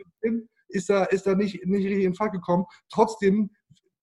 Ist 0.69 0.89
da, 0.89 1.03
ist 1.05 1.27
da 1.27 1.35
nicht, 1.35 1.65
nicht 1.65 1.85
richtig 1.85 2.03
in 2.03 2.15
Fahrt 2.15 2.33
gekommen. 2.33 2.65
Trotzdem 2.89 3.51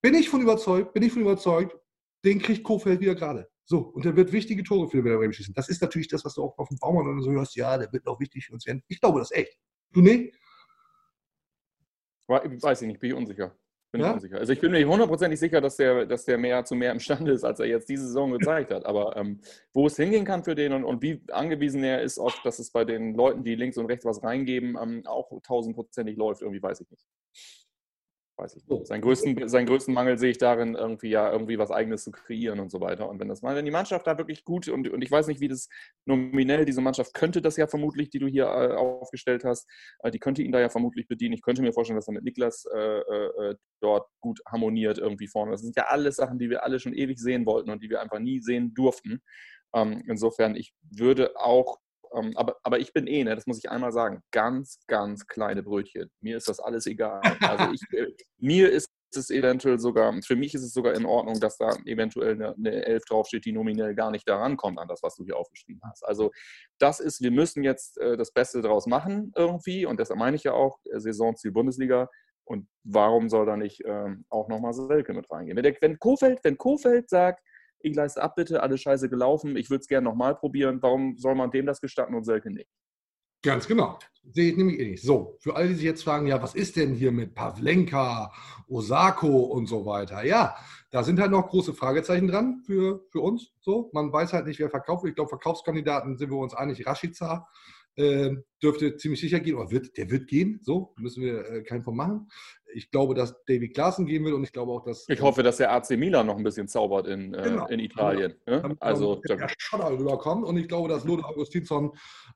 bin 0.01 0.13
ich 0.13 0.29
von 0.29 0.41
überzeugt, 0.41 0.93
bin 0.93 1.03
ich 1.03 1.11
von 1.11 1.21
überzeugt, 1.21 1.77
den 2.23 2.39
kriegt 2.39 2.63
Kofeld 2.63 3.01
wieder 3.01 3.15
gerade. 3.15 3.47
So, 3.65 3.79
und 3.79 4.05
der 4.05 4.15
wird 4.15 4.31
wichtige 4.31 4.63
Tore 4.63 4.89
für 4.89 4.97
den 4.97 5.05
Werder 5.05 5.19
Bremen 5.19 5.33
schießen. 5.33 5.53
Das 5.53 5.69
ist 5.69 5.81
natürlich 5.81 6.07
das, 6.07 6.25
was 6.25 6.33
du 6.33 6.43
auch 6.43 6.57
auf 6.57 6.69
dem 6.69 6.77
Baumann 6.79 7.07
oder 7.07 7.21
so 7.21 7.31
hörst. 7.31 7.55
Ja, 7.55 7.77
der 7.77 7.91
wird 7.91 8.07
auch 8.07 8.19
wichtig 8.19 8.45
für 8.45 8.53
uns 8.53 8.65
werden. 8.65 8.83
Ich 8.87 8.99
glaube 8.99 9.19
das 9.19 9.31
echt. 9.31 9.57
Du 9.91 10.01
nicht? 10.01 10.35
Weiß 12.27 12.81
ich 12.81 12.87
nicht, 12.87 12.99
bin 12.99 13.11
ich 13.11 13.15
unsicher. 13.15 13.55
Bin 13.91 14.01
ja? 14.01 14.07
ich 14.07 14.13
unsicher. 14.13 14.37
Also 14.37 14.53
ich 14.53 14.61
bin 14.61 14.71
mir 14.71 14.87
hundertprozentig 14.87 15.39
sicher, 15.39 15.59
dass 15.59 15.75
der, 15.75 16.05
dass 16.05 16.25
der 16.25 16.37
mehr 16.37 16.63
zu 16.63 16.75
mehr 16.75 16.91
imstande 16.91 17.31
ist, 17.31 17.43
als 17.43 17.59
er 17.59 17.65
jetzt 17.65 17.89
diese 17.89 18.07
Saison 18.07 18.31
gezeigt 18.31 18.71
hat. 18.71 18.85
Aber 18.85 19.17
ähm, 19.17 19.41
wo 19.73 19.87
es 19.87 19.97
hingehen 19.97 20.25
kann 20.25 20.43
für 20.43 20.55
den 20.55 20.71
und, 20.73 20.85
und, 20.85 21.01
wie 21.01 21.21
angewiesen 21.31 21.83
er 21.83 22.01
ist, 22.01 22.17
oft, 22.17 22.45
dass 22.45 22.59
es 22.59 22.71
bei 22.71 22.85
den 22.85 23.15
Leuten, 23.15 23.43
die 23.43 23.55
links 23.55 23.77
und 23.77 23.87
rechts 23.87 24.05
was 24.05 24.23
reingeben, 24.23 24.77
ähm, 24.81 25.03
auch 25.05 25.41
tausendprozentig 25.41 26.15
läuft, 26.15 26.41
irgendwie 26.41 26.63
weiß 26.63 26.81
ich 26.81 26.89
nicht 26.89 27.05
weiß 28.41 28.55
ich 28.55 28.67
nicht. 28.67 28.87
Seinen 28.87 29.01
größten, 29.01 29.47
seinen 29.47 29.67
größten 29.67 29.93
Mangel 29.93 30.17
sehe 30.17 30.31
ich 30.31 30.37
darin, 30.37 30.75
irgendwie 30.75 31.09
ja 31.09 31.31
irgendwie 31.31 31.57
was 31.57 31.71
Eigenes 31.71 32.03
zu 32.03 32.11
kreieren 32.11 32.59
und 32.59 32.71
so 32.71 32.81
weiter. 32.81 33.07
Und 33.07 33.19
wenn 33.19 33.27
das 33.27 33.41
mal, 33.41 33.55
wenn 33.55 33.65
die 33.65 33.71
Mannschaft 33.71 34.07
da 34.07 34.17
wirklich 34.17 34.43
gut 34.43 34.67
und, 34.67 34.89
und 34.89 35.01
ich 35.01 35.11
weiß 35.11 35.27
nicht, 35.27 35.39
wie 35.39 35.47
das 35.47 35.69
nominell, 36.05 36.65
diese 36.65 36.81
Mannschaft 36.81 37.13
könnte 37.13 37.41
das 37.41 37.57
ja 37.57 37.67
vermutlich, 37.67 38.09
die 38.09 38.19
du 38.19 38.27
hier 38.27 38.45
äh, 38.45 38.73
aufgestellt 38.73 39.43
hast, 39.43 39.69
äh, 39.99 40.11
die 40.11 40.19
könnte 40.19 40.41
ihn 40.41 40.51
da 40.51 40.59
ja 40.59 40.69
vermutlich 40.69 41.07
bedienen. 41.07 41.33
Ich 41.33 41.41
könnte 41.41 41.61
mir 41.61 41.73
vorstellen, 41.73 41.97
dass 41.97 42.07
er 42.07 42.13
mit 42.13 42.23
Niklas 42.23 42.65
äh, 42.73 42.79
äh, 42.79 43.55
dort 43.79 44.09
gut 44.19 44.41
harmoniert 44.47 44.97
irgendwie 44.97 45.27
vorne. 45.27 45.51
Das 45.51 45.61
sind 45.61 45.75
ja 45.75 45.85
alles 45.87 46.15
Sachen, 46.15 46.39
die 46.39 46.49
wir 46.49 46.63
alle 46.63 46.79
schon 46.79 46.93
ewig 46.93 47.19
sehen 47.19 47.45
wollten 47.45 47.69
und 47.69 47.83
die 47.83 47.89
wir 47.89 48.01
einfach 48.01 48.19
nie 48.19 48.39
sehen 48.41 48.73
durften. 48.73 49.21
Ähm, 49.73 50.03
insofern, 50.07 50.55
ich 50.55 50.73
würde 50.81 51.37
auch 51.37 51.79
ähm, 52.13 52.33
aber, 52.35 52.57
aber 52.63 52.79
ich 52.79 52.93
bin 52.93 53.07
eh, 53.07 53.23
ne, 53.23 53.35
das 53.35 53.47
muss 53.47 53.57
ich 53.57 53.69
einmal 53.69 53.91
sagen, 53.91 54.21
ganz, 54.31 54.79
ganz 54.87 55.27
kleine 55.27 55.63
Brötchen. 55.63 56.11
Mir 56.21 56.37
ist 56.37 56.47
das 56.49 56.59
alles 56.59 56.85
egal. 56.85 57.21
Also 57.41 57.71
ich, 57.73 57.81
äh, 57.97 58.07
mir 58.37 58.71
ist 58.71 58.89
es 59.13 59.29
eventuell 59.29 59.77
sogar, 59.79 60.13
für 60.23 60.35
mich 60.35 60.53
ist 60.53 60.63
es 60.63 60.73
sogar 60.73 60.93
in 60.93 61.05
Ordnung, 61.05 61.39
dass 61.39 61.57
da 61.57 61.75
eventuell 61.85 62.33
eine, 62.33 62.55
eine 62.55 62.85
Elf 62.85 63.03
draufsteht, 63.05 63.45
die 63.45 63.51
nominell 63.51 63.93
gar 63.93 64.09
nicht 64.11 64.27
daran 64.27 64.55
kommt, 64.57 64.79
an 64.79 64.87
das, 64.87 65.03
was 65.03 65.15
du 65.15 65.25
hier 65.25 65.37
aufgeschrieben 65.37 65.81
hast. 65.83 66.05
Also 66.05 66.31
das 66.79 66.99
ist, 66.99 67.21
wir 67.21 67.31
müssen 67.31 67.63
jetzt 67.63 67.97
äh, 67.97 68.15
das 68.17 68.31
Beste 68.31 68.61
daraus 68.61 68.87
machen 68.87 69.33
irgendwie 69.35 69.85
und 69.85 69.99
deshalb 69.99 70.19
meine 70.19 70.35
ich 70.35 70.43
ja 70.43 70.53
auch, 70.53 70.79
äh, 70.85 70.99
Saisonziel 70.99 71.51
Bundesliga 71.51 72.09
Und 72.45 72.67
warum 72.83 73.29
soll 73.29 73.45
da 73.45 73.57
nicht 73.57 73.81
ähm, 73.85 74.25
auch 74.29 74.47
nochmal 74.47 74.73
Selke 74.73 75.13
mit 75.13 75.29
reingehen? 75.29 75.57
Wenn, 75.57 75.63
der, 75.63 75.75
wenn, 75.81 75.99
Kofeld, 75.99 76.39
wenn 76.43 76.57
Kofeld 76.57 77.09
sagt, 77.09 77.43
ich 77.83 77.95
leiste 77.95 78.21
ab 78.21 78.35
bitte, 78.35 78.63
alles 78.63 78.81
scheiße 78.81 79.09
gelaufen, 79.09 79.55
ich 79.55 79.69
würde 79.69 79.81
es 79.81 79.87
gerne 79.87 80.05
nochmal 80.05 80.35
probieren, 80.35 80.81
warum 80.81 81.17
soll 81.17 81.35
man 81.35 81.51
dem 81.51 81.65
das 81.65 81.81
gestatten 81.81 82.13
und 82.15 82.23
Selke 82.23 82.51
nicht? 82.51 82.69
Ganz 83.43 83.67
genau. 83.67 83.97
Sehe 84.33 84.51
ich 84.51 84.57
nämlich 84.57 84.79
eh 84.79 84.91
nicht. 84.91 85.03
So, 85.03 85.37
für 85.39 85.55
alle, 85.55 85.69
die 85.69 85.73
sich 85.73 85.83
jetzt 85.83 86.03
fragen, 86.03 86.27
ja, 86.27 86.43
was 86.43 86.53
ist 86.53 86.75
denn 86.75 86.93
hier 86.93 87.11
mit 87.11 87.33
Pavlenka, 87.33 88.31
Osako 88.67 89.45
und 89.45 89.65
so 89.65 89.83
weiter? 89.87 90.23
Ja, 90.23 90.55
da 90.91 91.03
sind 91.03 91.19
halt 91.19 91.31
noch 91.31 91.49
große 91.49 91.73
Fragezeichen 91.73 92.27
dran 92.27 92.61
für, 92.63 93.03
für 93.11 93.21
uns. 93.21 93.51
So, 93.61 93.89
man 93.93 94.13
weiß 94.13 94.33
halt 94.33 94.45
nicht, 94.45 94.59
wer 94.59 94.69
verkauft. 94.69 95.05
Ich 95.07 95.15
glaube, 95.15 95.29
Verkaufskandidaten 95.29 96.17
sind 96.17 96.29
wir 96.29 96.37
uns 96.37 96.53
einig. 96.53 96.85
Rashica 96.85 97.47
äh, 97.95 98.31
dürfte 98.61 98.95
ziemlich 98.97 99.19
sicher 99.19 99.39
gehen, 99.39 99.55
oder 99.55 99.71
wird, 99.71 99.97
der 99.97 100.09
wird 100.11 100.27
gehen, 100.27 100.59
so, 100.61 100.93
müssen 100.97 101.23
wir 101.23 101.45
äh, 101.49 101.63
keinen 101.63 101.83
von 101.83 101.95
machen. 101.95 102.29
Ich 102.73 102.91
glaube, 102.91 103.13
dass 103.13 103.43
David 103.45 103.73
Klaassen 103.73 104.05
gehen 104.05 104.23
will 104.25 104.33
und 104.33 104.43
ich 104.43 104.51
glaube 104.51 104.71
auch, 104.71 104.83
dass. 104.83 105.07
Ich 105.09 105.21
hoffe, 105.21 105.43
dass 105.43 105.57
der 105.57 105.71
AC 105.71 105.91
Milan 105.91 106.27
noch 106.27 106.37
ein 106.37 106.43
bisschen 106.43 106.67
zaubert 106.67 107.07
in, 107.07 107.33
äh, 107.33 107.43
genau. 107.43 107.67
in 107.67 107.79
Italien. 107.79 108.35
Genau. 108.45 108.69
Ne? 108.69 108.77
Also, 108.79 109.15
der 109.27 109.49
Schotter 109.57 109.91
rüberkommt 109.97 110.45
und 110.45 110.57
ich 110.57 110.67
glaube, 110.67 110.89
dass 110.89 111.05
Lothar 111.05 111.29
Augustinsson 111.29 111.91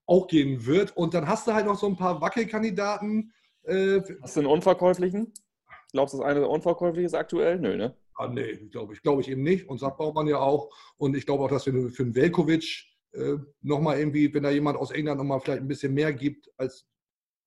auch 0.06 0.28
gehen 0.28 0.66
wird. 0.66 0.96
Und 0.96 1.14
dann 1.14 1.28
hast 1.28 1.48
du 1.48 1.54
halt 1.54 1.66
noch 1.66 1.78
so 1.78 1.88
ein 1.88 1.96
paar 1.96 2.22
Wackelkandidaten. 2.22 3.34
Äh, 3.64 4.02
hast 4.22 4.36
du 4.36 4.42
einen 4.42 4.50
unverkäuflichen? 4.50 5.34
Glaubst 5.92 6.14
du, 6.14 6.18
das 6.20 6.28
eine 6.28 6.48
unverkäuflich 6.48 7.06
ist 7.06 7.14
aktuell? 7.14 7.60
Nö, 7.60 7.78
ne? 7.78 7.96
Ah, 8.16 8.28
nee, 8.28 8.56
glaube 8.72 8.94
ich, 8.94 9.02
glaube 9.02 9.22
ich 9.22 9.30
eben 9.30 9.44
nicht. 9.44 9.68
Und 9.70 9.80
sagt 9.80 9.98
Baumann 9.98 10.28
ja 10.28 10.40
auch. 10.40 10.70
Und 10.98 11.16
ich 11.16 11.26
glaube 11.26 11.44
auch, 11.44 11.50
dass 11.50 11.66
wir 11.66 11.90
für 11.90 12.04
einen 12.04 12.16
Velkovic 12.16 12.86
äh, 13.14 13.38
nochmal 13.62 14.00
irgendwie, 14.00 14.34
wenn 14.34 14.44
da 14.44 14.50
jemand 14.50 14.78
aus 14.78 14.92
England 14.92 15.18
nochmal 15.18 15.40
vielleicht 15.40 15.62
ein 15.62 15.68
bisschen 15.68 15.94
mehr 15.94 16.14
gibt, 16.14 16.50
als 16.58 16.86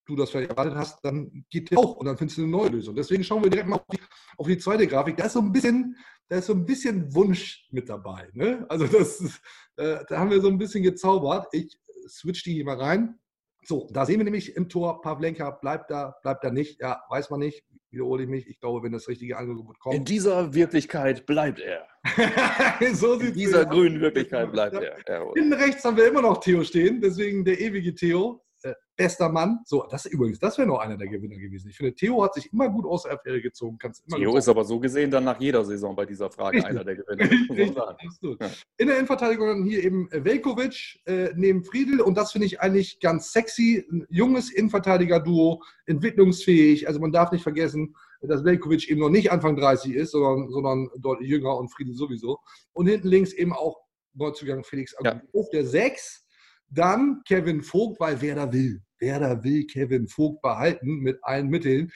du 0.08 0.16
das 0.16 0.30
vielleicht 0.30 0.50
erwartet 0.50 0.74
hast, 0.74 1.04
dann 1.04 1.44
geht 1.50 1.70
der 1.70 1.78
auch 1.78 1.96
und 1.96 2.06
dann 2.06 2.16
findest 2.16 2.38
du 2.38 2.42
eine 2.42 2.50
neue 2.50 2.70
Lösung. 2.70 2.94
Deswegen 2.96 3.22
schauen 3.22 3.42
wir 3.42 3.50
direkt 3.50 3.68
mal 3.68 3.76
auf 3.76 3.86
die, 3.92 4.00
auf 4.36 4.46
die 4.46 4.58
zweite 4.58 4.86
Grafik. 4.86 5.16
Da 5.16 5.26
ist 5.26 5.34
so 5.34 5.40
ein 5.40 5.52
bisschen, 5.52 5.96
da 6.28 6.36
ist 6.38 6.46
so 6.46 6.54
ein 6.54 6.64
bisschen 6.64 7.14
Wunsch 7.14 7.68
mit 7.70 7.88
dabei. 7.88 8.28
Ne? 8.32 8.66
Also 8.68 8.86
das 8.86 9.20
ist, 9.20 9.40
äh, 9.76 9.98
da 10.08 10.18
haben 10.18 10.30
wir 10.30 10.40
so 10.40 10.48
ein 10.48 10.58
bisschen 10.58 10.82
gezaubert. 10.82 11.46
Ich 11.52 11.78
switch 12.08 12.42
die 12.42 12.54
hier 12.54 12.64
mal 12.64 12.78
rein. 12.80 13.18
So, 13.64 13.88
da 13.92 14.06
sehen 14.06 14.18
wir 14.18 14.24
nämlich 14.24 14.56
im 14.56 14.68
Tor, 14.68 15.02
Pavlenka 15.02 15.50
bleibt 15.50 15.90
da, 15.90 16.16
bleibt 16.22 16.42
da 16.42 16.50
nicht. 16.50 16.80
Ja, 16.80 17.02
weiß 17.10 17.28
man 17.30 17.40
nicht 17.40 17.64
wiederhole 17.90 18.24
ich 18.24 18.28
mich. 18.28 18.46
Ich 18.48 18.60
glaube, 18.60 18.82
wenn 18.82 18.92
das 18.92 19.08
richtige 19.08 19.36
Angebot 19.36 19.78
kommt. 19.78 19.94
In 19.94 20.04
dieser 20.04 20.54
Wirklichkeit 20.54 21.26
bleibt 21.26 21.60
er. 21.60 21.86
so 22.94 23.14
In 23.14 23.32
dieser 23.32 23.64
grünen 23.66 24.00
Wirklichkeit 24.00 24.52
bleibt 24.52 24.74
er. 24.74 24.98
Ja, 25.08 25.32
Hinten 25.34 25.54
rechts 25.54 25.84
haben 25.84 25.96
wir 25.96 26.06
immer 26.06 26.22
noch 26.22 26.38
Theo 26.40 26.64
stehen, 26.64 27.00
deswegen 27.00 27.44
der 27.44 27.60
ewige 27.60 27.94
Theo 27.94 28.44
äh, 28.62 28.74
bester 28.96 29.28
Mann. 29.28 29.60
So, 29.64 29.86
das 29.88 30.06
übrigens, 30.06 30.38
das 30.38 30.58
wäre 30.58 30.66
noch 30.66 30.78
einer 30.78 30.96
der 30.96 31.08
Gewinner 31.08 31.36
gewesen. 31.36 31.68
Ich 31.68 31.76
finde, 31.76 31.94
Theo 31.94 32.22
hat 32.24 32.34
sich 32.34 32.52
immer 32.52 32.68
gut 32.68 32.84
aus 32.86 33.04
der 33.04 33.12
Affäre 33.12 33.40
gezogen. 33.40 33.78
Theo 34.14 34.36
ist 34.36 34.48
aber 34.48 34.64
so 34.64 34.80
gesehen 34.80 35.10
dann 35.10 35.24
nach 35.24 35.40
jeder 35.40 35.64
Saison 35.64 35.94
bei 35.94 36.04
dieser 36.04 36.30
Frage 36.30 36.56
Richtig. 36.56 36.70
einer 36.70 36.84
der 36.84 36.96
Gewinner. 36.96 37.96
ja. 38.40 38.50
In 38.76 38.88
der 38.88 38.96
Innenverteidigung 38.96 39.46
dann 39.46 39.64
hier 39.64 39.84
eben 39.84 40.08
Velkovic 40.10 41.00
äh, 41.06 41.30
neben 41.36 41.64
Friedel 41.64 42.00
und 42.00 42.16
das 42.16 42.32
finde 42.32 42.46
ich 42.46 42.60
eigentlich 42.60 42.98
ganz 43.00 43.32
sexy. 43.32 43.86
Ein 43.90 44.06
junges 44.08 44.50
Innenverteidiger-Duo, 44.50 45.62
entwicklungsfähig. 45.86 46.88
Also 46.88 47.00
man 47.00 47.12
darf 47.12 47.30
nicht 47.30 47.42
vergessen, 47.42 47.94
dass 48.20 48.44
Velkovic 48.44 48.90
eben 48.90 49.00
noch 49.00 49.10
nicht 49.10 49.30
Anfang 49.30 49.56
30 49.56 49.94
ist, 49.94 50.10
sondern, 50.10 50.50
sondern 50.50 50.90
deutlich 50.98 51.28
jünger 51.28 51.56
und 51.56 51.68
Friedel 51.68 51.94
sowieso. 51.94 52.38
Und 52.72 52.88
hinten 52.88 53.08
links 53.08 53.32
eben 53.32 53.52
auch 53.52 53.78
Neuzugang 54.14 54.64
Felix 54.64 54.96
Aguilar 54.96 55.22
ja. 55.22 55.40
auf 55.40 55.48
der 55.50 55.64
6 55.64 56.24
dann 56.70 57.22
Kevin 57.26 57.62
Vogt, 57.62 58.00
weil 58.00 58.20
wer 58.20 58.34
da 58.34 58.52
will, 58.52 58.82
wer 58.98 59.20
da 59.20 59.42
will 59.42 59.66
Kevin 59.66 60.08
Vogt 60.08 60.42
behalten 60.42 60.98
mit 60.98 61.18
allen 61.22 61.48
Mitteln. 61.48 61.90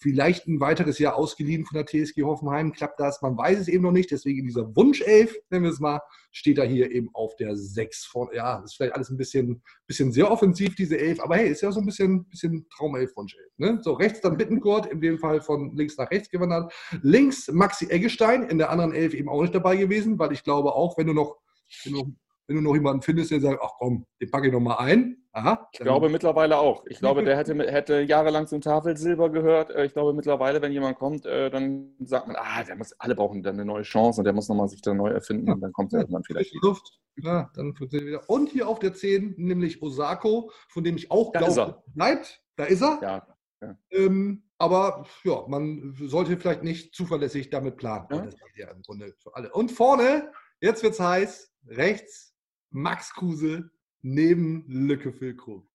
Vielleicht 0.00 0.46
ein 0.46 0.60
weiteres 0.60 1.00
Jahr 1.00 1.16
ausgeliehen 1.16 1.64
von 1.66 1.74
der 1.74 1.84
TSG 1.84 2.22
Hoffenheim. 2.22 2.72
Klappt 2.72 3.00
das? 3.00 3.20
Man 3.20 3.36
weiß 3.36 3.58
es 3.58 3.66
eben 3.66 3.82
noch 3.82 3.90
nicht. 3.90 4.12
Deswegen 4.12 4.46
dieser 4.46 4.76
Wunschelf, 4.76 5.34
nennen 5.50 5.64
wir 5.64 5.72
es 5.72 5.80
mal, 5.80 6.00
steht 6.30 6.58
er 6.58 6.66
hier 6.66 6.92
eben 6.92 7.10
auf 7.14 7.34
der 7.34 7.56
6 7.56 8.04
von. 8.04 8.28
Ja, 8.32 8.62
ist 8.62 8.76
vielleicht 8.76 8.94
alles 8.94 9.10
ein 9.10 9.16
bisschen, 9.16 9.60
bisschen 9.88 10.12
sehr 10.12 10.30
offensiv, 10.30 10.76
diese 10.76 10.96
Elf. 10.96 11.18
Aber 11.18 11.34
hey, 11.34 11.48
ist 11.48 11.62
ja 11.62 11.72
so 11.72 11.80
ein 11.80 11.86
bisschen, 11.86 12.28
bisschen 12.28 12.68
Traumelf, 12.68 13.16
Wunschelf. 13.16 13.50
Ne? 13.56 13.80
So, 13.82 13.94
rechts 13.94 14.20
dann 14.20 14.36
Bittenkurt, 14.36 14.86
in 14.86 15.00
dem 15.00 15.18
Fall 15.18 15.40
von 15.40 15.76
links 15.76 15.96
nach 15.96 16.08
rechts 16.12 16.30
gewandert. 16.30 16.72
Links 17.02 17.48
Maxi 17.50 17.86
Eggestein, 17.90 18.44
in 18.44 18.58
der 18.58 18.70
anderen 18.70 18.94
Elf 18.94 19.14
eben 19.14 19.28
auch 19.28 19.42
nicht 19.42 19.54
dabei 19.54 19.74
gewesen, 19.74 20.16
weil 20.16 20.30
ich 20.30 20.44
glaube 20.44 20.74
auch, 20.74 20.96
wenn 20.96 21.08
du 21.08 21.12
noch, 21.12 21.38
wenn 21.82 21.94
du 21.94 22.14
wenn 22.48 22.56
du 22.56 22.62
noch 22.62 22.74
jemanden 22.74 23.02
findest, 23.02 23.30
der 23.30 23.40
sagt, 23.40 23.60
ach 23.62 23.72
komm, 23.78 24.06
den 24.20 24.30
packe 24.30 24.46
ich 24.46 24.52
noch 24.52 24.60
mal 24.60 24.76
ein. 24.76 25.22
Aha, 25.32 25.68
ich 25.70 25.80
glaube 25.80 26.08
mittlerweile 26.08 26.58
auch. 26.58 26.84
Ich 26.86 26.98
glaube, 26.98 27.22
der 27.22 27.36
hätte, 27.36 27.54
hätte 27.70 28.00
jahrelang 28.00 28.46
zum 28.46 28.62
Tafelsilber 28.62 29.30
gehört. 29.30 29.70
Äh, 29.70 29.84
ich 29.84 29.92
glaube 29.92 30.14
mittlerweile, 30.14 30.60
wenn 30.62 30.72
jemand 30.72 30.98
kommt, 30.98 31.26
äh, 31.26 31.50
dann 31.50 31.94
sagt 32.00 32.26
man, 32.26 32.36
ah, 32.36 32.64
der 32.64 32.76
muss, 32.76 32.92
alle 32.98 33.14
brauchen 33.14 33.42
dann 33.42 33.54
eine 33.54 33.66
neue 33.66 33.82
Chance 33.82 34.20
und 34.20 34.24
der 34.24 34.32
muss 34.32 34.48
nochmal 34.48 34.68
sich 34.68 34.80
da 34.80 34.94
neu 34.94 35.10
erfinden 35.10 35.46
ja. 35.46 35.52
und 35.52 35.60
dann 35.60 35.72
kommt 35.72 35.92
er 35.92 36.00
irgendwann 36.00 36.24
vielleicht. 36.24 36.54
Luft. 36.62 36.98
Ja, 37.16 37.50
dann 37.54 37.74
wieder. 37.78 38.28
Und 38.28 38.48
hier 38.48 38.66
auf 38.66 38.78
der 38.78 38.94
10, 38.94 39.34
nämlich 39.36 39.82
Osako, 39.82 40.50
von 40.68 40.84
dem 40.84 40.96
ich 40.96 41.10
auch 41.10 41.32
glaube, 41.32 41.82
bleibt. 41.94 42.42
Da 42.56 42.64
ist 42.64 42.82
er. 42.82 42.98
Ja. 43.02 43.26
ja. 43.60 43.78
Ähm, 43.90 44.44
aber 44.58 45.06
ja, 45.24 45.44
man 45.46 45.94
sollte 46.00 46.36
vielleicht 46.36 46.64
nicht 46.64 46.94
zuverlässig 46.94 47.50
damit 47.50 47.76
planen. 47.76 48.06
Ja. 48.10 48.22
Das 48.22 48.34
ist 48.34 48.56
ja 48.56 48.70
im 48.70 48.82
Grunde 48.82 49.14
für 49.18 49.34
alle. 49.34 49.52
Und 49.52 49.70
vorne, 49.70 50.32
jetzt 50.60 50.82
wird 50.82 50.94
es 50.94 51.00
heiß, 51.00 51.52
rechts 51.68 52.34
Max 52.70 53.12
Kruse 53.14 53.70
neben 54.02 54.64
Lücke 54.68 55.12
Füllkrug. 55.12 55.68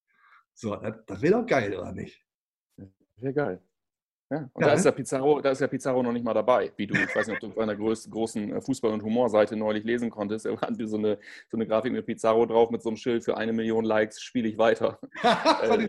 So, 0.53 0.75
das, 0.75 0.95
das 1.06 1.21
wäre 1.21 1.41
doch 1.41 1.47
geil, 1.47 1.75
oder 1.77 1.91
nicht? 1.91 2.23
Wäre 3.17 3.34
geil. 3.34 3.63
Ja, 4.34 4.49
und 4.53 4.62
ja, 4.62 4.67
da, 4.67 4.73
ist 4.73 4.86
der 4.86 4.91
Pizarro, 4.93 5.41
da 5.41 5.51
ist 5.51 5.62
der 5.62 5.67
Pizarro 5.67 6.01
noch 6.01 6.12
nicht 6.12 6.25
mal 6.25 6.34
dabei, 6.34 6.71
wie 6.77 6.88
du, 6.88 6.95
ich 6.95 7.15
weiß 7.15 7.27
nicht, 7.27 7.36
ob 7.36 7.39
du 7.41 7.47
auf 7.49 7.58
einer 7.60 7.75
großen 7.75 8.51
äh, 8.51 8.62
Fußball- 8.62 8.91
und 8.91 9.03
Humorseite 9.03 9.56
neulich 9.56 9.84
lesen 9.84 10.10
konntest. 10.10 10.45
Da 10.45 10.60
hat 10.60 10.75
so 10.79 10.97
eine, 10.97 11.19
so 11.51 11.58
eine 11.58 11.67
Grafik 11.67 11.91
mit 11.91 12.06
Pizarro 12.06 12.47
drauf 12.47 12.71
mit 12.71 12.82
so 12.82 12.89
einem 12.89 12.97
Schild 12.97 13.23
für 13.23 13.38
eine 13.38 13.53
Million 13.53 13.86
Likes 13.86 14.21
spiele 14.21 14.47
ich 14.47 14.58
weiter. 14.58 14.99
Äh, 15.63 15.88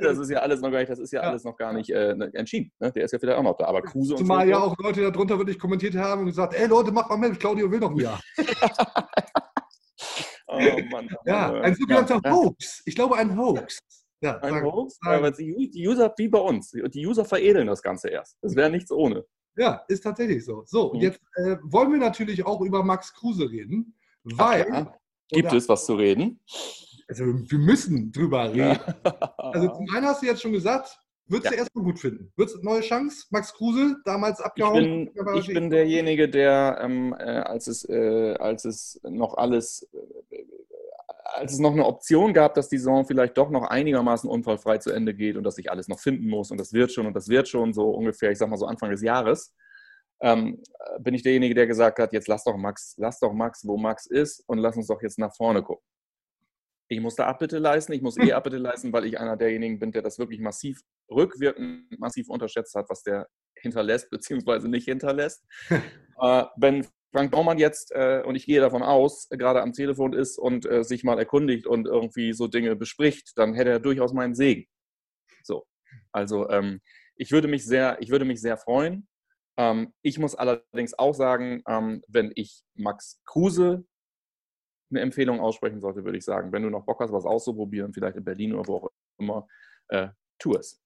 das, 0.00 0.18
ist 0.18 0.30
ja 0.30 0.40
alles 0.40 0.60
noch 0.60 0.70
gar 0.70 0.78
nicht, 0.78 0.90
das 0.90 0.98
ist 0.98 1.12
ja, 1.12 1.22
ja. 1.22 1.28
alles 1.28 1.44
noch 1.44 1.56
gar 1.56 1.72
nicht 1.72 1.90
äh, 1.90 2.14
ne, 2.14 2.30
entschieden. 2.34 2.70
Ne? 2.78 2.92
Der 2.92 3.04
ist 3.04 3.12
ja 3.12 3.18
vielleicht 3.18 3.38
auch 3.38 3.42
noch 3.42 3.56
da. 3.56 3.66
Aber 3.66 3.82
Kruse 3.82 4.14
und 4.14 4.18
Zumal 4.18 4.48
ja 4.48 4.58
auch 4.58 4.76
Leute 4.78 5.02
darunter 5.02 5.38
wirklich 5.38 5.58
kommentiert 5.58 5.94
haben 5.94 6.20
und 6.20 6.26
gesagt, 6.26 6.54
ey 6.54 6.66
Leute, 6.66 6.92
mach 6.92 7.08
mal 7.08 7.16
mit, 7.16 7.38
Claudio 7.38 7.70
will 7.70 7.80
noch 7.80 7.94
mehr. 7.94 8.18
Oh 10.48 10.58
Mann. 10.90 11.08
ja, 11.24 11.52
ein 11.60 11.74
sogenannter 11.74 12.20
ja. 12.24 12.32
Hoax. 12.32 12.82
Ich 12.84 12.94
glaube, 12.94 13.16
ein 13.16 13.36
Hoax. 13.36 13.78
Ja, 14.20 14.38
ein 14.38 14.54
sagen, 14.54 14.72
Hoax? 14.72 14.98
Sagen. 15.02 15.16
Aber 15.16 15.30
die 15.30 15.86
User, 15.86 16.14
wie 16.16 16.28
bei 16.28 16.38
uns, 16.38 16.70
die 16.70 17.06
User 17.06 17.24
veredeln 17.24 17.66
das 17.66 17.82
Ganze 17.82 18.08
erst. 18.08 18.36
Das 18.40 18.54
wäre 18.54 18.70
nichts 18.70 18.90
ohne. 18.90 19.24
Ja, 19.56 19.82
ist 19.88 20.02
tatsächlich 20.02 20.44
so. 20.44 20.62
So, 20.66 20.92
mhm. 20.92 21.00
jetzt 21.00 21.20
äh, 21.34 21.56
wollen 21.62 21.92
wir 21.92 21.98
natürlich 21.98 22.44
auch 22.44 22.60
über 22.60 22.82
Max 22.84 23.12
Kruse 23.12 23.50
reden, 23.50 23.94
weil. 24.22 24.66
Ja. 24.68 24.94
Gibt 25.28 25.48
oder, 25.48 25.56
es 25.56 25.68
was 25.68 25.86
zu 25.86 25.94
reden? 25.94 26.40
Also, 27.08 27.24
wir 27.24 27.58
müssen 27.58 28.12
drüber 28.12 28.52
reden. 28.52 28.78
also, 29.38 29.68
zum 29.68 29.86
einen 29.94 30.06
hast 30.06 30.22
du 30.22 30.26
jetzt 30.26 30.42
schon 30.42 30.52
gesagt, 30.52 30.98
Würdest 31.28 31.46
ja. 31.46 31.50
du 31.50 31.56
erstmal 31.56 31.84
gut 31.84 31.98
finden? 31.98 32.32
Würdest 32.36 32.56
du 32.56 32.62
neue 32.62 32.80
Chance? 32.82 33.26
Max 33.30 33.52
Kruse, 33.52 33.96
damals 34.04 34.40
abgehauen? 34.40 35.08
Ich 35.08 35.14
bin, 35.14 35.36
ich 35.36 35.46
bin 35.48 35.70
derjenige, 35.70 36.28
der, 36.28 36.78
ähm, 36.80 37.14
äh, 37.18 37.22
als, 37.22 37.66
es, 37.66 37.88
äh, 37.88 38.34
als 38.38 38.64
es 38.64 39.00
noch 39.02 39.36
alles, 39.36 39.88
äh, 40.30 40.44
als 41.24 41.52
es 41.52 41.58
noch 41.58 41.72
eine 41.72 41.84
Option 41.84 42.32
gab, 42.32 42.54
dass 42.54 42.68
die 42.68 42.78
Saison 42.78 43.04
vielleicht 43.04 43.36
doch 43.36 43.50
noch 43.50 43.64
einigermaßen 43.64 44.30
unfallfrei 44.30 44.78
zu 44.78 44.90
Ende 44.90 45.14
geht 45.14 45.36
und 45.36 45.42
dass 45.42 45.58
ich 45.58 45.70
alles 45.70 45.88
noch 45.88 45.98
finden 45.98 46.28
muss 46.28 46.52
und 46.52 46.58
das 46.58 46.72
wird 46.72 46.92
schon 46.92 47.06
und 47.06 47.14
das 47.14 47.28
wird 47.28 47.48
schon, 47.48 47.72
so 47.72 47.90
ungefähr, 47.90 48.30
ich 48.30 48.38
sag 48.38 48.48
mal 48.48 48.56
so 48.56 48.66
Anfang 48.66 48.90
des 48.90 49.02
Jahres, 49.02 49.52
ähm, 50.20 50.62
bin 51.00 51.14
ich 51.14 51.22
derjenige, 51.22 51.54
der 51.54 51.66
gesagt 51.66 51.98
hat, 51.98 52.12
jetzt 52.12 52.28
lass 52.28 52.44
doch 52.44 52.56
Max, 52.56 52.94
lass 52.98 53.18
doch 53.18 53.32
Max, 53.32 53.66
wo 53.66 53.76
Max 53.76 54.06
ist 54.06 54.44
und 54.46 54.58
lass 54.58 54.76
uns 54.76 54.86
doch 54.86 55.02
jetzt 55.02 55.18
nach 55.18 55.34
vorne 55.34 55.62
gucken 55.62 55.84
ich 56.88 57.00
muss 57.00 57.16
da 57.16 57.26
Abbitte 57.26 57.58
leisten, 57.58 57.92
ich 57.92 58.02
muss 58.02 58.18
eh 58.18 58.32
Abbitte 58.32 58.58
leisten, 58.58 58.92
weil 58.92 59.06
ich 59.06 59.18
einer 59.18 59.36
derjenigen 59.36 59.78
bin, 59.78 59.92
der 59.92 60.02
das 60.02 60.18
wirklich 60.18 60.40
massiv 60.40 60.80
rückwirkend 61.10 61.98
massiv 61.98 62.28
unterschätzt 62.28 62.74
hat, 62.74 62.88
was 62.88 63.02
der 63.02 63.28
hinterlässt 63.56 64.10
bzw. 64.10 64.68
nicht 64.68 64.84
hinterlässt. 64.84 65.44
äh, 65.70 66.44
wenn 66.56 66.86
Frank 67.12 67.30
Baumann 67.30 67.58
jetzt, 67.58 67.92
äh, 67.92 68.22
und 68.24 68.34
ich 68.34 68.46
gehe 68.46 68.60
davon 68.60 68.82
aus, 68.82 69.28
gerade 69.30 69.62
am 69.62 69.72
Telefon 69.72 70.12
ist 70.12 70.38
und 70.38 70.66
äh, 70.66 70.84
sich 70.84 71.02
mal 71.02 71.18
erkundigt 71.18 71.66
und 71.66 71.86
irgendwie 71.86 72.32
so 72.32 72.46
Dinge 72.46 72.76
bespricht, 72.76 73.32
dann 73.36 73.54
hätte 73.54 73.70
er 73.70 73.80
durchaus 73.80 74.12
meinen 74.12 74.34
Segen. 74.34 74.66
So. 75.42 75.66
Also 76.12 76.48
ähm, 76.50 76.80
ich 77.16 77.32
würde 77.32 77.48
mich 77.48 77.64
sehr, 77.64 77.96
ich 78.00 78.10
würde 78.10 78.24
mich 78.24 78.40
sehr 78.40 78.56
freuen. 78.56 79.08
Ähm, 79.56 79.92
ich 80.02 80.18
muss 80.18 80.34
allerdings 80.34 80.98
auch 80.98 81.14
sagen, 81.14 81.62
ähm, 81.66 82.02
wenn 82.06 82.32
ich 82.34 82.62
Max 82.74 83.20
Kruse 83.24 83.86
eine 84.90 85.00
Empfehlung 85.00 85.40
aussprechen 85.40 85.80
sollte, 85.80 86.04
würde 86.04 86.18
ich 86.18 86.24
sagen, 86.24 86.52
wenn 86.52 86.62
du 86.62 86.70
noch 86.70 86.84
Bock 86.84 87.00
hast, 87.00 87.12
was 87.12 87.24
auszuprobieren, 87.24 87.92
vielleicht 87.92 88.16
in 88.16 88.24
Berlin 88.24 88.54
oder 88.54 88.68
wo 88.68 88.76
auch 88.76 88.90
immer, 89.18 89.46
äh, 89.88 90.08
tu 90.38 90.54
es. 90.54 90.80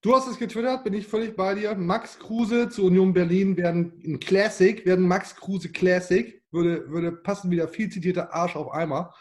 Du 0.00 0.14
hast 0.14 0.28
es 0.28 0.38
getwittert, 0.38 0.84
bin 0.84 0.94
ich 0.94 1.08
völlig 1.08 1.34
bei 1.34 1.54
dir. 1.54 1.74
Max 1.74 2.18
Kruse 2.18 2.68
zu 2.68 2.86
Union 2.86 3.12
Berlin 3.12 3.56
werden 3.56 4.00
ein 4.04 4.20
Classic, 4.20 4.86
werden 4.86 5.08
Max 5.08 5.34
Kruse 5.34 5.70
Classic, 5.70 6.40
würde, 6.52 6.88
würde 6.88 7.12
passen 7.12 7.50
wieder 7.50 7.66
viel 7.66 7.90
zitierter 7.90 8.32
Arsch 8.32 8.54
auf 8.54 8.72
Eimer. 8.72 9.12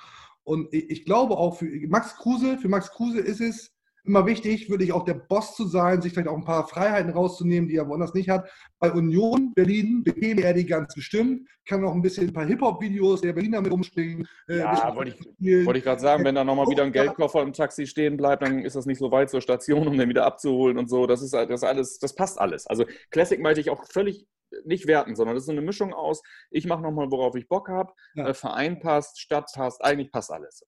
Und 0.43 0.72
ich, 0.72 0.89
ich 0.89 1.05
glaube 1.05 1.36
auch 1.36 1.57
für 1.57 1.65
Max 1.88 2.15
Kruse, 2.15 2.57
für 2.59 2.70
Max 2.70 2.91
Kruse 2.91 3.20
ist 3.20 3.41
es 3.41 3.76
immer 4.07 4.25
wichtig, 4.25 4.69
wirklich 4.69 4.93
auch 4.93 5.03
der 5.05 5.15
Boss 5.15 5.55
zu 5.55 5.67
sein, 5.67 6.01
sich 6.01 6.13
vielleicht 6.13 6.29
auch 6.29 6.37
ein 6.37 6.45
paar 6.45 6.67
Freiheiten 6.67 7.11
rauszunehmen, 7.11 7.67
die 7.69 7.75
er 7.75 7.87
woanders 7.87 8.13
nicht 8.13 8.29
hat. 8.29 8.49
Bei 8.79 8.91
Union 8.91 9.53
Berlin 9.53 10.03
bekäme 10.03 10.41
er 10.43 10.53
die 10.53 10.65
ganz 10.65 10.93
bestimmt, 10.95 11.47
kann 11.67 11.83
auch 11.85 11.93
ein 11.93 12.01
bisschen 12.01 12.27
ein 12.27 12.33
paar 12.33 12.45
Hip-Hop-Videos 12.45 13.21
der 13.21 13.33
Berliner 13.33 13.61
mit 13.61 13.71
rumspringen. 13.71 14.27
äh, 14.47 14.59
Ja, 14.59 14.95
wollte 14.95 15.15
ich, 15.39 15.65
wollte 15.65 15.79
ich 15.79 15.83
gerade 15.83 16.01
sagen, 16.01 16.23
wenn 16.23 16.35
da 16.35 16.43
nochmal 16.43 16.67
wieder 16.69 16.83
ein 16.83 16.91
Geldkoffer 16.91 17.41
im 17.41 17.53
Taxi 17.53 17.85
stehen 17.87 18.17
bleibt, 18.17 18.41
dann 18.41 18.59
ist 18.59 18.75
das 18.75 18.85
nicht 18.85 18.99
so 18.99 19.11
weit 19.11 19.29
zur 19.29 19.41
Station, 19.41 19.87
um 19.87 19.97
den 19.97 20.09
wieder 20.09 20.25
abzuholen 20.25 20.77
und 20.77 20.89
so. 20.89 21.05
Das 21.07 21.21
ist 21.21 21.33
das 21.33 21.63
alles, 21.63 21.99
das 21.99 22.15
passt 22.15 22.39
alles. 22.39 22.65
Also 22.67 22.85
Classic 23.11 23.39
meinte 23.41 23.61
ich 23.61 23.69
auch 23.69 23.83
völlig 23.91 24.25
nicht 24.63 24.87
werten, 24.87 25.15
sondern 25.17 25.35
das 25.35 25.43
ist 25.43 25.47
so 25.47 25.51
eine 25.51 25.61
Mischung 25.61 25.93
aus, 25.93 26.21
ich 26.51 26.65
mache 26.65 26.81
nochmal, 26.81 27.11
worauf 27.11 27.35
ich 27.35 27.49
Bock 27.49 27.67
habe, 27.67 27.91
Ja. 28.15 28.27
äh, 28.29 28.33
Verein 28.33 28.79
passt, 28.79 29.19
Stadt 29.19 29.51
passt, 29.53 29.83
eigentlich 29.83 30.09
passt 30.11 30.31
alles. 30.31 30.63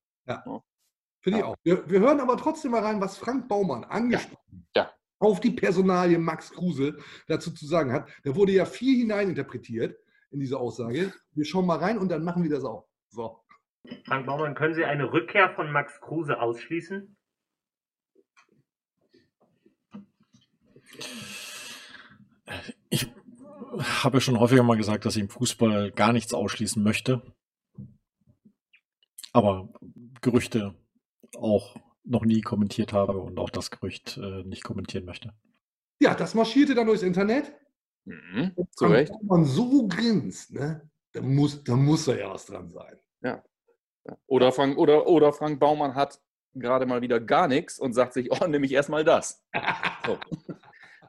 Finde 1.21 1.39
ich 1.39 1.43
Ja. 1.45 1.49
auch. 1.51 1.55
Wir, 1.63 1.89
wir 1.89 1.99
hören 1.99 2.19
aber 2.19 2.37
trotzdem 2.37 2.71
mal 2.71 2.81
rein, 2.83 3.01
was 3.01 3.17
Frank 3.17 3.47
Baumann 3.47 3.83
angesprochen 3.83 4.67
Ja. 4.75 4.91
auf 5.19 5.39
die 5.39 5.51
Personalie 5.51 6.17
Max 6.17 6.51
Kruse 6.51 6.97
dazu 7.27 7.51
zu 7.51 7.65
sagen 7.65 7.91
hat. 7.91 8.09
Da 8.23 8.35
wurde 8.35 8.51
ja 8.53 8.65
viel 8.65 8.97
hineininterpretiert 8.97 9.97
in 10.31 10.39
diese 10.39 10.57
Aussage. 10.59 11.13
Wir 11.31 11.45
schauen 11.45 11.65
mal 11.65 11.79
rein 11.79 11.97
und 11.97 12.09
dann 12.09 12.23
machen 12.23 12.43
wir 12.43 12.49
das 12.49 12.63
auch. 12.63 12.87
So. 13.09 13.41
Frank 14.05 14.25
Baumann, 14.27 14.55
können 14.55 14.75
Sie 14.75 14.85
eine 14.85 15.11
Rückkehr 15.11 15.49
von 15.55 15.71
Max 15.71 15.99
Kruse 16.01 16.39
ausschließen? 16.39 17.15
Ich 22.89 23.07
habe 24.03 24.17
ja 24.17 24.21
schon 24.21 24.39
häufiger 24.39 24.63
mal 24.63 24.77
gesagt, 24.77 25.05
dass 25.05 25.15
ich 25.15 25.21
im 25.21 25.29
Fußball 25.29 25.91
gar 25.91 26.13
nichts 26.13 26.33
ausschließen 26.33 26.81
möchte. 26.81 27.21
Aber 29.31 29.69
Gerüchte 30.21 30.75
auch 31.37 31.75
noch 32.03 32.25
nie 32.25 32.41
kommentiert 32.41 32.93
habe 32.93 33.17
und 33.17 33.39
auch 33.39 33.49
das 33.49 33.71
Gerücht 33.71 34.17
äh, 34.17 34.43
nicht 34.43 34.63
kommentieren 34.63 35.05
möchte. 35.05 35.33
Ja, 35.99 36.15
das 36.15 36.33
marschierte 36.33 36.75
dann 36.75 36.87
durchs 36.87 37.03
Internet. 37.03 37.53
Mhm, 38.05 38.53
zu 38.71 38.85
Frank 38.85 38.93
Recht. 38.93 39.11
Baumann 39.11 39.45
so 39.45 39.87
grinst, 39.87 40.53
ne? 40.53 40.89
Da 41.11 41.21
muss, 41.21 41.63
da 41.63 41.75
muss 41.75 42.05
da 42.05 42.15
ja 42.15 42.31
was 42.31 42.45
dran 42.45 42.69
sein. 42.69 42.97
Ja. 43.21 43.43
Oder 44.27 44.51
Frank, 44.51 44.77
oder, 44.77 45.07
oder 45.07 45.33
Frank 45.33 45.59
Baumann 45.59 45.95
hat 45.95 46.19
gerade 46.53 46.85
mal 46.85 47.01
wieder 47.01 47.19
gar 47.19 47.47
nichts 47.47 47.79
und 47.79 47.93
sagt 47.93 48.13
sich, 48.13 48.31
oh, 48.31 48.47
nehme 48.47 48.65
ich 48.65 48.71
erstmal 48.71 49.03
das. 49.03 49.43
So. 50.05 50.17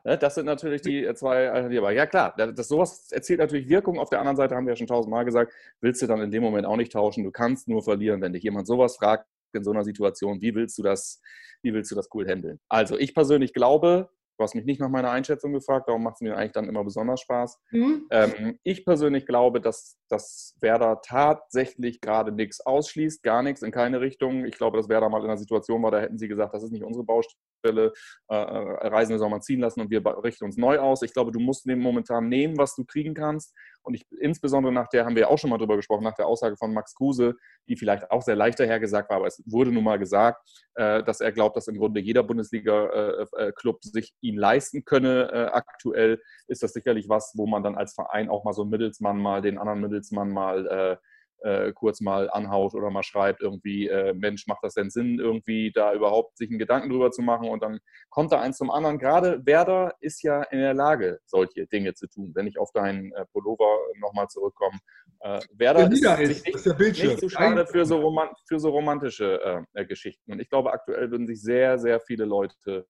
Ne, 0.04 0.18
Das 0.18 0.34
sind 0.34 0.46
natürlich 0.46 0.82
die 0.82 1.04
äh, 1.04 1.14
zwei 1.14 1.48
Alternativen. 1.48 1.84
Aber 1.84 1.92
ja, 1.92 2.06
klar, 2.06 2.34
das, 2.36 2.54
das, 2.54 2.68
sowas 2.68 3.12
erzielt 3.12 3.38
natürlich 3.38 3.68
Wirkung. 3.68 3.98
Auf 3.98 4.10
der 4.10 4.18
anderen 4.18 4.36
Seite 4.36 4.54
haben 4.54 4.66
wir 4.66 4.72
ja 4.72 4.76
schon 4.76 4.86
tausendmal 4.86 5.24
gesagt, 5.24 5.52
willst 5.80 6.02
du 6.02 6.06
dann 6.06 6.20
in 6.20 6.30
dem 6.30 6.42
Moment 6.42 6.66
auch 6.66 6.76
nicht 6.76 6.92
tauschen. 6.92 7.24
Du 7.24 7.30
kannst 7.30 7.68
nur 7.68 7.82
verlieren, 7.82 8.20
wenn 8.20 8.32
dich 8.32 8.42
jemand 8.42 8.66
sowas 8.66 8.96
fragt 8.96 9.26
in 9.54 9.64
so 9.64 9.70
einer 9.70 9.84
Situation. 9.84 10.40
Wie 10.40 10.54
willst 10.54 10.78
du 10.78 10.82
das, 10.82 11.20
wie 11.62 11.72
willst 11.72 11.90
du 11.90 11.94
das 11.94 12.08
cool 12.14 12.26
handeln? 12.28 12.60
Also, 12.68 12.98
ich 12.98 13.14
persönlich 13.14 13.52
glaube, 13.52 14.10
du 14.40 14.44
hast 14.44 14.54
mich 14.54 14.64
nicht 14.64 14.80
nach 14.80 14.88
meiner 14.88 15.10
Einschätzung 15.10 15.52
gefragt, 15.52 15.86
darum 15.86 16.02
macht 16.02 16.14
es 16.16 16.20
mir 16.22 16.34
eigentlich 16.34 16.52
dann 16.52 16.66
immer 16.66 16.82
besonders 16.82 17.20
Spaß. 17.20 17.60
Mhm. 17.72 18.06
Ähm, 18.10 18.58
ich 18.62 18.86
persönlich 18.86 19.26
glaube, 19.26 19.60
dass, 19.60 19.98
dass 20.08 20.56
Werder 20.62 21.02
tatsächlich 21.02 22.00
gerade 22.00 22.32
nichts 22.32 22.64
ausschließt, 22.64 23.22
gar 23.22 23.42
nichts 23.42 23.60
in 23.60 23.70
keine 23.70 24.00
Richtung. 24.00 24.46
Ich 24.46 24.56
glaube, 24.56 24.78
dass 24.78 24.88
Werder 24.88 25.10
mal 25.10 25.18
in 25.18 25.26
einer 25.26 25.36
Situation 25.36 25.82
war, 25.82 25.90
da 25.90 26.00
hätten 26.00 26.16
sie 26.16 26.26
gesagt, 26.26 26.54
das 26.54 26.62
ist 26.62 26.72
nicht 26.72 26.84
unsere 26.84 27.04
Baustelle, 27.04 27.92
äh, 28.30 28.34
äh, 28.34 28.88
Reisende 28.88 29.18
soll 29.18 29.28
man 29.28 29.42
ziehen 29.42 29.60
lassen 29.60 29.82
und 29.82 29.90
wir 29.90 30.02
richten 30.24 30.46
uns 30.46 30.56
neu 30.56 30.78
aus. 30.78 31.02
Ich 31.02 31.12
glaube, 31.12 31.32
du 31.32 31.40
musst 31.40 31.66
momentan 31.66 32.30
nehmen, 32.30 32.56
was 32.56 32.74
du 32.74 32.86
kriegen 32.86 33.12
kannst. 33.12 33.54
Und 33.82 33.94
ich, 33.94 34.06
insbesondere 34.20 34.72
nach 34.72 34.88
der, 34.88 35.04
haben 35.04 35.16
wir 35.16 35.30
auch 35.30 35.38
schon 35.38 35.50
mal 35.50 35.58
drüber 35.58 35.76
gesprochen, 35.76 36.04
nach 36.04 36.14
der 36.14 36.26
Aussage 36.26 36.56
von 36.56 36.72
Max 36.72 36.94
Kruse, 36.94 37.36
die 37.68 37.76
vielleicht 37.76 38.10
auch 38.10 38.22
sehr 38.22 38.36
leicht 38.36 38.60
dahergesagt 38.60 39.10
war, 39.10 39.18
aber 39.18 39.26
es 39.26 39.42
wurde 39.46 39.72
nun 39.72 39.84
mal 39.84 39.98
gesagt, 39.98 40.42
äh, 40.74 41.02
dass 41.02 41.20
er 41.20 41.32
glaubt, 41.32 41.56
dass 41.56 41.68
im 41.68 41.78
Grunde 41.78 42.00
jeder 42.00 42.22
Bundesliga-Club 42.22 43.82
sich 43.82 44.14
ihn 44.20 44.36
leisten 44.36 44.84
könne 44.84 45.30
äh, 45.32 45.46
aktuell. 45.52 46.20
Ist 46.46 46.62
das 46.62 46.72
sicherlich 46.72 47.08
was, 47.08 47.32
wo 47.36 47.46
man 47.46 47.62
dann 47.62 47.76
als 47.76 47.94
Verein 47.94 48.28
auch 48.28 48.44
mal 48.44 48.52
so 48.52 48.62
einen 48.62 48.70
Mittelsmann 48.70 49.18
mal, 49.18 49.42
den 49.42 49.58
anderen 49.58 49.80
Mittelsmann 49.80 50.30
mal 50.30 50.98
äh, 51.42 51.72
kurz 51.72 52.00
mal 52.00 52.30
anhaut 52.30 52.74
oder 52.74 52.90
mal 52.90 53.02
schreibt 53.02 53.40
irgendwie, 53.42 53.88
äh, 53.88 54.12
Mensch, 54.14 54.46
macht 54.46 54.62
das 54.62 54.74
denn 54.74 54.90
Sinn, 54.90 55.18
irgendwie 55.18 55.72
da 55.72 55.94
überhaupt 55.94 56.36
sich 56.36 56.50
einen 56.50 56.58
Gedanken 56.58 56.90
drüber 56.90 57.10
zu 57.10 57.22
machen 57.22 57.48
und 57.48 57.62
dann 57.62 57.80
kommt 58.10 58.32
da 58.32 58.40
eins 58.40 58.58
zum 58.58 58.70
anderen. 58.70 58.98
Gerade 58.98 59.44
Werder 59.46 59.94
ist 60.00 60.22
ja 60.22 60.42
in 60.44 60.58
der 60.58 60.74
Lage, 60.74 61.18
solche 61.24 61.66
Dinge 61.66 61.94
zu 61.94 62.06
tun. 62.08 62.32
Wenn 62.34 62.46
ich 62.46 62.58
auf 62.58 62.70
deinen 62.72 63.12
äh, 63.12 63.24
Pullover 63.32 63.78
nochmal 63.98 64.28
zurückkomme. 64.28 64.78
Äh, 65.20 65.40
Werder 65.52 65.90
ist, 65.90 66.02
ist, 66.02 66.46
nicht, 66.46 66.48
ist 66.66 66.78
nicht 67.02 67.20
so 67.20 67.28
schade 67.28 67.66
für 67.66 67.84
so, 67.84 68.00
roman 68.00 68.28
für 68.46 68.58
so 68.58 68.70
romantische 68.70 69.66
äh, 69.74 69.84
Geschichten. 69.86 70.32
Und 70.32 70.40
ich 70.40 70.48
glaube, 70.48 70.72
aktuell 70.72 71.10
würden 71.10 71.26
sich 71.26 71.40
sehr, 71.42 71.78
sehr 71.78 72.00
viele 72.00 72.24
Leute 72.24 72.86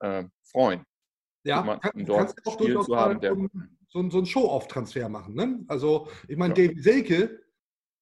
äh, 0.00 0.24
freuen. 0.44 0.84
Ja, 1.44 1.60
jemanden 1.60 1.80
kann, 1.82 2.04
dort 2.04 2.18
kannst 2.20 2.38
du 2.46 2.50
auch 2.50 2.56
durchaus 2.56 2.86
zu 2.86 2.96
haben, 2.96 3.18
so, 3.20 3.26
einen- 3.28 3.50
so, 3.88 3.98
einen- 3.98 4.10
so 4.12 4.16
einen 4.18 4.26
Show-Off-Transfer 4.26 5.08
machen. 5.08 5.34
Ne? 5.34 5.64
Also, 5.66 6.08
ich 6.28 6.36
meine, 6.36 6.54
Ja. 6.56 6.66
David 6.68 6.82
Selke, 6.84 7.41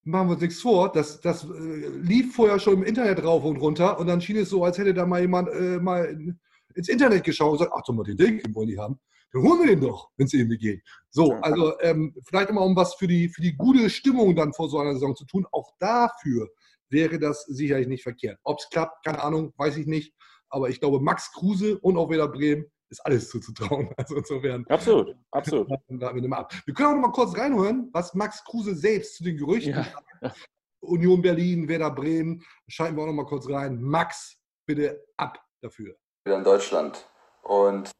machen 0.05 0.29
wir 0.29 0.33
uns 0.33 0.43
nichts 0.43 0.61
vor, 0.61 0.91
das, 0.93 1.21
das 1.21 1.45
äh, 1.45 1.89
lief 2.03 2.35
vorher 2.35 2.59
schon 2.59 2.75
im 2.75 2.83
Internet 2.85 3.23
rauf 3.23 3.45
und 3.45 3.57
runter 3.57 3.99
und 3.99 4.07
dann 4.07 4.21
schien 4.21 4.37
es 4.37 4.51
so, 4.51 4.65
als 4.65 4.79
hätte 4.79 4.95
da 4.95 5.07
mal 5.07 5.21
jemand 5.21 5.49
äh, 5.49 5.79
mal 5.79 6.07
in, 6.07 6.41
ins 6.75 6.89
Internet 6.89 7.25
geschaut 7.25 7.53
und 7.53 7.59
gesagt, 7.59 7.73
ach, 7.77 7.95
mal, 7.95 8.05
den 8.05 8.17
Selke 8.17 8.43
den 8.43 8.55
wollen 8.55 8.69
die 8.69 8.79
haben. 8.79 8.99
Dann 9.33 9.43
holen 9.43 9.61
wir 9.61 9.67
den 9.69 9.81
doch, 9.81 10.11
wenn 10.17 10.27
es 10.27 10.33
irgendwie 10.33 10.59
geht. 10.59 10.83
So, 11.11 11.35
also 11.35 11.79
ähm, 11.81 12.15
vielleicht 12.27 12.51
immer 12.51 12.63
um 12.63 12.75
was 12.75 12.95
für 12.95 13.07
die, 13.07 13.29
für 13.29 13.43
die 13.43 13.57
gute 13.57 13.89
Stimmung 13.89 14.35
dann 14.35 14.53
vor 14.53 14.69
so 14.69 14.79
einer 14.79 14.95
Saison 14.95 15.15
zu 15.15 15.25
tun. 15.25 15.47
Auch 15.53 15.71
dafür 15.79 16.49
wäre 16.89 17.19
das 17.19 17.45
sicherlich 17.45 17.87
nicht 17.87 18.03
verkehrt. 18.03 18.39
Ob 18.43 18.59
es 18.59 18.69
klappt, 18.71 19.05
keine 19.05 19.23
Ahnung, 19.23 19.53
weiß 19.57 19.77
ich 19.77 19.87
nicht. 19.87 20.15
Aber 20.49 20.69
ich 20.69 20.81
glaube, 20.81 21.01
Max 21.01 21.33
Kruse 21.33 21.79
und 21.79 21.97
auch 21.97 22.11
wieder 22.11 22.27
Bremen 22.27 22.67
ist 22.91 23.01
alles 23.07 23.31
zuzutrauen. 23.31 23.89
Also 23.97 24.17
insofern 24.17 24.67
Absolut, 24.69 25.17
absolut. 25.31 25.69
wir 25.89 26.39
ab. 26.39 26.53
Wir 26.65 26.75
können 26.75 26.89
auch 26.89 26.95
noch 26.95 27.09
mal 27.09 27.13
kurz 27.13 27.37
reinhören, 27.37 27.89
was 27.93 28.15
Max 28.15 28.45
Kruse 28.45 28.75
selbst 28.75 29.17
zu 29.17 29.25
den 29.25 29.37
Gerüchten 29.37 29.75
Ja. 29.75 29.85
sagt. 30.21 30.37
Union 30.81 31.21
Berlin, 31.23 31.69
Werder 31.69 31.91
Bremen. 31.91 32.43
Schalten 32.69 32.97
wir 32.97 33.03
auch 33.03 33.07
noch 33.07 33.13
mal 33.13 33.27
kurz 33.27 33.49
rein. 33.49 33.81
Max, 33.83 34.37
bitte 34.67 35.05
ab 35.17 35.39
dafür. 35.61 35.95
wieder 36.25 36.39
in 36.39 36.45
Deutschland. 36.45 37.07
Und 37.43 37.91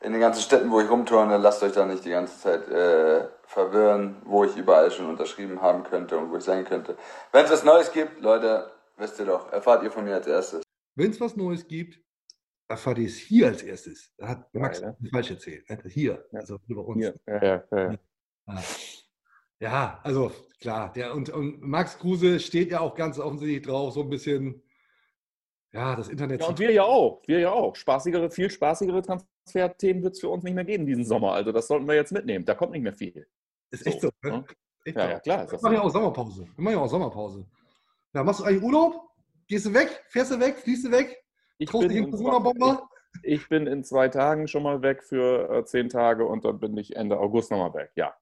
in 0.00 0.12
den 0.12 0.20
ganzen 0.20 0.42
Städten, 0.42 0.70
wo 0.70 0.80
ich 0.80 0.88
rumturne, 0.88 1.36
lasst 1.38 1.62
euch 1.62 1.72
da 1.72 1.84
nicht 1.84 2.04
die 2.04 2.10
ganze 2.10 2.38
Zeit 2.38 2.68
äh, 2.68 3.28
verwirren, 3.44 4.22
wo 4.24 4.44
ich 4.44 4.56
überall 4.56 4.90
schon 4.90 5.06
unterschrieben 5.06 5.60
haben 5.62 5.82
könnte 5.84 6.16
und 6.18 6.30
wo 6.30 6.36
ich 6.36 6.44
sein 6.44 6.64
könnte. 6.64 6.96
Wenn 7.32 7.44
es 7.44 7.50
was 7.50 7.64
Neues 7.64 7.90
gibt, 7.92 8.20
Leute, 8.20 8.70
wisst 8.96 9.18
ihr 9.18 9.26
doch, 9.26 9.50
erfahrt 9.52 9.82
ihr 9.82 9.90
von 9.90 10.04
mir 10.04 10.14
als 10.14 10.26
erstes. 10.26 10.62
Wenn 10.94 11.10
es 11.10 11.20
was 11.20 11.34
Neues 11.36 11.66
gibt, 11.66 11.98
erfahrt 12.68 12.98
ihr 12.98 13.06
es 13.06 13.16
hier 13.16 13.46
als 13.48 13.62
erstes. 13.62 14.12
Da 14.16 14.28
hat 14.28 14.54
Max 14.54 14.80
Geil, 14.80 14.96
falsch 15.12 15.30
erzählt. 15.30 15.68
ne? 15.70 15.78
Hier, 15.88 16.26
Ja. 16.32 16.40
also 16.40 16.58
über 16.68 16.84
uns. 16.86 17.04
Ja, 17.26 17.62
ja, 17.72 17.94
ja, 19.60 20.00
also 20.02 20.30
klar, 20.60 20.92
der 20.92 21.14
und, 21.14 21.30
und 21.30 21.62
Max 21.62 21.98
Kruse 21.98 22.40
steht 22.40 22.70
ja 22.70 22.80
auch 22.80 22.94
ganz 22.94 23.18
offensichtlich 23.18 23.62
drauf, 23.62 23.94
so 23.94 24.02
ein 24.02 24.10
bisschen, 24.10 24.62
ja, 25.72 25.96
das 25.96 26.08
Internet. 26.08 26.40
Ja, 26.42 26.48
und 26.48 26.58
wir 26.58 26.70
ja 26.72 26.82
auch. 26.84 27.22
Wir 27.26 27.40
ja 27.40 27.50
auch. 27.52 27.74
Spaßigere, 27.74 28.30
viel 28.30 28.50
spaßigere 28.50 29.02
Transferthemen 29.02 30.02
wird 30.02 30.14
es 30.14 30.20
für 30.20 30.28
uns 30.28 30.44
nicht 30.44 30.54
mehr 30.54 30.64
geben 30.64 30.86
diesen 30.86 31.04
Sommer. 31.04 31.32
Also 31.32 31.52
das 31.52 31.66
sollten 31.68 31.86
wir 31.86 31.94
jetzt 31.94 32.12
mitnehmen. 32.12 32.44
Da 32.44 32.54
kommt 32.54 32.72
nicht 32.72 32.82
mehr 32.82 32.94
viel. 32.94 33.26
ist 33.70 33.86
echt 33.86 34.00
so. 34.00 34.10
Ne? 34.22 34.30
ne? 34.30 34.44
Echt 34.84 34.96
Ja, 34.96 35.04
so. 35.04 35.10
ja, 35.10 35.20
klar. 35.20 35.44
Ist 35.44 35.50
Wir 35.50 35.52
das 35.52 35.62
machen 35.62 35.74
ja 35.74 35.80
so. 35.80 35.86
auch 35.86 35.90
Sommerpause. 35.92 36.46
Wir 36.54 36.64
machen 36.64 36.74
ja 36.74 36.80
auch 36.80 36.88
Sommerpause. 36.88 37.46
Ja, 38.14 38.22
machst 38.24 38.40
du 38.40 38.44
eigentlich 38.44 38.62
Urlaub? 38.62 39.10
Gehst 39.48 39.66
du 39.66 39.74
weg? 39.74 40.04
Fährst 40.08 40.30
du 40.32 40.40
weg? 40.40 40.56
Fliegst 40.58 40.84
du 40.84 40.90
weg? 40.90 41.16
Ich 41.58 41.70
bin, 41.70 41.90
in 41.90 42.12
zwei, 42.12 42.52
ich, 43.22 43.40
ich 43.40 43.48
bin 43.48 43.66
in 43.66 43.84
zwei 43.84 44.08
Tagen 44.08 44.46
schon 44.48 44.62
mal 44.62 44.82
weg 44.82 45.02
für 45.02 45.50
äh, 45.50 45.64
zehn 45.64 45.88
Tage 45.88 46.26
und 46.26 46.44
dann 46.44 46.60
bin 46.60 46.76
ich 46.76 46.96
Ende 46.96 47.18
August 47.18 47.50
nochmal 47.50 47.74
weg. 47.74 47.92
Ja. 47.96 48.14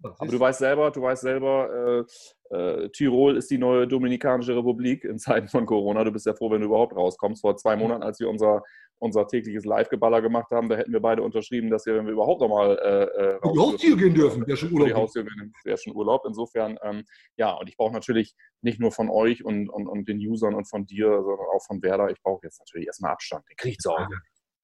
Aber 0.00 0.30
du 0.30 0.40
weißt 0.40 0.60
selber, 0.60 0.90
du 0.90 1.02
weißt 1.02 1.22
selber, 1.22 2.04
äh, 2.50 2.56
äh, 2.56 2.88
Tirol 2.90 3.36
ist 3.36 3.50
die 3.50 3.58
neue 3.58 3.86
Dominikanische 3.86 4.56
Republik 4.56 5.04
in 5.04 5.18
Zeiten 5.18 5.48
von 5.48 5.66
Corona. 5.66 6.04
Du 6.04 6.12
bist 6.12 6.26
ja 6.26 6.34
froh, 6.34 6.50
wenn 6.50 6.60
du 6.60 6.66
überhaupt 6.66 6.96
rauskommst. 6.96 7.42
Vor 7.42 7.56
zwei 7.56 7.76
Monaten, 7.76 8.02
als 8.02 8.20
wir 8.20 8.28
unser, 8.28 8.62
unser 8.98 9.26
tägliches 9.26 9.64
Live-Geballer 9.64 10.22
gemacht 10.22 10.50
haben, 10.50 10.68
da 10.68 10.76
hätten 10.76 10.92
wir 10.92 11.00
beide 11.00 11.22
unterschrieben, 11.22 11.70
dass 11.70 11.86
wir, 11.86 11.94
wenn 11.94 12.06
wir 12.06 12.12
überhaupt 12.12 12.40
nochmal 12.40 12.78
äh, 12.78 13.04
äh, 13.04 13.38
die 13.52 13.58
Haustür 13.58 13.96
gehen 13.96 14.14
dürfen. 14.14 14.44
Ja, 14.46 14.56
schon 14.56 14.70
Über 14.70 14.86
die 14.86 14.92
Urlaub. 14.92 15.02
Haustür 15.02 15.26
wäre 15.64 15.78
schon 15.78 15.94
Urlaub. 15.94 16.24
Insofern, 16.26 16.78
ähm, 16.82 17.04
ja, 17.36 17.52
und 17.52 17.68
ich 17.68 17.76
brauche 17.76 17.92
natürlich 17.92 18.34
nicht 18.62 18.80
nur 18.80 18.92
von 18.92 19.08
euch 19.08 19.44
und, 19.44 19.68
und, 19.68 19.86
und 19.86 20.08
den 20.08 20.18
Usern 20.18 20.54
und 20.54 20.68
von 20.68 20.86
dir, 20.86 21.08
sondern 21.22 21.46
auch 21.54 21.64
von 21.64 21.82
Werder. 21.82 22.10
Ich 22.10 22.20
brauche 22.22 22.44
jetzt 22.44 22.60
natürlich 22.60 22.86
erstmal 22.86 23.12
Abstand. 23.12 23.44
Den 23.48 23.56
kriege 23.56 23.72
ich 23.72 23.78
zu 23.78 23.92
Hause. 23.92 24.08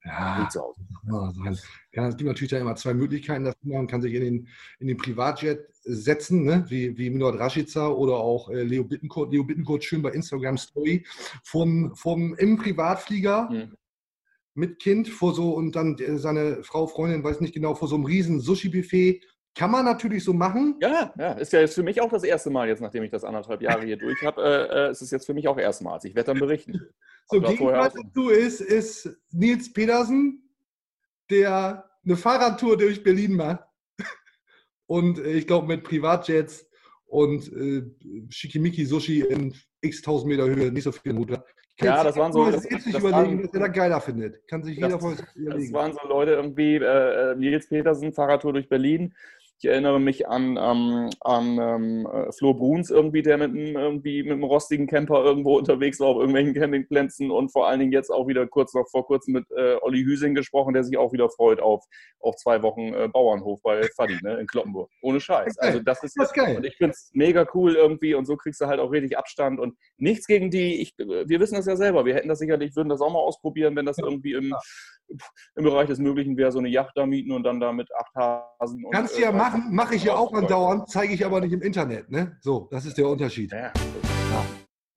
Ja. 0.05 0.49
Ja, 1.93 2.09
es 2.09 2.17
gibt 2.17 2.29
natürlich 2.29 2.51
da 2.51 2.59
immer 2.59 2.77
zwei 2.77 2.93
Möglichkeiten. 2.93 3.51
Man 3.63 3.87
kann 3.87 4.03
sich 4.03 4.13
in 4.13 4.23
den, 4.23 4.49
in 4.79 4.89
den 4.89 4.99
Privatjet 4.99 5.67
setzen, 5.85 6.45
ne? 6.45 6.65
wie, 6.69 6.97
wie 6.99 7.09
Milord 7.09 7.39
Rashica 7.39 7.89
oder 7.89 8.17
auch 8.17 8.51
äh, 8.51 8.63
Leo 8.63 8.85
Bittencourt. 8.85 9.33
Leo 9.33 9.45
Bittencourt 9.45 9.83
schön 9.83 10.03
bei 10.03 10.11
Instagram 10.11 10.59
Story 10.59 11.07
vom, 11.43 11.95
vom, 11.95 12.35
im 12.35 12.59
Privatflieger 12.59 13.49
Mhm. 13.51 13.77
Mit 14.55 14.79
Kind 14.81 15.09
vor 15.09 15.35
so 15.35 15.53
und 15.55 15.75
dann 15.77 15.99
äh, 15.99 16.19
seine 16.19 16.63
Frau, 16.63 16.87
Freundin, 16.87 17.25
weiß 17.25 17.41
nicht 17.41 17.55
genau, 17.55 17.75
vor 17.75 17.89
so 17.89 17.97
einem 17.97 18.05
riesen 18.05 18.41
Sushi-Buffet 18.41 19.21
Kann 19.57 19.71
man 19.71 19.85
natürlich 19.85 20.25
so 20.25 20.33
machen. 20.33 20.77
Ja, 20.81 21.13
ja, 21.19 21.33
ist 21.33 21.53
ja 21.53 21.61
jetzt 21.61 21.75
für 21.75 21.83
mich 21.83 22.01
auch 22.01 22.11
das 22.11 22.25
erste 22.25 22.51
Mal 22.51 22.69
jetzt, 22.69 22.81
nachdem 22.81 23.03
ich 23.05 23.11
das 23.11 23.25
anderthalb 23.25 23.63
Jahre 23.63 23.85
hier 23.85 23.97
durch 23.97 24.21
habe, 24.23 24.43
äh, 24.43 24.89
äh, 24.89 24.91
ist 24.91 25.03
es 25.03 25.11
jetzt 25.11 25.27
für 25.27 25.35
mich 25.35 25.47
auch 25.47 25.59
erstmals. 25.59 26.05
Ich 26.05 26.15
werde 26.15 26.33
dann 26.33 26.41
berichten. 26.41 26.81
So, 27.31 27.43
auch- 27.43 27.73
dazu 27.73 28.29
ist, 28.29 28.61
ist 28.61 29.09
Nils 29.31 29.73
Pedersen, 29.73 30.47
der 31.31 31.89
eine 32.05 32.17
Fahrradtour 32.19 32.77
durch 32.77 33.03
Berlin 33.03 33.37
macht. 33.37 33.65
Und 34.87 35.19
äh, 35.19 35.33
ich 35.33 35.47
glaube 35.47 35.67
mit 35.67 35.85
Privatjets 35.85 36.69
und 37.07 37.51
äh, 37.53 37.83
Schickimicki 38.29 38.85
Sushi 38.85 39.21
in 39.21 39.55
x 39.81 40.03
tausend 40.03 40.29
Meter 40.29 40.45
Höhe 40.45 40.71
nicht 40.73 40.85
so 40.85 40.93
viel 40.93 41.13
Mut 41.15 41.31
Ja, 41.81 42.05
das 42.05 42.17
waren 42.17 42.33
so- 42.33 42.41
jeder 42.45 42.53
das- 42.53 42.63
sich 42.63 42.93
das 42.93 43.03
überlegen, 43.03 43.43
was 43.45 43.53
er 43.53 43.61
da 43.61 43.69
geiler 43.69 44.01
findet. 44.01 44.47
Kann 44.47 44.63
sich 44.63 44.77
jeder 44.77 44.91
Das- 44.91 45.01
von 45.01 45.11
uns 45.11 45.21
Das 45.21 45.35
überlegen. 45.37 45.73
waren 45.73 45.93
so 45.93 46.09
Leute 46.09 46.33
irgendwie, 46.33 46.77
äh, 46.77 47.33
äh, 47.33 47.35
Nils 47.37 47.69
Petersen, 47.69 48.13
Fahrradtour 48.13 48.53
durch 48.53 48.69
Berlin. 48.69 49.13
Ich 49.59 49.67
erinnere 49.67 50.01
mich 50.01 50.29
an, 50.29 50.59
ähm, 50.61 51.11
an 51.21 51.59
ähm, 51.59 52.07
äh, 52.07 52.33
Flo 52.33 52.55
Bruns 52.55 52.91
irgendwie, 52.91 53.23
der 53.23 53.39
mit 53.39 53.51
einem, 53.51 53.77
irgendwie 53.77 54.23
mit 54.23 54.33
einem 54.33 54.45
rostigen 54.45 54.87
Camper 54.87 55.25
irgendwo 55.25 55.57
unterwegs 55.57 56.01
war 56.01 56.09
auf 56.09 56.17
irgendwelchen 56.17 56.55
Campingplätzen 56.55 57.31
und 57.31 57.51
vor 57.51 57.69
allen 57.69 57.81
Dingen 57.81 57.93
jetzt 57.93 58.11
auch 58.11 58.27
wieder 58.27 58.47
kurz 58.47 58.75
noch 58.75 58.89
vor 58.91 59.07
kurzem 59.07 59.35
mit 59.35 59.51
äh, 59.57 59.77
Olli 59.81 60.03
Hüsing 60.03 60.35
gesprochen, 60.35 60.75
der 60.75 60.85
sich 60.85 60.99
auch 60.99 61.13
wieder 61.13 61.31
freut 61.31 61.61
auf, 61.61 61.85
auf 62.21 62.37
zwei 62.37 62.63
Wochen 62.63 62.93
äh, 62.95 63.09
Bauernhof 63.09 63.61
bei 63.63 63.83
Fadi 63.97 64.19
ne, 64.23 64.39
in 64.41 64.47
Kloppenburg. 64.47 64.91
Ohne 65.03 65.21
Scheiß. 65.21 65.57
Also 65.59 65.81
das 65.81 66.03
ist 66.03 66.17
Das 66.19 66.29
ist 66.29 66.35
geil. 66.35 66.57
und 66.57 66.65
ich 66.65 66.77
finde 66.77 66.93
es 66.93 67.11
mega 67.13 67.47
cool 67.55 67.75
irgendwie 67.75 68.15
und 68.15 68.27
so 68.27 68.37
kriegst 68.37 68.61
du 68.61 68.67
halt 68.67 68.81
auch 68.81 68.91
richtig 68.91 69.17
Abstand 69.17 69.61
und 69.61 69.77
nichts 69.97 70.27
gegen 70.27 70.51
die, 70.51 70.83
ich, 70.83 70.95
wir 70.99 71.41
wissen 71.41 71.55
das 71.55 71.67
ja 71.67 71.77
selber, 71.77 72.05
wir 72.05 72.15
hätten 72.15 72.29
das 72.29 72.39
sicherlich, 72.39 72.75
würden 72.77 72.89
das 72.89 73.01
auch 73.01 73.13
mal 73.13 73.21
ausprobieren, 73.21 73.77
wenn 73.77 73.87
das 73.87 73.99
irgendwie 73.99 74.33
im, 74.33 74.53
im 75.09 75.65
Bereich 75.65 75.89
des 75.89 75.99
Möglichen 75.99 76.37
wäre, 76.37 76.51
so 76.53 76.59
eine 76.59 76.69
Yacht 76.69 76.93
da 76.97 77.07
mieten 77.07 77.33
und 77.33 77.43
dann 77.45 77.61
da 77.61 77.73
mit 77.73 77.89
acht 77.95 78.15
Hasen. 78.15 78.85
und, 78.85 78.93
Kannst 78.93 79.17
du 79.17 79.21
äh, 79.21 79.25
ja 79.25 79.33
machen, 79.33 79.75
mache 79.75 79.95
ich 79.95 80.05
ja 80.05 80.15
auch 80.15 80.33
Ja. 80.33 80.39
andauernd, 80.39 80.89
zeige 80.89 81.15
ich 81.15 81.25
aber 81.25 81.41
nicht 81.41 81.53
im 81.53 81.63
Internet. 81.63 82.11
Ne? 82.11 82.37
So, 82.41 82.69
das 82.71 82.87
ist 82.87 82.99
der 82.99 83.09
Unterschied. 83.09 83.53
Ja, 83.53 83.73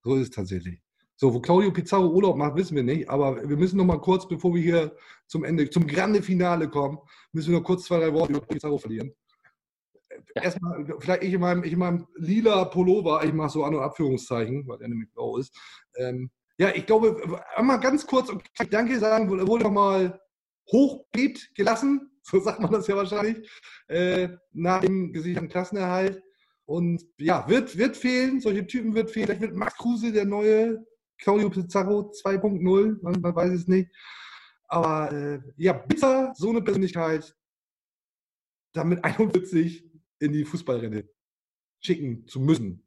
So 0.03 0.15
ist 0.15 0.21
es 0.23 0.29
tatsächlich. 0.31 0.81
So, 1.19 1.33
wo 1.33 1.39
Claudio 1.39 1.71
Pizarro 1.71 2.09
Urlaub 2.09 2.37
macht, 2.37 2.55
wissen 2.55 2.75
wir 2.75 2.83
nicht. 2.83 3.09
Aber 3.09 3.47
wir 3.49 3.57
müssen 3.57 3.77
noch 3.77 3.85
mal 3.85 3.99
kurz, 3.99 4.27
bevor 4.27 4.53
wir 4.53 4.61
hier 4.61 4.95
zum 5.25 5.43
Ende, 5.43 5.67
zum 5.69 5.87
Grande 5.87 6.21
Finale 6.21 6.69
kommen, 6.69 6.99
müssen 7.31 7.51
wir 7.51 7.59
noch 7.59 7.65
kurz 7.65 7.85
zwei, 7.85 7.97
drei 7.99 8.13
Worte 8.13 8.33
über 8.33 8.41
Pizarro 8.45 8.77
verlieren. 8.77 9.11
Erstmal, 10.35 10.85
vielleicht 10.99 11.23
ich 11.23 11.33
in 11.33 11.41
meinem, 11.41 11.63
ich 11.63 11.73
in 11.73 11.79
meinem 11.79 12.07
lila 12.15 12.65
Pullover, 12.65 13.23
ich 13.23 13.33
mache 13.33 13.49
so 13.49 13.63
An- 13.63 13.75
und 13.75 13.81
Abführungszeichen, 13.81 14.67
weil 14.67 14.81
er 14.81 14.87
nämlich 14.87 15.11
blau 15.11 15.37
ist. 15.37 15.55
Ähm, 15.97 16.29
ja, 16.57 16.73
ich 16.73 16.85
glaube, 16.85 17.41
einmal 17.55 17.79
ganz 17.79 18.05
kurz 18.05 18.29
und 18.29 18.43
Danke 18.71 18.99
sagen, 18.99 19.29
wurde, 19.29 19.47
wurde 19.47 19.63
noch 19.65 19.71
mal 19.71 20.19
hochgeht 20.71 21.51
gelassen, 21.55 22.11
so 22.23 22.39
sagt 22.39 22.59
man 22.59 22.71
das 22.71 22.87
ja 22.87 22.95
wahrscheinlich, 22.95 23.49
äh, 23.87 24.29
nach 24.51 24.81
dem 24.81 25.13
gesicherten 25.13 25.49
Klassenerhalt. 25.49 26.21
Und 26.65 27.01
ja, 27.17 27.47
wird, 27.47 27.77
wird 27.77 27.95
fehlen, 27.95 28.41
solche 28.41 28.67
Typen 28.67 28.93
wird 28.93 29.09
fehlen. 29.09 29.27
Vielleicht 29.27 29.41
wird 29.41 29.55
Max 29.55 29.77
Kruse 29.77 30.11
der 30.11 30.25
neue 30.25 30.85
Claudio 31.17 31.49
Pizarro 31.49 32.11
2.0, 32.11 33.01
man, 33.01 33.21
man 33.21 33.35
weiß 33.35 33.53
es 33.53 33.67
nicht. 33.67 33.89
Aber 34.67 35.11
äh, 35.13 35.39
ja, 35.55 35.73
bitter, 35.73 36.33
so 36.35 36.49
eine 36.49 36.61
Persönlichkeit 36.61 37.33
damit 38.73 39.03
41 39.03 39.89
in 40.19 40.33
die 40.33 40.43
Fußballrenne 40.43 41.07
schicken 41.79 42.27
zu 42.27 42.39
müssen. 42.39 42.83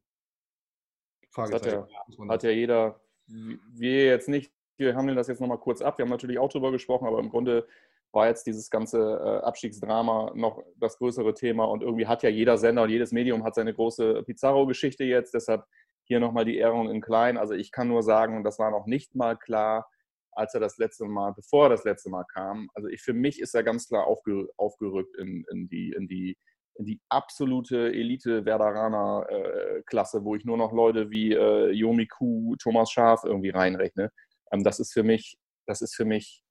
Das 1.35 1.53
hat 1.53 1.67
ja, 1.67 1.89
hat 2.29 2.43
ja 2.43 2.51
jeder, 2.51 3.01
wir 3.31 4.07
jetzt 4.07 4.29
nicht, 4.29 4.53
wir 4.77 4.95
handeln 4.97 5.17
das 5.17 5.29
jetzt 5.29 5.41
nochmal 5.41 5.59
kurz 5.59 5.83
ab, 5.83 5.99
wir 5.99 6.05
haben 6.05 6.11
natürlich 6.11 6.39
auch 6.39 6.51
drüber 6.51 6.73
gesprochen, 6.73 7.07
aber 7.07 7.19
im 7.19 7.31
Grunde 7.31 7.67
war 8.13 8.27
jetzt 8.27 8.47
dieses 8.47 8.71
ganze 8.71 8.99
äh, 8.99 9.47
Abstiegsdrama 9.47 10.33
noch 10.35 10.65
das 10.77 10.99
größere 10.99 11.35
Thema 11.35 11.65
und 11.65 11.83
irgendwie 11.83 12.07
hat 12.07 12.23
ja 12.23 12.29
jeder 12.29 12.59
Sender 12.59 12.83
und 12.83 12.91
jedes 12.91 13.13
Medium 13.13 13.45
hat 13.45 13.55
seine 13.55 13.73
große 13.73 14.25
Pizarro-Geschichte 14.25 15.05
jetzt, 15.05 15.35
deshalb 15.35 15.65
hier 16.05 16.19
nochmal 16.19 16.45
die 16.45 16.57
Ehrung 16.57 16.91
in 16.91 17.01
klein. 17.01 17.39
Also 17.39 17.55
ich 17.55 17.71
kann 17.71 17.87
nur 17.87 18.03
sagen, 18.03 18.43
das 18.43 18.59
war 18.59 18.73
noch 18.73 18.87
nicht 18.87 19.15
mal 19.15 19.37
klar, 19.37 19.89
als 20.33 20.55
er 20.55 20.61
das 20.61 20.77
letzte 20.77 21.05
Mal, 21.05 21.33
bevor 21.33 21.67
er 21.67 21.71
das 21.71 21.85
letzte 21.85 22.11
Mal 22.11 22.25
kam. 22.25 22.69
Also 22.75 22.89
ich, 22.89 23.01
für 23.01 23.13
mich 23.13 23.41
ist 23.41 23.55
er 23.55 23.63
ganz 23.63 23.87
klar 23.87 24.07
aufge, 24.07 24.49
aufgerückt 24.57 25.17
in, 25.17 25.45
in, 25.53 25.69
die, 25.69 25.93
in, 25.93 26.09
die, 26.09 26.37
die 26.85 27.01
absolute 27.09 27.93
Elite-Werderaner-Klasse, 27.93 30.25
wo 30.25 30.35
ich 30.35 30.45
nur 30.45 30.57
noch 30.57 30.73
Leute 30.73 31.11
wie 31.11 31.33
äh, 31.33 31.71
Yomi 31.71 32.07
Kuh, 32.07 32.57
Thomas 32.57 32.91
Schaf 32.91 33.23
irgendwie 33.25 33.51
reinrechne. 33.51 34.11
Ähm, 34.53 34.65
das 34.65 34.81
ist 34.81 34.93
für 34.93 35.03
mich, 35.03 35.39
das 35.67 35.83
ist 35.83 35.95
für 35.95 36.05
mich, 36.05 36.43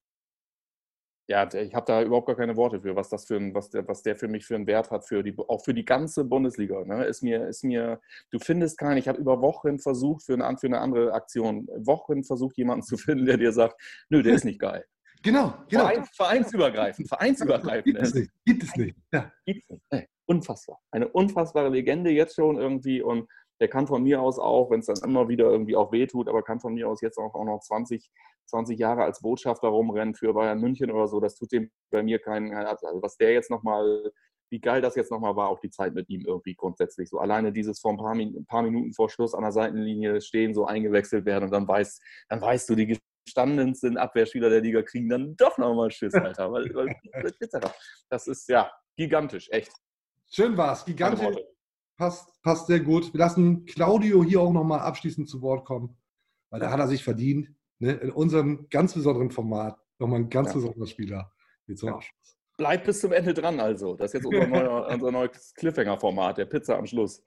ja, 1.27 1.47
ich 1.53 1.75
habe 1.75 1.85
da 1.85 2.01
überhaupt 2.01 2.27
gar 2.27 2.35
keine 2.35 2.55
Worte 2.55 2.79
für, 2.79 2.95
was 2.95 3.09
das 3.09 3.25
für 3.25 3.35
ein, 3.35 3.53
was 3.53 3.69
der, 3.69 3.87
was 3.87 4.01
der 4.01 4.15
für 4.15 4.27
mich 4.27 4.45
für 4.45 4.55
einen 4.55 4.65
Wert 4.65 4.89
hat, 4.89 5.05
für 5.05 5.21
die, 5.21 5.37
auch 5.37 5.63
für 5.63 5.75
die 5.75 5.85
ganze 5.85 6.23
Bundesliga. 6.23 6.83
Ne? 6.85 7.05
Ist 7.05 7.21
mir, 7.21 7.47
ist 7.47 7.63
mir, 7.63 8.01
du 8.31 8.39
findest 8.39 8.79
keinen, 8.79 8.97
ich 8.97 9.07
habe 9.07 9.19
über 9.19 9.39
Wochen 9.41 9.77
versucht, 9.77 10.23
für 10.23 10.33
eine, 10.33 10.57
für 10.57 10.67
eine 10.67 10.79
andere 10.79 11.13
Aktion, 11.13 11.67
Wochen 11.67 12.23
versucht, 12.23 12.57
jemanden 12.57 12.83
zu 12.83 12.97
finden, 12.97 13.27
der 13.27 13.37
dir 13.37 13.51
sagt, 13.51 13.79
nö, 14.09 14.23
der 14.23 14.33
ist 14.35 14.45
nicht 14.45 14.59
geil. 14.59 14.85
Genau, 15.21 15.53
genau. 15.67 15.83
Vereins, 15.83 16.09
vereinsübergreifend, 16.15 17.09
vereinsübergreifend. 17.09 17.85
Gibt 17.85 18.01
es 18.01 18.13
nicht. 18.13 18.31
Gibt 18.45 18.63
es 18.63 18.75
nicht. 18.75 18.97
Ja. 19.11 19.31
Gibt's 19.45 19.67
nicht. 19.91 20.07
Unfassbar. 20.29 20.79
Eine 20.91 21.07
unfassbare 21.07 21.69
Legende 21.69 22.11
jetzt 22.11 22.35
schon 22.35 22.57
irgendwie 22.57 23.01
und 23.01 23.27
der 23.59 23.67
kann 23.67 23.87
von 23.87 24.03
mir 24.03 24.21
aus 24.21 24.37
auch, 24.37 24.69
wenn 24.69 24.79
es 24.79 24.85
dann 24.85 25.01
immer 25.03 25.27
wieder 25.27 25.45
irgendwie 25.45 25.75
auch 25.75 25.91
wehtut, 25.91 26.29
aber 26.29 26.43
kann 26.43 26.59
von 26.59 26.75
mir 26.75 26.87
aus 26.87 27.01
jetzt 27.01 27.17
auch, 27.17 27.33
auch 27.33 27.45
noch 27.45 27.61
20, 27.61 28.11
20 28.45 28.77
Jahre 28.77 29.03
als 29.03 29.21
Botschafter 29.21 29.69
rumrennen 29.69 30.13
für 30.13 30.31
Bayern 30.33 30.59
München 30.59 30.91
oder 30.91 31.07
so. 31.07 31.19
Das 31.19 31.33
tut 31.33 31.51
dem 31.51 31.71
bei 31.89 32.03
mir 32.03 32.19
keinen. 32.19 32.53
Also 32.53 33.01
was 33.01 33.17
der 33.17 33.33
jetzt 33.33 33.49
nochmal, 33.49 34.11
wie 34.51 34.61
geil 34.61 34.81
das 34.81 34.95
jetzt 34.95 35.11
nochmal 35.11 35.35
war, 35.35 35.49
auch 35.49 35.59
die 35.59 35.71
Zeit 35.71 35.95
mit 35.95 36.07
ihm 36.09 36.23
irgendwie 36.27 36.53
grundsätzlich. 36.53 37.09
So 37.09 37.17
alleine 37.17 37.51
dieses 37.51 37.79
vor 37.79 37.91
ein 37.91 37.97
paar, 37.97 38.13
ein 38.13 38.45
paar 38.45 38.61
Minuten 38.61 38.93
vor 38.93 39.09
Schluss 39.09 39.33
an 39.33 39.41
der 39.41 39.51
Seitenlinie 39.51 40.21
stehen, 40.21 40.53
so 40.53 40.65
eingewechselt 40.65 41.25
werden 41.25 41.45
und 41.45 41.51
dann 41.51 41.67
weißt, 41.67 42.03
dann 42.29 42.39
weißt 42.39 42.69
du, 42.69 42.75
die 42.75 42.99
gestandensten 43.25 43.97
Abwehrspieler 43.97 44.51
der 44.51 44.61
Liga 44.61 44.83
kriegen 44.83 45.09
dann 45.09 45.35
doch 45.37 45.57
nochmal 45.57 45.89
Schiss, 45.89 46.13
Alter. 46.13 46.51
Das 48.09 48.27
ist 48.27 48.47
ja 48.47 48.71
gigantisch, 48.95 49.49
echt. 49.49 49.73
Schön 50.29 50.55
war's. 50.57 50.85
Gigantisch. 50.85 51.37
Passt, 51.97 52.41
passt 52.43 52.67
sehr 52.67 52.79
gut. 52.79 53.13
Wir 53.13 53.19
lassen 53.19 53.65
Claudio 53.65 54.23
hier 54.23 54.39
auch 54.41 54.53
nochmal 54.53 54.79
abschließend 54.79 55.27
zu 55.27 55.41
Wort 55.41 55.65
kommen, 55.65 55.97
weil 56.49 56.59
da 56.59 56.71
hat 56.71 56.79
er 56.79 56.87
sich 56.87 57.03
verdient. 57.03 57.49
Ne? 57.79 57.93
In 57.93 58.11
unserem 58.11 58.67
ganz 58.69 58.93
besonderen 58.93 59.31
Format 59.31 59.77
nochmal 59.97 60.19
ein 60.19 60.29
ganz 60.29 60.49
Ja. 60.49 60.53
besonderer 60.55 60.87
Spieler. 60.87 61.31
Jetzt 61.67 61.83
Ja. 61.83 61.93
Abschluss. 61.95 62.37
Bleibt 62.57 62.85
bis 62.85 62.99
zum 63.01 63.11
Ende 63.13 63.33
dran 63.33 63.59
also. 63.59 63.95
Das 63.95 64.13
ist 64.13 64.21
jetzt 64.21 64.25
unser, 64.25 64.47
neuer, 64.47 64.87
unser 64.87 65.11
neues 65.11 65.53
Cliffhanger-Format, 65.55 66.37
der 66.37 66.45
Pizza 66.45 66.77
am 66.77 66.85
Schluss. 66.85 67.23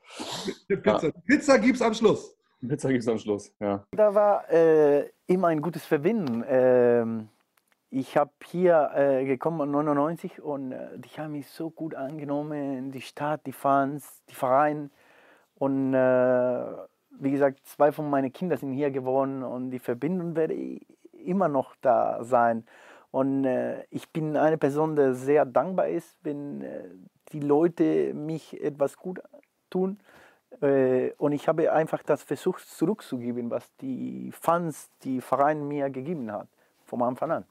Pizza, 0.69 1.11
Pizza 1.27 1.59
gibt's 1.59 1.83
am 1.83 1.95
Schluss. 1.95 2.37
Pizza 2.67 2.89
gibt 2.91 3.03
es 3.03 3.09
am 3.09 3.19
Schluss, 3.19 3.53
ja. 3.61 3.85
Da 3.93 4.15
war 4.15 4.49
äh, 4.51 5.11
immer 5.27 5.49
ein 5.49 5.61
gutes 5.61 5.85
Verbinden. 5.85 6.45
Ähm, 6.47 7.29
ich 7.93 8.17
habe 8.17 8.31
hier 8.47 8.91
äh, 8.95 9.25
gekommen 9.27 9.71
99 9.71 10.41
und 10.43 10.73
äh, 10.73 10.99
die 10.99 11.11
haben 11.21 11.33
mich 11.33 11.49
so 11.49 11.71
gut 11.71 11.95
angenommen, 11.95 12.91
die 12.91 13.03
Stadt, 13.03 13.47
die 13.47 13.53
Fans, 13.53 14.23
die 14.31 14.35
Verein 14.35 14.91
und 15.57 15.95
äh, 15.95 16.65
wie 17.21 17.31
gesagt, 17.31 17.61
zwei 17.67 17.93
von 17.93 18.09
meinen 18.11 18.33
Kindern 18.33 18.59
sind 18.59 18.73
hier 18.73 18.91
geworden 18.91 19.43
und 19.43 19.71
die 19.71 19.79
Verbindung 19.79 20.35
werde 20.37 20.55
i- 20.55 20.87
immer 21.25 21.49
noch 21.49 21.77
da 21.83 22.25
sein. 22.25 22.65
Und 23.11 23.45
äh, 23.45 23.85
ich 23.91 24.09
bin 24.11 24.37
eine 24.37 24.59
Person, 24.59 24.97
die 24.97 25.15
sehr 25.15 25.45
dankbar 25.45 25.89
ist, 25.89 26.17
wenn 26.25 26.63
äh, 26.63 26.85
die 27.33 27.41
Leute 27.41 28.15
mich 28.15 28.61
etwas 28.63 28.97
gut 28.97 29.21
tun. 29.71 30.01
Äh, 30.63 31.13
und 31.19 31.33
ich 31.33 31.49
habe 31.49 31.73
einfach 31.73 32.03
das 32.03 32.23
versucht 32.23 32.67
zurückzugeben, 32.67 33.51
was 33.51 33.71
die 33.83 34.33
Fans, 34.33 34.91
die 35.05 35.21
Verein 35.21 35.69
mir 35.69 35.91
gegeben 35.91 36.33
hat, 36.33 36.49
vom 36.87 37.03
Anfang 37.03 37.31
an. 37.33 37.45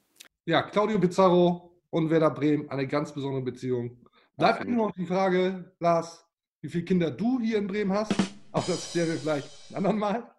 Ja, 0.44 0.62
Claudio 0.62 0.98
Pizarro 0.98 1.80
und 1.90 2.10
Werder 2.10 2.30
Bremen, 2.30 2.68
eine 2.68 2.88
ganz 2.88 3.12
besondere 3.12 3.42
Beziehung. 3.42 3.96
Bleibt 4.36 4.58
Absolut. 4.58 4.76
nur 4.76 4.86
noch 4.88 4.94
die 4.94 5.06
Frage, 5.06 5.72
Lars, 5.78 6.26
wie 6.60 6.68
viele 6.68 6.84
Kinder 6.84 7.12
du 7.12 7.38
hier 7.38 7.58
in 7.58 7.68
Bremen 7.68 7.92
hast. 7.92 8.12
Aber 8.50 8.64
das 8.66 8.90
klären 8.90 9.10
wir 9.10 9.16
vielleicht 9.18 9.48
ein 9.70 9.76
anderen 9.76 9.98
Mal. 9.98 10.34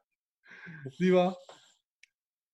Lieber. 0.97 1.38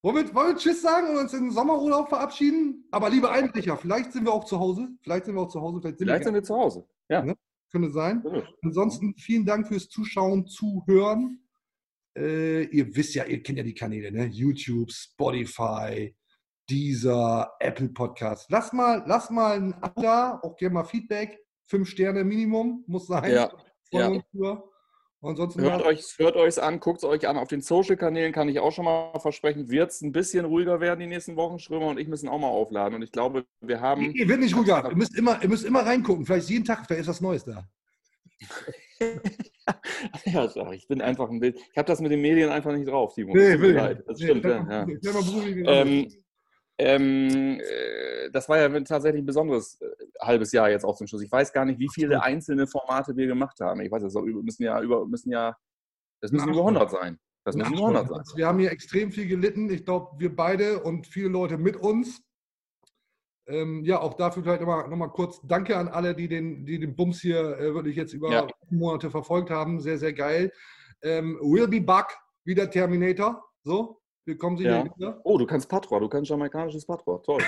Wollen 0.04 0.28
wir, 0.28 0.36
wollen 0.36 0.50
wir 0.50 0.58
Tschüss 0.58 0.84
sagen 0.84 1.10
und 1.10 1.18
uns 1.18 1.34
in 1.34 1.46
den 1.46 1.52
Sommerurlaub 1.52 2.08
verabschieden? 2.10 2.86
Aber 2.92 3.10
liebe 3.10 3.32
Einbrecher, 3.32 3.78
vielleicht 3.78 4.14
sind 4.14 4.26
wir 4.26 4.32
auch 4.32 4.46
zu 4.46 4.60
Hause. 4.60 4.88
Vielleicht 5.02 5.26
sind 5.26 5.34
wir 5.34 5.42
auch 5.42 5.50
zu 5.50 5.60
Hause. 5.60 5.82
Vielleicht 5.82 5.98
sind 5.98 6.08
Vielleicht 6.08 6.22
wir 6.22 6.26
sind 6.26 6.34
wir 6.36 6.44
zu 6.44 6.56
Hause. 6.56 6.88
Ja. 7.10 7.24
Ne? 7.24 7.36
Könnte 7.72 7.90
sein. 7.90 8.24
Ja. 8.32 8.44
Ansonsten 8.62 9.16
vielen 9.18 9.46
Dank 9.48 9.68
fürs 9.68 9.90
Zuschauen, 9.90 10.46
Zuhören. 10.46 11.44
Äh, 12.16 12.66
ihr 12.66 12.96
wisst 12.96 13.16
ja, 13.16 13.26
ihr 13.26 13.42
kennt 13.42 13.58
ja 13.58 13.64
die 13.64 13.74
Kanäle, 13.74 14.12
ne? 14.12 14.28
YouTube, 14.28 14.92
Spotify, 14.92 16.16
Deezer, 16.70 17.56
Apple 17.60 17.90
Podcast. 17.90 18.50
Lass 18.50 18.74
mal, 18.74 19.04
lass 19.06 19.30
mal 19.30 19.58
ein 19.58 19.74
Abo 19.82 20.02
da, 20.02 20.40
auch 20.42 20.56
gerne 20.56 20.76
mal 20.76 20.84
Feedback. 20.84 21.40
Fünf 21.66 21.90
Sterne 21.90 22.24
Minimum 22.24 22.84
muss 22.88 23.08
sein. 23.08 23.32
Ja, 23.32 23.52
Freuen 23.90 24.24
ja. 24.34 24.64
Ansonsten 25.22 25.62
Hört 25.62 25.82
euch 25.82 26.18
hört 26.18 26.38
euch's 26.38 26.58
an, 26.58 26.80
guckt 26.80 27.00
es 27.00 27.04
euch 27.04 27.28
an. 27.28 27.36
Auf 27.38 27.50
den 27.50 27.60
Social-Kanälen 27.60 28.32
kann 28.32 28.48
ich 28.48 28.60
auch 28.60 28.72
schon 28.72 28.86
mal 28.86 29.20
versprechen, 29.20 29.70
wird 29.70 29.92
es 29.92 30.02
ein 30.02 30.14
bisschen 30.14 30.46
ruhiger 30.46 30.80
werden 30.80 31.02
die 31.02 31.08
nächsten 31.08 31.36
Wochen. 31.36 31.60
Schrömer 31.60 31.88
und 31.88 32.00
ich 32.00 32.08
müssen 32.08 32.30
auch 32.30 32.40
mal 32.40 32.48
aufladen. 32.48 32.96
Und 32.96 33.02
ich 33.02 33.12
glaube, 33.12 33.46
wir 33.60 33.82
haben. 33.82 34.12
Nee, 34.12 34.28
wird 34.28 34.40
nicht 34.40 34.56
ruhiger. 34.56 34.88
Ihr 34.90 34.96
müsst, 34.96 35.18
immer, 35.18 35.42
ihr 35.42 35.50
müsst 35.50 35.66
immer 35.66 35.86
reingucken. 35.86 36.26
Vielleicht 36.26 36.50
jeden 36.50 36.64
Tag, 36.64 36.86
vielleicht 36.86 37.02
ist 37.02 37.08
was 37.10 37.20
Neues 37.20 37.44
da. 37.44 37.68
ja, 40.26 40.72
ich 40.72 40.88
bin 40.88 41.02
einfach 41.02 41.30
ein 41.30 41.42
Bild. 41.42 41.60
Ich 41.72 41.78
habe 41.78 41.88
das 41.88 42.00
mit 42.00 42.12
den 42.12 42.22
Medien 42.22 42.50
einfach 42.50 42.72
nicht 42.72 42.88
drauf, 42.88 43.14
Timo. 43.14 43.36
Nee, 43.36 43.60
will 43.60 43.74
leid. 43.74 44.02
Das 44.08 44.20
Nee, 44.20 44.26
stimmt, 44.26 44.42
bleib 44.44 44.70
ja. 44.70 44.88
ja. 44.88 45.82
Ähm, 45.82 46.08
ähm, 46.80 47.60
äh, 47.60 48.32
das 48.32 48.48
war 48.48 48.58
ja 48.58 48.70
tatsächlich 48.82 49.22
ein 49.22 49.26
besonderes 49.26 49.82
äh, 49.82 49.88
halbes 50.22 50.54
Jahr 50.54 50.70
jetzt 50.70 50.86
auch 50.86 50.96
zum 50.96 51.08
Schluss. 51.08 51.22
Ich 51.22 51.32
weiß 51.32 51.52
gar 51.52 51.66
nicht, 51.66 51.78
wie 51.78 51.90
viele 51.94 52.24
einzelne 52.24 52.68
Formate 52.68 53.18
wir 53.18 53.28
gemacht 53.28 53.60
haben. 53.60 53.82
Ich 53.82 53.92
weiß, 53.92 54.02
das 54.02 54.14
müssen 54.16 54.64
ja 54.64 54.82
über, 54.82 55.06
müssen 55.06 55.30
ja, 55.30 55.58
das 56.22 56.32
müssen 56.32 56.50
über 56.50 56.60
100 56.60 56.90
sein. 56.90 57.20
Das 57.44 57.58
müssen 57.58 57.74
über 57.74 57.88
100 57.88 58.08
sein. 58.08 58.38
Wir 58.38 58.48
haben 58.48 58.60
hier 58.60 58.72
extrem 58.72 59.12
viel 59.12 59.28
gelitten. 59.28 59.70
Ich 59.70 59.84
glaube, 59.84 60.18
wir 60.20 60.34
beide 60.34 60.82
und 60.82 61.06
viele 61.06 61.28
Leute 61.28 61.58
mit 61.58 61.76
uns. 61.76 62.22
Ähm, 63.48 63.84
ja, 63.84 64.00
auch 64.00 64.14
dafür 64.14 64.44
vielleicht 64.44 64.62
nochmal 64.62 64.88
noch 64.88 64.96
mal 64.96 65.08
kurz 65.10 65.42
Danke 65.44 65.76
an 65.76 65.90
alle, 65.90 66.16
die 66.16 66.30
den, 66.30 66.66
die 66.66 66.80
den 66.80 66.96
Bums 66.96 67.20
hier 67.20 67.58
äh, 67.58 67.74
wirklich 67.74 67.98
jetzt 67.98 68.14
über 68.14 68.32
Ja. 68.32 68.48
Monate 68.70 69.12
verfolgt 69.12 69.50
haben. 69.50 69.82
Sehr, 69.82 69.98
sehr 69.98 70.14
geil. 70.14 70.54
Ähm, 71.02 71.38
will 71.42 71.68
be 71.68 71.82
back, 71.82 72.18
wieder 72.46 72.70
Terminator. 72.70 73.44
So, 73.64 73.99
willkommen 74.30 74.58
Sie 74.58 74.64
Ja. 74.64 74.84
hier 74.84 74.92
wieder. 74.96 75.22
Oh, 75.24 75.38
du 75.38 75.46
kannst 75.46 75.68
Patois, 75.68 76.00
du 76.00 76.08
kannst 76.08 76.30
jamaikanisches 76.30 76.86
Patois. 76.86 77.20
Toll. 77.24 77.42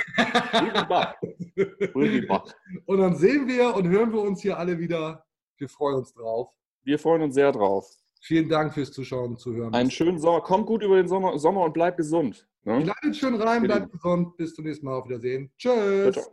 Really 1.95 2.25
back. 2.25 2.43
Und 2.85 2.97
dann 2.99 3.15
sehen 3.15 3.47
wir 3.47 3.75
und 3.75 3.87
hören 3.87 4.11
wir 4.11 4.21
uns 4.21 4.41
hier 4.41 4.57
alle 4.57 4.77
wieder. 4.79 5.23
Wir 5.57 5.69
freuen 5.69 5.97
uns 5.97 6.13
drauf. 6.13 6.49
Wir 6.83 6.97
freuen 6.97 7.21
uns 7.21 7.35
sehr 7.35 7.51
drauf. 7.51 7.87
Vielen 8.21 8.49
Dank 8.49 8.73
fürs 8.73 8.91
Zuschauen 8.91 9.31
und 9.31 9.39
Zuhören. 9.39 9.73
Einen 9.73 9.89
schönen 9.91 10.19
Sommer. 10.19 10.41
Kommt 10.41 10.65
gut 10.67 10.83
über 10.83 10.95
den 10.95 11.07
Sommer, 11.07 11.37
Sommer 11.39 11.63
und 11.63 11.73
bleibt 11.73 11.97
gesund. 11.97 12.47
Ne? 12.63 12.81
Bleibt 12.81 13.15
schön 13.15 13.35
rein, 13.35 13.63
bleibt 13.63 13.91
gesund. 13.91 14.37
Bis 14.37 14.53
zum 14.55 14.65
nächsten 14.65 14.85
Mal. 14.85 14.97
Auf 14.99 15.05
Wiedersehen. 15.05 15.51
Tschüss. 15.57 16.15
Ciao, 16.15 16.25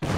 ciao. 0.00 0.17